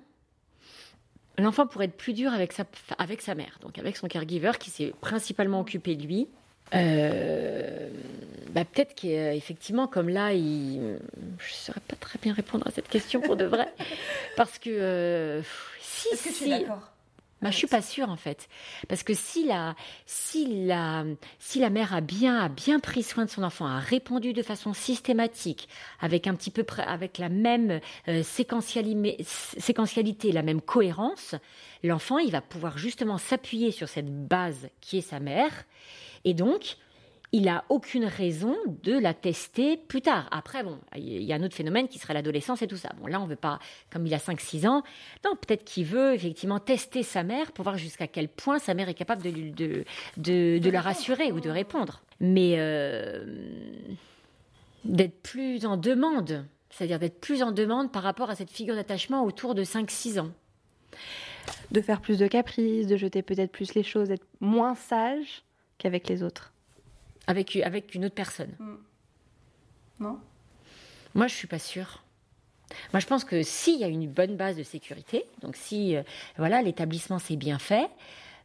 l'enfant 1.38 1.66
pourrait 1.66 1.86
être 1.86 1.96
plus 1.96 2.12
dur 2.12 2.32
avec 2.32 2.52
sa, 2.52 2.64
avec 2.98 3.20
sa 3.20 3.34
mère, 3.34 3.58
donc 3.60 3.78
avec 3.78 3.96
son 3.96 4.08
caregiver 4.08 4.52
qui 4.58 4.70
s'est 4.70 4.92
principalement 5.00 5.60
occupé 5.60 5.96
de 5.96 6.02
lui. 6.02 6.28
Euh, 6.74 7.90
bah 8.50 8.64
peut-être 8.64 8.94
qu'effectivement, 8.94 9.86
comme 9.86 10.08
là, 10.08 10.32
il... 10.32 10.98
je 11.38 11.44
ne 11.44 11.56
saurais 11.56 11.80
pas 11.86 11.96
très 11.96 12.18
bien 12.18 12.32
répondre 12.32 12.66
à 12.66 12.70
cette 12.70 12.88
question 12.88 13.20
pour 13.20 13.36
de 13.36 13.44
vrai. 13.44 13.72
parce 14.36 14.58
que 14.58 14.70
euh, 14.70 15.42
si, 15.80 16.08
Est-ce 16.08 16.24
que 16.24 16.34
tu 16.36 16.44
es 16.44 16.60
d'accord? 16.60 16.93
Bah, 17.44 17.50
je 17.50 17.58
suis 17.58 17.66
pas 17.66 17.82
sûre 17.82 18.08
en 18.08 18.16
fait, 18.16 18.48
parce 18.88 19.02
que 19.02 19.12
si 19.12 19.44
la, 19.44 19.76
si 20.06 20.64
la, 20.64 21.04
si 21.38 21.60
la 21.60 21.68
mère 21.68 21.94
a 21.94 22.00
bien, 22.00 22.38
a 22.38 22.48
bien 22.48 22.80
pris 22.80 23.02
soin 23.02 23.26
de 23.26 23.30
son 23.30 23.42
enfant, 23.42 23.66
a 23.66 23.80
répondu 23.80 24.32
de 24.32 24.42
façon 24.42 24.72
systématique, 24.72 25.68
avec 26.00 26.26
un 26.26 26.34
petit 26.36 26.50
peu, 26.50 26.64
avec 26.78 27.18
la 27.18 27.28
même 27.28 27.80
euh, 28.08 28.22
séquentialité, 28.22 30.32
la 30.32 30.40
même 30.40 30.62
cohérence, 30.62 31.34
l'enfant 31.82 32.16
il 32.16 32.32
va 32.32 32.40
pouvoir 32.40 32.78
justement 32.78 33.18
s'appuyer 33.18 33.72
sur 33.72 33.90
cette 33.90 34.26
base 34.26 34.70
qui 34.80 34.96
est 34.96 35.02
sa 35.02 35.20
mère, 35.20 35.52
et 36.24 36.32
donc 36.32 36.78
il 37.34 37.46
n'a 37.46 37.64
aucune 37.68 38.04
raison 38.04 38.54
de 38.84 38.96
la 38.96 39.12
tester 39.12 39.76
plus 39.76 40.02
tard. 40.02 40.28
Après, 40.30 40.62
bon, 40.62 40.78
il 40.94 41.24
y 41.24 41.32
a 41.32 41.36
un 41.36 41.42
autre 41.42 41.56
phénomène 41.56 41.88
qui 41.88 41.98
serait 41.98 42.14
l'adolescence 42.14 42.62
et 42.62 42.68
tout 42.68 42.76
ça. 42.76 42.90
Bon, 43.00 43.08
là, 43.08 43.20
on 43.20 43.26
veut 43.26 43.34
pas, 43.34 43.58
comme 43.90 44.06
il 44.06 44.14
a 44.14 44.18
5-6 44.18 44.68
ans, 44.68 44.84
non, 45.24 45.34
peut-être 45.34 45.64
qu'il 45.64 45.84
veut 45.84 46.14
effectivement 46.14 46.60
tester 46.60 47.02
sa 47.02 47.24
mère 47.24 47.50
pour 47.50 47.64
voir 47.64 47.76
jusqu'à 47.76 48.06
quel 48.06 48.28
point 48.28 48.60
sa 48.60 48.72
mère 48.74 48.88
est 48.88 48.94
capable 48.94 49.20
de, 49.20 49.30
de, 49.50 49.84
de, 50.16 50.58
de 50.58 50.70
la 50.70 50.80
rassurer 50.80 51.32
ou 51.32 51.40
de 51.40 51.50
répondre. 51.50 52.02
Mais 52.20 52.54
euh, 52.58 53.24
d'être 54.84 55.20
plus 55.20 55.66
en 55.66 55.76
demande, 55.76 56.46
c'est-à-dire 56.70 57.00
d'être 57.00 57.20
plus 57.20 57.42
en 57.42 57.50
demande 57.50 57.90
par 57.90 58.04
rapport 58.04 58.30
à 58.30 58.36
cette 58.36 58.50
figure 58.50 58.76
d'attachement 58.76 59.24
autour 59.24 59.56
de 59.56 59.64
5-6 59.64 60.20
ans. 60.20 60.30
De 61.72 61.80
faire 61.80 62.00
plus 62.00 62.16
de 62.16 62.28
caprices, 62.28 62.86
de 62.86 62.96
jeter 62.96 63.22
peut-être 63.22 63.50
plus 63.50 63.74
les 63.74 63.82
choses, 63.82 64.06
d'être 64.06 64.26
moins 64.38 64.76
sage 64.76 65.42
qu'avec 65.78 66.08
les 66.08 66.22
autres 66.22 66.53
avec, 67.26 67.56
avec 67.56 67.94
une 67.94 68.04
autre 68.04 68.14
personne. 68.14 68.54
Mm. 68.58 68.74
Non? 70.00 70.20
Moi, 71.14 71.26
je 71.26 71.34
suis 71.34 71.46
pas 71.46 71.58
sûre. 71.58 72.02
Moi, 72.92 73.00
je 73.00 73.06
pense 73.06 73.24
que 73.24 73.42
s'il 73.42 73.78
y 73.78 73.84
a 73.84 73.88
une 73.88 74.08
bonne 74.08 74.36
base 74.36 74.56
de 74.56 74.62
sécurité, 74.62 75.24
donc 75.42 75.56
si 75.56 75.96
euh, 75.96 76.02
voilà 76.36 76.62
l'établissement 76.62 77.18
s'est 77.18 77.36
bien 77.36 77.58
fait, 77.58 77.88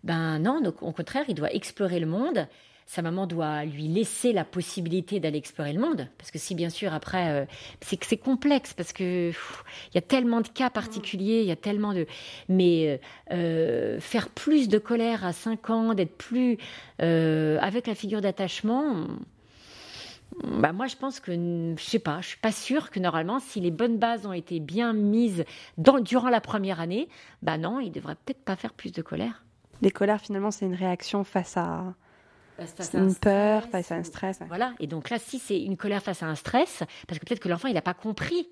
ben 0.03 0.39
non, 0.39 0.61
donc, 0.61 0.81
au 0.81 0.91
contraire, 0.91 1.25
il 1.27 1.35
doit 1.35 1.53
explorer 1.53 1.99
le 1.99 2.05
monde 2.05 2.47
sa 2.89 3.03
maman 3.03 3.27
doit 3.27 3.65
lui 3.65 3.87
laisser 3.87 4.33
la 4.33 4.43
possibilité 4.43 5.19
d'aller 5.19 5.37
explorer 5.37 5.73
le 5.73 5.79
monde. 5.79 6.07
Parce 6.17 6.31
que 6.31 6.39
si 6.39 6.55
bien 6.55 6.71
sûr 6.71 6.91
après, 6.91 7.29
euh, 7.29 7.45
c'est 7.81 7.97
que 7.97 8.05
c'est 8.07 8.17
complexe 8.17 8.73
parce 8.73 8.93
que 8.93 9.29
il 9.29 9.93
y 9.93 9.99
a 9.99 10.01
tellement 10.01 10.41
de 10.41 10.47
cas 10.47 10.71
particuliers, 10.71 11.41
il 11.41 11.45
y 11.45 11.51
a 11.51 11.55
tellement 11.55 11.93
de. 11.93 12.07
Mais 12.47 12.99
euh, 13.31 13.35
euh, 13.35 13.99
faire 13.99 14.29
plus 14.29 14.69
de 14.69 14.79
colère 14.79 15.23
à 15.23 15.33
5 15.33 15.69
ans, 15.69 15.93
d'être 15.93 16.17
plus 16.17 16.57
avec 16.97 17.85
la 17.85 17.93
figure 17.93 18.21
d'attachement. 18.21 19.05
Bah 20.43 20.73
moi, 20.73 20.87
je 20.87 20.95
pense 20.95 21.19
que, 21.19 21.31
je 21.31 21.83
sais 21.83 21.99
pas, 21.99 22.21
je 22.21 22.29
suis 22.29 22.39
pas 22.39 22.51
sûre 22.51 22.89
que 22.89 22.99
normalement, 22.99 23.39
si 23.39 23.59
les 23.59 23.71
bonnes 23.71 23.99
bases 23.99 24.25
ont 24.25 24.33
été 24.33 24.59
bien 24.59 24.93
mises 24.93 25.45
dans, 25.77 25.99
durant 25.99 26.29
la 26.29 26.41
première 26.41 26.79
année, 26.79 27.07
bah 27.43 27.59
non, 27.59 27.79
il 27.79 27.91
devrait 27.91 28.15
peut-être 28.15 28.43
pas 28.43 28.55
faire 28.55 28.73
plus 28.73 28.91
de 28.91 29.03
colère. 29.03 29.43
Les 29.83 29.91
colères, 29.91 30.21
finalement, 30.21 30.49
c'est 30.49 30.65
une 30.65 30.75
réaction 30.75 31.23
face 31.23 31.55
à, 31.55 31.93
une 32.93 33.15
peur 33.15 33.67
face 33.67 33.91
à 33.91 33.95
un 33.95 34.03
stress. 34.03 34.39
Voilà. 34.47 34.73
Et 34.79 34.87
donc 34.87 35.09
là, 35.09 35.17
si 35.19 35.39
c'est 35.39 35.61
une 35.61 35.77
colère 35.77 36.01
face 36.01 36.23
à 36.23 36.27
un 36.27 36.35
stress, 36.35 36.83
parce 37.07 37.19
que 37.19 37.25
peut-être 37.25 37.39
que 37.39 37.49
l'enfant 37.49 37.67
il 37.67 37.73
n'a 37.73 37.81
pas 37.81 37.93
compris. 37.93 38.49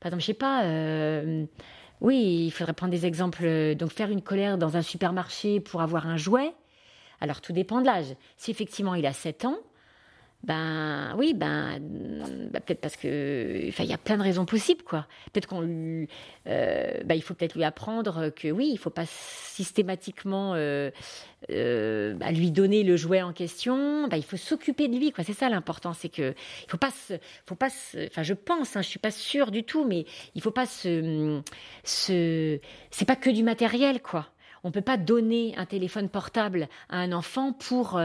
Par 0.00 0.08
exemple, 0.08 0.22
je 0.22 0.26
sais 0.26 0.34
pas. 0.34 0.64
Euh, 0.64 1.46
oui, 2.00 2.44
il 2.46 2.50
faudrait 2.50 2.74
prendre 2.74 2.92
des 2.92 3.06
exemples. 3.06 3.74
Donc 3.76 3.90
faire 3.92 4.10
une 4.10 4.22
colère 4.22 4.58
dans 4.58 4.76
un 4.76 4.82
supermarché 4.82 5.60
pour 5.60 5.80
avoir 5.80 6.06
un 6.06 6.16
jouet. 6.16 6.52
Alors 7.20 7.40
tout 7.40 7.52
dépend 7.52 7.80
de 7.80 7.86
l'âge. 7.86 8.14
Si 8.36 8.50
effectivement 8.50 8.94
il 8.94 9.06
a 9.06 9.12
7 9.12 9.46
ans, 9.46 9.58
ben 10.46 11.16
oui, 11.18 11.34
ben, 11.34 11.80
ben, 11.80 12.60
peut-être 12.60 12.80
parce 12.80 12.96
que, 12.96 13.68
enfin, 13.68 13.82
il 13.82 13.90
y 13.90 13.92
a 13.92 13.98
plein 13.98 14.16
de 14.16 14.22
raisons 14.22 14.46
possibles, 14.46 14.84
quoi. 14.84 15.06
Peut-être 15.32 15.48
qu'on, 15.48 16.06
euh, 16.46 17.02
ben, 17.04 17.14
il 17.16 17.20
faut 17.20 17.34
peut-être 17.34 17.56
lui 17.56 17.64
apprendre 17.64 18.30
que 18.30 18.52
oui, 18.52 18.70
il 18.72 18.78
faut 18.78 18.90
pas 18.90 19.06
systématiquement 19.06 20.54
euh, 20.54 20.92
euh, 21.50 22.14
ben, 22.14 22.30
lui 22.30 22.52
donner 22.52 22.84
le 22.84 22.96
jouet 22.96 23.22
en 23.22 23.32
question. 23.32 24.06
Ben, 24.06 24.18
il 24.18 24.22
faut 24.22 24.36
s'occuper 24.36 24.86
de 24.86 24.96
lui, 24.96 25.10
quoi. 25.10 25.24
C'est 25.24 25.32
ça 25.32 25.48
l'important, 25.48 25.94
c'est 25.94 26.10
que 26.10 26.32
il 26.64 26.70
faut 26.70 26.78
pas, 26.78 26.92
se, 26.92 27.14
faut 27.44 27.56
pas, 27.56 27.70
enfin, 28.06 28.22
je 28.22 28.34
pense, 28.34 28.76
hein, 28.76 28.82
je 28.82 28.88
suis 28.88 29.00
pas 29.00 29.10
sûre 29.10 29.50
du 29.50 29.64
tout, 29.64 29.84
mais 29.84 30.06
il 30.36 30.42
faut 30.42 30.52
pas 30.52 30.66
se, 30.66 31.40
se, 31.82 32.60
c'est 32.92 33.04
pas 33.04 33.16
que 33.16 33.30
du 33.30 33.42
matériel, 33.42 34.00
quoi. 34.00 34.28
On 34.62 34.70
peut 34.70 34.80
pas 34.80 34.96
donner 34.96 35.54
un 35.56 35.66
téléphone 35.66 36.08
portable 36.08 36.68
à 36.88 36.98
un 36.98 37.10
enfant 37.12 37.52
pour 37.52 38.00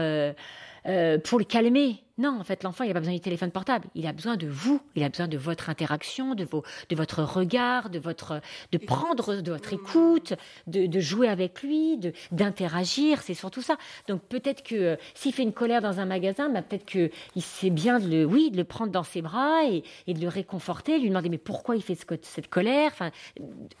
euh, 0.86 1.18
pour 1.18 1.38
le 1.38 1.44
calmer. 1.44 2.02
Non, 2.18 2.38
en 2.38 2.44
fait, 2.44 2.62
l'enfant, 2.62 2.84
il 2.84 2.88
n'a 2.88 2.94
pas 2.94 3.00
besoin 3.00 3.14
du 3.14 3.20
téléphone 3.20 3.50
portable. 3.50 3.88
Il 3.94 4.06
a 4.06 4.12
besoin 4.12 4.36
de 4.36 4.46
vous. 4.46 4.80
Il 4.94 5.02
a 5.02 5.08
besoin 5.08 5.28
de 5.28 5.38
votre 5.38 5.70
interaction, 5.70 6.34
de, 6.34 6.44
vos, 6.44 6.62
de 6.88 6.96
votre 6.96 7.22
regard, 7.22 7.88
de, 7.88 7.98
votre, 7.98 8.40
de 8.70 8.78
prendre 8.78 9.40
de 9.40 9.50
votre 9.50 9.72
écoute, 9.72 10.34
de, 10.66 11.00
jouer 11.00 11.28
avec 11.28 11.62
lui, 11.62 11.98
d'interagir. 12.30 13.22
C'est 13.22 13.34
surtout 13.34 13.62
ça. 13.62 13.76
Donc 14.08 14.22
peut-être 14.22 14.62
que 14.62 14.74
euh, 14.74 14.96
s'il 15.14 15.32
fait 15.32 15.42
une 15.42 15.52
colère 15.52 15.80
dans 15.80 16.00
un 16.00 16.04
magasin, 16.04 16.48
bah, 16.50 16.62
peut-être 16.62 16.84
qu'il 16.84 17.42
sait 17.42 17.70
bien 17.70 17.98
de 17.98 18.08
le, 18.08 18.24
oui, 18.24 18.50
de 18.50 18.56
le 18.56 18.64
prendre 18.64 18.92
dans 18.92 19.04
ses 19.04 19.22
bras 19.22 19.64
et, 19.64 19.82
de 20.12 20.20
le 20.20 20.28
réconforter, 20.28 20.98
lui 20.98 21.08
demander 21.08 21.28
mais 21.28 21.38
pourquoi 21.38 21.76
il 21.76 21.82
fait 21.82 21.96
cette 22.22 22.48
colère, 22.48 22.90
enfin, 22.92 23.10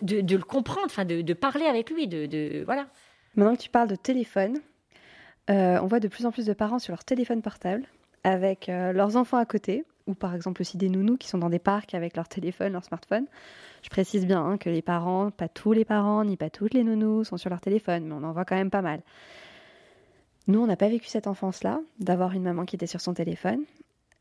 de, 0.00 0.36
le 0.36 0.42
comprendre, 0.42 0.86
enfin, 0.86 1.04
de, 1.04 1.32
parler 1.34 1.66
avec 1.66 1.90
lui, 1.90 2.08
de, 2.08 2.62
voilà. 2.64 2.86
Maintenant 3.34 3.56
que 3.56 3.62
tu 3.62 3.70
parles 3.70 3.88
de 3.88 3.96
téléphone, 3.96 4.60
euh, 5.50 5.78
on 5.80 5.86
voit 5.86 6.00
de 6.00 6.08
plus 6.08 6.26
en 6.26 6.32
plus 6.32 6.46
de 6.46 6.52
parents 6.52 6.78
sur 6.78 6.92
leur 6.92 7.04
téléphone 7.04 7.42
portable 7.42 7.84
avec 8.24 8.68
euh, 8.68 8.92
leurs 8.92 9.16
enfants 9.16 9.38
à 9.38 9.44
côté, 9.44 9.84
ou 10.06 10.14
par 10.14 10.34
exemple 10.34 10.62
aussi 10.62 10.76
des 10.76 10.88
nounous 10.88 11.16
qui 11.16 11.28
sont 11.28 11.38
dans 11.38 11.50
des 11.50 11.58
parcs 11.58 11.94
avec 11.94 12.16
leur 12.16 12.28
téléphone, 12.28 12.72
leur 12.72 12.84
smartphone. 12.84 13.26
Je 13.82 13.90
précise 13.90 14.26
bien 14.26 14.44
hein, 14.44 14.58
que 14.58 14.70
les 14.70 14.82
parents, 14.82 15.30
pas 15.30 15.48
tous 15.48 15.72
les 15.72 15.84
parents, 15.84 16.24
ni 16.24 16.36
pas 16.36 16.50
toutes 16.50 16.74
les 16.74 16.84
nounous 16.84 17.24
sont 17.24 17.36
sur 17.36 17.50
leur 17.50 17.60
téléphone, 17.60 18.06
mais 18.06 18.14
on 18.14 18.22
en 18.22 18.32
voit 18.32 18.44
quand 18.44 18.56
même 18.56 18.70
pas 18.70 18.82
mal. 18.82 19.00
Nous, 20.46 20.60
on 20.60 20.66
n'a 20.66 20.76
pas 20.76 20.88
vécu 20.88 21.06
cette 21.06 21.26
enfance-là, 21.26 21.80
d'avoir 22.00 22.32
une 22.32 22.42
maman 22.42 22.64
qui 22.64 22.76
était 22.76 22.86
sur 22.86 23.00
son 23.00 23.14
téléphone. 23.14 23.62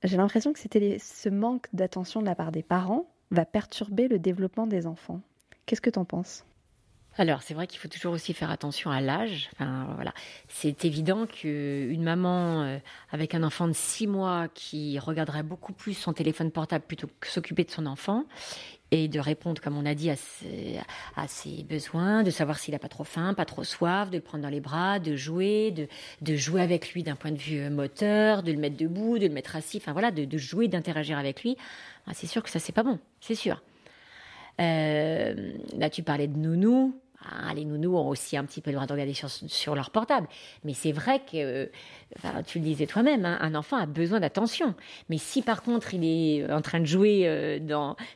J'ai 0.04 0.18
l'impression 0.18 0.54
que 0.54 0.60
ce 0.60 1.30
manque 1.30 1.68
d'attention 1.74 2.22
de 2.22 2.26
la 2.26 2.36
part 2.36 2.52
des 2.52 2.64
parents 2.64 3.06
va 3.32 3.46
perturber 3.46 4.08
le 4.08 4.20
développement 4.20 4.68
des 4.68 4.88
enfants. 4.88 5.22
Qu'est-ce 5.66 5.82
que 5.82 5.90
tu 5.90 6.00
en 6.00 6.06
penses? 6.06 6.46
Alors, 7.18 7.42
c'est 7.42 7.54
vrai 7.54 7.68
qu'il 7.68 7.80
faut 7.80 7.90
toujours 7.90 8.14
aussi 8.14 8.34
faire 8.34 8.52
attention 8.52 8.90
à 8.90 9.02
l'âge. 9.02 9.50
Enfin, 9.54 9.88
voilà. 9.96 10.14
C'est 10.48 10.86
évident 10.86 11.26
qu'une 11.26 12.04
maman 12.04 12.64
euh, 12.64 12.78
avec 13.12 13.36
un 13.36 13.44
enfant 13.44 13.68
de 13.68 13.74
6 13.74 14.08
mois 14.08 14.48
qui 14.54 14.98
regarderait 14.98 15.44
beaucoup 15.44 15.74
plus 15.74 15.94
son 15.94 16.14
téléphone 16.14 16.52
portable 16.52 16.86
plutôt 16.86 17.08
que 17.20 17.28
s'occuper 17.28 17.66
de 17.66 17.72
son 17.72 17.86
enfant 17.86 18.26
et 18.92 19.08
de 19.08 19.20
répondre, 19.20 19.62
comme 19.62 19.78
on 19.78 19.86
a 19.86 19.94
dit, 19.94 20.10
à 20.10 20.16
ses, 21.28 21.64
besoins, 21.64 22.24
de 22.24 22.30
savoir 22.30 22.60
s'il 22.60 22.74
n'a 22.74 22.80
pas 22.80 22.90
trop 22.90 23.06
faim, 23.06 23.34
pas 23.34 23.46
trop 23.46 23.64
soif, 23.64 24.10
de 24.10 24.18
le 24.18 24.22
prendre 24.22 24.44
dans 24.44 24.50
les 24.50 24.60
bras, 24.60 25.00
de 25.00 25.16
jouer, 25.16 25.72
de, 25.72 25.88
de 26.22 26.36
jouer 26.36 26.62
avec 26.62 26.94
lui 26.94 27.04
d'un 27.04 27.16
point 27.16 27.32
de 27.32 27.38
vue 27.38 27.60
euh, 27.60 27.70
moteur, 27.70 28.44
de 28.44 28.52
le 28.52 28.58
mettre 28.58 28.76
debout, 28.76 29.18
de 29.18 29.28
le 29.28 29.34
mettre 29.34 29.56
assis, 29.56 29.78
enfin 29.78 29.94
voilà, 29.94 30.12
de, 30.12 30.26
de 30.26 30.38
jouer, 30.38 30.68
d'interagir 30.68 31.18
avec 31.18 31.44
lui. 31.44 31.56
Ah, 32.06 32.12
c'est 32.14 32.28
sûr 32.28 32.44
que 32.44 32.50
ça, 32.50 32.60
c'est 32.60 32.74
pas 32.74 32.84
bon, 32.84 33.00
c'est 33.22 33.36
sûr. 33.36 33.62
Euh, 34.62 35.54
là, 35.78 35.90
tu 35.90 36.04
parlais 36.04 36.28
de 36.28 36.38
nounou. 36.38 36.94
Ah, 37.24 37.54
les 37.54 37.66
nounous 37.66 37.96
ont 37.96 38.08
aussi 38.08 38.36
un 38.36 38.46
petit 38.46 38.62
peu 38.62 38.72
le 38.72 38.76
droit 38.76 38.88
de 38.88 38.94
regarder 38.94 39.14
sur, 39.14 39.30
sur 39.30 39.76
leur 39.76 39.92
portable. 39.92 40.28
Mais 40.64 40.74
c'est 40.74 40.92
vrai 40.92 41.22
que, 41.32 41.70
enfin, 42.18 42.42
tu 42.44 42.58
le 42.60 42.66
disais 42.66 42.88
toi-même, 42.88 43.26
hein, 43.26 43.38
un 43.42 43.54
enfant 43.54 43.78
a 43.78 43.86
besoin 43.86 44.20
d'attention. 44.20 44.74
Mais 45.10 45.18
si 45.18 45.42
par 45.42 45.62
contre 45.62 45.94
il 45.94 46.04
est 46.04 46.52
en 46.52 46.62
train 46.62 46.80
de 46.80 46.86
jouer 46.86 47.28
euh, 47.28 47.60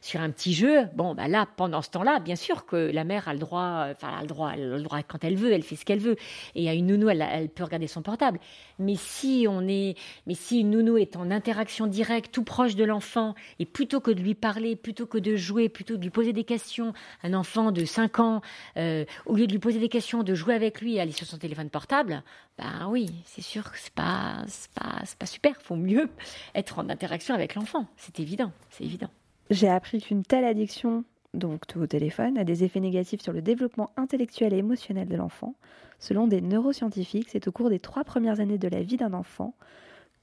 sur 0.01 0.22
un 0.22 0.30
petit 0.32 0.53
jeu, 0.53 0.86
bon, 0.95 1.14
bah 1.14 1.28
là, 1.28 1.47
pendant 1.56 1.82
ce 1.82 1.89
temps-là, 1.91 2.20
bien 2.20 2.36
sûr 2.36 2.66
que 2.66 2.76
la 2.76 3.03
mère 3.03 3.28
a 3.28 3.34
le 3.34 3.39
droit, 3.39 3.88
enfin, 3.91 4.10
a 4.18 4.22
le 4.22 4.28
droit, 4.28 4.51
elle 4.53 4.74
a 4.74 4.78
le 4.78 4.84
droit 4.84 5.01
quand 5.03 5.24
elle 5.24 5.36
veut, 5.36 5.51
elle 5.51 5.64
fait 5.64 5.76
ce 5.76 5.86
qu'elle 5.86 5.99
veut. 5.99 6.16
Et 6.56 6.68
à 6.70 6.74
une 6.74 6.88
nounou, 6.88 7.10
elle, 7.10 7.26
elle 7.32 7.49
peut 7.49 7.64
regarder 7.64 7.88
son 7.88 8.01
portable. 8.01 8.39
Mais 8.80 8.95
si 8.95 9.45
on 9.47 9.68
est, 9.68 9.95
mais 10.26 10.34
si 10.34 10.62
une 10.62 10.72
nounou 10.72 10.97
est 10.97 11.16
en 11.16 11.30
interaction 11.32 11.88
directe, 11.88 12.34
tout 12.34 12.43
proche 12.43 12.76
de 12.76 12.84
l'enfant, 12.84 13.36
et 13.60 13.66
plutôt 13.66 13.99
que 13.99 14.12
de 14.12 14.22
lui 14.22 14.34
parler, 14.34 14.76
plutôt 14.76 15.06
que 15.06 15.18
de 15.18 15.36
jouer, 15.36 15.70
plutôt 15.70 15.97
de 15.97 16.01
lui 16.01 16.10
poser 16.10 16.34
des 16.34 16.43
questions, 16.43 16.93
un 17.24 17.34
enfant 17.34 17.72
de 17.72 17.86
5 17.86 18.20
ans, 18.20 18.41
euh, 18.78 18.95
au 19.26 19.36
lieu 19.36 19.48
de 19.48 19.52
lui 19.52 19.60
poser 19.60 19.80
des 19.80 19.89
questions, 19.89 20.24
de 20.24 20.36
jouer 20.36 20.54
avec 20.54 20.82
lui 20.82 20.96
et 20.96 21.02
aller 21.02 21.12
sur 21.12 21.28
son 21.28 21.38
téléphone 21.38 21.70
portable, 21.70 22.24
ben 22.58 22.88
oui, 22.89 23.14
c'est 23.26 23.41
sûr 23.41 23.72
que 23.72 23.78
c'est 23.78 23.93
pas, 23.93 24.46
pas, 24.76 25.04
pas 25.18 25.26
super. 25.26 25.56
Faut 25.62 25.76
mieux 25.76 26.10
être 26.56 26.80
en 26.80 26.89
interaction 26.89 27.36
avec 27.36 27.56
l'enfant. 27.56 27.88
C'est 27.98 28.20
évident, 28.20 28.52
c'est 28.70 28.84
évident. 28.84 29.10
J'ai 29.50 29.70
appris 29.70 30.02
qu'une 30.02 30.24
telle 30.24 30.46
addiction, 30.46 31.04
donc 31.34 31.62
au 31.76 31.88
téléphone, 31.88 32.38
a 32.38 32.43
des 32.43 32.64
effets 32.64 32.80
négatifs 32.80 33.22
sur 33.22 33.34
le 33.34 33.41
développement 33.41 33.91
intellectuel 33.98 34.54
et 34.54 34.58
émotionnel 34.58 35.08
de 35.08 35.16
l'enfant. 35.16 35.56
Selon 36.00 36.28
des 36.28 36.41
neuroscientifiques, 36.41 37.30
c'est 37.30 37.48
au 37.48 37.52
cours 37.52 37.70
des 37.70 37.80
trois 37.80 38.04
premières 38.04 38.39
années 38.39 38.58
de 38.58 38.68
la 38.68 38.82
vie 38.82 38.98
d'un 38.98 39.14
enfant 39.14 39.56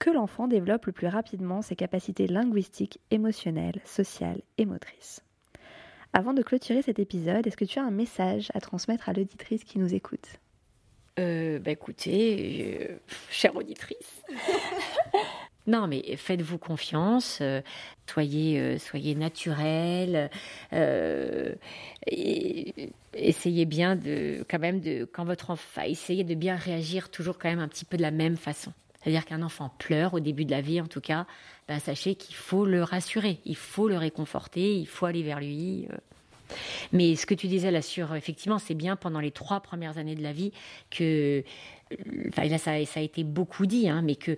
que 0.03 0.11
l'enfant 0.11 0.49
développe 0.49 0.87
le 0.87 0.93
plus 0.93 1.07
rapidement 1.07 1.63
ses 1.63 1.77
capacités 1.77 2.27
linguistiques, 2.27 2.99
émotionnelles, 3.13 3.81
sociales 3.85 4.43
et 4.59 4.67
motrices. 4.67 5.23
Avant 6.15 6.35
de 6.35 6.43
clôturer 6.43 6.83
cet 6.83 6.99
épisode, 6.99 7.47
est-ce 7.47 7.57
que 7.57 7.65
tu 7.65 7.79
as 7.79 7.83
un 7.83 7.91
message 7.91 8.51
à 8.53 8.61
transmettre 8.61 9.09
à 9.09 9.15
l'auditrice 9.15 9.65
qui 9.65 9.79
nous 9.79 9.95
écoute? 9.95 10.39
Euh, 11.19 11.59
bah 11.59 11.71
écoutez, 11.71 12.79
euh, 12.91 12.97
chère 13.31 13.57
auditrice. 13.57 14.23
non, 15.67 15.87
mais 15.87 16.17
faites-vous 16.17 16.59
confiance, 16.59 17.39
euh, 17.41 17.63
soyez, 18.07 18.61
euh, 18.61 18.79
soyez 18.79 19.15
naturel, 19.15 20.31
euh, 20.75 21.55
et 22.07 22.91
essayez 23.15 23.65
bien 23.65 23.97
de, 23.97 24.45
quand 24.51 24.59
même, 24.59 24.81
de, 24.81 25.07
quand 25.11 25.25
votre 25.25 25.51
enfant, 25.51 25.83
essayez 25.83 26.25
de 26.25 26.35
bien 26.35 26.57
réagir 26.57 27.11
toujours 27.11 27.39
quand 27.39 27.49
même 27.49 27.61
un 27.61 27.69
petit 27.69 27.87
peu 27.87 27.97
de 27.97 28.03
la 28.03 28.11
même 28.11 28.37
façon. 28.37 28.73
C'est-à-dire 29.03 29.25
qu'un 29.25 29.43
enfant 29.43 29.71
pleure 29.79 30.15
au 30.15 30.21
début 30.21 30.45
de 30.45 30.51
la 30.51 30.61
vie, 30.61 30.81
en 30.81 30.87
tout 30.87 31.01
cas, 31.01 31.27
ben, 31.69 31.79
sachez 31.79 32.15
qu'il 32.15 32.35
faut 32.35 32.65
le 32.65 32.83
rassurer, 32.83 33.39
il 33.45 33.57
faut 33.57 33.89
le 33.89 33.99
réconforter, 33.99 34.77
il 34.77 34.87
faut 34.87 35.07
aller 35.07 35.23
vers 35.23 35.41
lui. 35.41 35.87
euh. 35.91 35.97
Mais 36.93 37.17
ce 37.17 37.27
que 37.27 37.35
tu 37.35 37.47
disais 37.47 37.71
là 37.71 37.83
sur, 37.83 38.15
effectivement, 38.15 38.59
c'est 38.59 38.75
bien 38.75 38.97
pendant 38.97 39.21
les 39.21 39.31
trois 39.31 39.61
premières 39.61 39.99
années 39.99 40.15
de 40.15 40.23
la 40.23 40.33
vie 40.33 40.53
que, 40.91 41.43
enfin 42.29 42.45
là 42.45 42.59
ça, 42.59 42.73
a 42.73 43.01
été 43.01 43.25
beaucoup 43.25 43.67
dit, 43.67 43.89
hein, 43.89 44.03
mais 44.03 44.17
que 44.17 44.37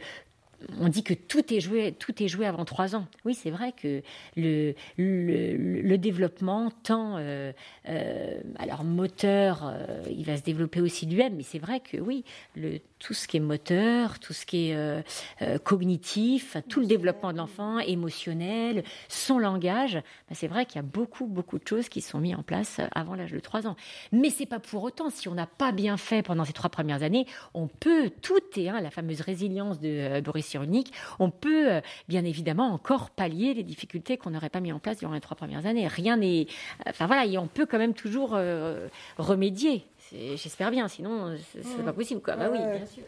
on 0.80 0.88
dit 0.88 1.02
que 1.02 1.14
tout 1.14 1.52
est 1.52 1.60
joué, 1.60 1.92
tout 1.92 2.22
est 2.22 2.28
joué 2.28 2.46
avant 2.46 2.64
trois 2.64 2.96
ans. 2.96 3.06
Oui, 3.24 3.34
c'est 3.34 3.50
vrai 3.50 3.72
que 3.72 4.02
le, 4.36 5.96
développement, 5.96 6.70
tant 6.82 7.16
euh, 7.18 7.52
euh, 7.88 8.40
alors 8.58 8.84
moteur, 8.84 9.64
euh, 9.66 10.02
il 10.10 10.24
va 10.24 10.36
se 10.36 10.42
développer 10.42 10.80
aussi 10.80 11.06
lui-même, 11.06 11.36
mais 11.36 11.42
c'est 11.42 11.58
vrai 11.58 11.80
que 11.80 11.98
oui, 11.98 12.24
le, 12.56 12.78
tout 13.04 13.12
ce 13.12 13.28
qui 13.28 13.36
est 13.36 13.40
moteur, 13.40 14.18
tout 14.18 14.32
ce 14.32 14.46
qui 14.46 14.70
est 14.70 14.74
euh, 14.74 15.02
euh, 15.42 15.58
cognitif, 15.58 16.56
tout 16.70 16.80
le 16.80 16.86
développement 16.86 17.32
de 17.32 17.38
l'enfant, 17.38 17.78
émotionnel, 17.78 18.82
son 19.08 19.38
langage, 19.38 19.94
ben, 19.94 20.34
c'est 20.34 20.48
vrai 20.48 20.64
qu'il 20.64 20.76
y 20.76 20.78
a 20.78 20.82
beaucoup, 20.82 21.26
beaucoup 21.26 21.58
de 21.58 21.68
choses 21.68 21.90
qui 21.90 22.00
sont 22.00 22.18
mises 22.18 22.34
en 22.34 22.42
place 22.42 22.80
avant 22.92 23.14
l'âge 23.14 23.32
de 23.32 23.40
trois 23.40 23.66
ans. 23.66 23.76
Mais 24.10 24.30
c'est 24.30 24.46
pas 24.46 24.58
pour 24.58 24.82
autant, 24.84 25.10
si 25.10 25.28
on 25.28 25.34
n'a 25.34 25.46
pas 25.46 25.70
bien 25.70 25.98
fait 25.98 26.22
pendant 26.22 26.46
ces 26.46 26.54
trois 26.54 26.70
premières 26.70 27.02
années, 27.02 27.26
on 27.52 27.66
peut, 27.66 28.10
tout 28.22 28.40
est, 28.56 28.70
hein, 28.70 28.80
la 28.80 28.90
fameuse 28.90 29.20
résilience 29.20 29.80
de 29.80 29.88
euh, 29.88 30.20
Boris 30.22 30.46
Cyrulnik, 30.46 30.90
on 31.18 31.30
peut 31.30 31.72
euh, 31.72 31.80
bien 32.08 32.24
évidemment 32.24 32.72
encore 32.72 33.10
pallier 33.10 33.52
les 33.52 33.64
difficultés 33.64 34.16
qu'on 34.16 34.30
n'aurait 34.30 34.48
pas 34.48 34.60
mis 34.60 34.72
en 34.72 34.78
place 34.78 34.96
durant 34.96 35.12
les 35.12 35.20
trois 35.20 35.36
premières 35.36 35.66
années. 35.66 35.86
Rien 35.88 36.16
n'est, 36.16 36.46
enfin 36.88 37.06
voilà, 37.06 37.26
et 37.26 37.36
on 37.36 37.48
peut 37.48 37.66
quand 37.66 37.78
même 37.78 37.92
toujours 37.92 38.30
euh, 38.32 38.88
remédier. 39.18 39.84
J'espère 40.12 40.70
bien, 40.70 40.88
sinon 40.88 41.26
euh, 41.28 41.36
c'est 41.52 41.64
c'est 41.64 41.82
pas 41.84 41.92
possible. 41.92 42.20
Quoi. 42.20 42.36
Bah 42.36 42.48
oui, 42.50 42.58
bien 42.58 42.86
sûr. 42.86 43.02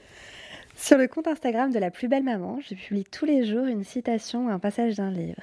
Sur 0.76 0.98
le 0.98 1.08
compte 1.08 1.26
Instagram 1.26 1.72
de 1.72 1.78
la 1.78 1.90
plus 1.90 2.08
belle 2.08 2.22
maman, 2.24 2.58
je 2.68 2.74
publie 2.74 3.04
tous 3.04 3.24
les 3.24 3.44
jours 3.46 3.64
une 3.66 3.84
citation 3.84 4.46
ou 4.46 4.50
un 4.50 4.58
passage 4.58 4.96
d'un 4.96 5.10
livre. 5.10 5.42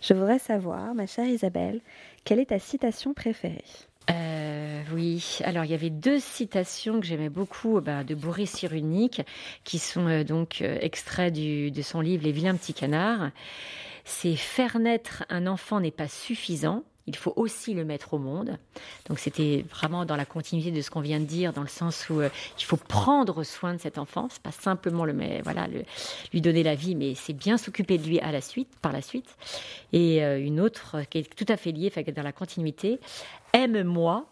Je 0.00 0.14
voudrais 0.14 0.38
savoir, 0.38 0.94
ma 0.94 1.06
chère 1.06 1.26
Isabelle, 1.26 1.80
quelle 2.24 2.38
est 2.38 2.50
ta 2.50 2.58
citation 2.60 3.12
préférée? 3.14 3.64
Euh, 4.10 4.82
oui, 4.92 5.38
alors 5.44 5.64
il 5.64 5.70
y 5.70 5.74
avait 5.74 5.90
deux 5.90 6.18
citations 6.20 7.00
que 7.00 7.06
j'aimais 7.06 7.28
beaucoup 7.28 7.80
bah, 7.80 8.04
de 8.04 8.14
Boris 8.14 8.50
Cyrulnik, 8.50 9.22
qui 9.64 9.78
sont 9.78 10.06
euh, 10.08 10.24
donc 10.24 10.60
euh, 10.60 10.76
extraits 10.80 11.32
du- 11.32 11.70
de 11.70 11.82
son 11.82 12.00
livre 12.00 12.22
Les 12.24 12.32
vilains 12.32 12.54
petits 12.56 12.74
canards. 12.74 13.30
C'est 14.04 14.34
faire 14.36 14.78
naître 14.78 15.24
un 15.28 15.46
enfant 15.46 15.80
n'est 15.80 15.90
pas 15.92 16.08
suffisant. 16.08 16.82
Il 17.06 17.16
faut 17.16 17.32
aussi 17.36 17.74
le 17.74 17.84
mettre 17.84 18.14
au 18.14 18.18
monde. 18.18 18.58
Donc 19.08 19.18
c'était 19.18 19.64
vraiment 19.70 20.04
dans 20.04 20.16
la 20.16 20.24
continuité 20.24 20.70
de 20.70 20.80
ce 20.80 20.90
qu'on 20.90 21.00
vient 21.00 21.18
de 21.18 21.24
dire, 21.24 21.52
dans 21.52 21.62
le 21.62 21.68
sens 21.68 22.08
où 22.10 22.20
euh, 22.20 22.28
il 22.58 22.64
faut 22.64 22.76
prendre 22.76 23.42
soin 23.42 23.74
de 23.74 23.80
cet 23.80 23.98
enfant. 23.98 24.28
C'est 24.30 24.42
pas 24.42 24.52
simplement 24.52 25.04
le, 25.04 25.12
mais, 25.12 25.40
voilà, 25.42 25.66
lui 26.32 26.40
donner 26.40 26.62
la 26.62 26.74
vie, 26.74 26.94
mais 26.94 27.14
c'est 27.14 27.32
bien 27.32 27.58
s'occuper 27.58 27.98
de 27.98 28.06
lui 28.06 28.20
à 28.20 28.30
la 28.30 28.40
suite, 28.40 28.68
par 28.80 28.92
la 28.92 29.02
suite. 29.02 29.36
Et 29.92 30.22
euh, 30.24 30.40
une 30.40 30.60
autre 30.60 31.02
qui 31.10 31.18
est 31.18 31.34
tout 31.34 31.46
à 31.48 31.56
fait 31.56 31.72
liée, 31.72 31.90
dans 32.14 32.22
la 32.22 32.32
continuité, 32.32 33.00
aime-moi 33.52 34.26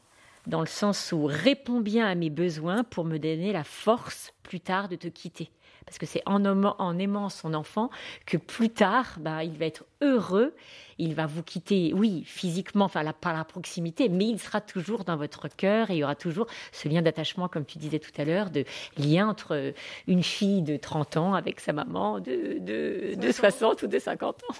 dans 0.46 0.60
le 0.60 0.66
sens 0.66 1.12
où 1.12 1.26
réponds 1.26 1.80
bien 1.80 2.06
à 2.06 2.14
mes 2.14 2.30
besoins 2.30 2.84
pour 2.84 3.04
me 3.04 3.18
donner 3.18 3.52
la 3.52 3.64
force 3.64 4.32
plus 4.42 4.60
tard 4.60 4.88
de 4.88 4.96
te 4.96 5.08
quitter. 5.08 5.50
Parce 5.87 5.99
que 5.99 6.07
c'est 6.07 6.22
en, 6.26 6.45
aimant- 6.45 6.76
en 6.78 6.99
aimant 6.99 7.28
son 7.28 7.53
enfant 7.55 7.91
que 8.26 8.37
plus 8.37 8.70
tard, 8.70 9.16
bah, 9.18 9.43
il 9.45 9.57
va 9.59 9.66
être 9.66 9.85
heureux. 10.01 10.55
Il 10.99 11.14
va 11.14 11.26
vous 11.26 11.43
quitter, 11.43 11.93
oui, 11.95 12.22
physiquement, 12.26 12.85
enfin, 12.85 13.03
la- 13.03 13.12
par 13.14 13.33
la 13.35 13.45
proximité, 13.45 14.09
mais 14.09 14.26
il 14.26 14.39
sera 14.39 14.61
toujours 14.61 15.05
dans 15.05 15.16
votre 15.16 15.49
cœur 15.49 15.91
et 15.91 15.95
il 15.95 15.99
y 15.99 16.05
aura 16.05 16.14
toujours 16.14 16.47
ce 16.72 16.89
lien 16.89 17.01
d'attachement, 17.03 17.49
comme 17.49 17.64
tu 17.64 17.78
disais 17.78 17.99
tout 17.99 18.11
à 18.18 18.24
l'heure, 18.24 18.51
de 18.51 18.64
lien 18.99 19.28
entre 19.28 19.72
une 20.07 20.22
fille 20.22 20.62
de 20.62 20.76
30 20.76 21.16
ans 21.16 21.35
avec 21.35 21.59
sa 21.61 21.72
maman 21.72 22.20
de, 22.20 22.59
de, 22.61 23.14
de 23.16 23.33
60 23.33 23.83
ou 23.83 23.87
de 23.87 23.99
50 23.99 24.43
ans. 24.51 24.55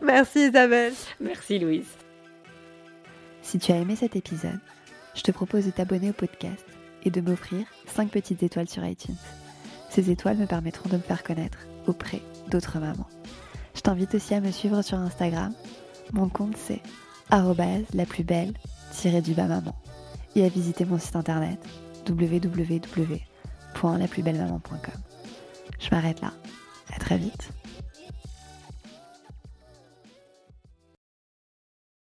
Merci 0.00 0.46
Isabelle. 0.48 0.92
Merci 1.20 1.58
Louise. 1.58 1.88
Si 3.42 3.58
tu 3.58 3.72
as 3.72 3.76
aimé 3.76 3.96
cet 3.96 4.14
épisode, 4.16 4.60
je 5.14 5.22
te 5.22 5.30
propose 5.32 5.66
de 5.66 5.70
t'abonner 5.72 6.10
au 6.10 6.14
podcast 6.14 6.64
et 7.04 7.10
de 7.10 7.20
m'offrir 7.20 7.66
5 7.86 8.10
petites 8.10 8.42
étoiles 8.44 8.68
sur 8.68 8.84
iTunes. 8.84 9.16
Ces 9.90 10.10
étoiles 10.10 10.38
me 10.38 10.46
permettront 10.46 10.88
de 10.88 10.96
me 10.96 11.02
faire 11.02 11.22
connaître 11.22 11.58
auprès 11.86 12.22
d'autres 12.48 12.78
mamans. 12.78 13.08
Je 13.74 13.80
t'invite 13.80 14.14
aussi 14.14 14.34
à 14.34 14.40
me 14.40 14.50
suivre 14.50 14.82
sur 14.82 14.98
Instagram. 14.98 15.52
Mon 16.12 16.28
compte 16.28 16.56
c'est 16.56 16.82
la 17.94 18.06
plus 18.06 18.24
belle 18.24 18.54
du 19.22 19.34
bas 19.34 19.46
maman 19.46 19.76
et 20.34 20.44
à 20.44 20.48
visiter 20.48 20.84
mon 20.84 20.98
site 20.98 21.14
internet 21.16 21.60
www.laplusbellemaman.com. 22.08 25.00
Je 25.78 25.90
m'arrête 25.90 26.20
là. 26.20 26.32
À 26.94 26.98
très 26.98 27.18
vite. 27.18 27.50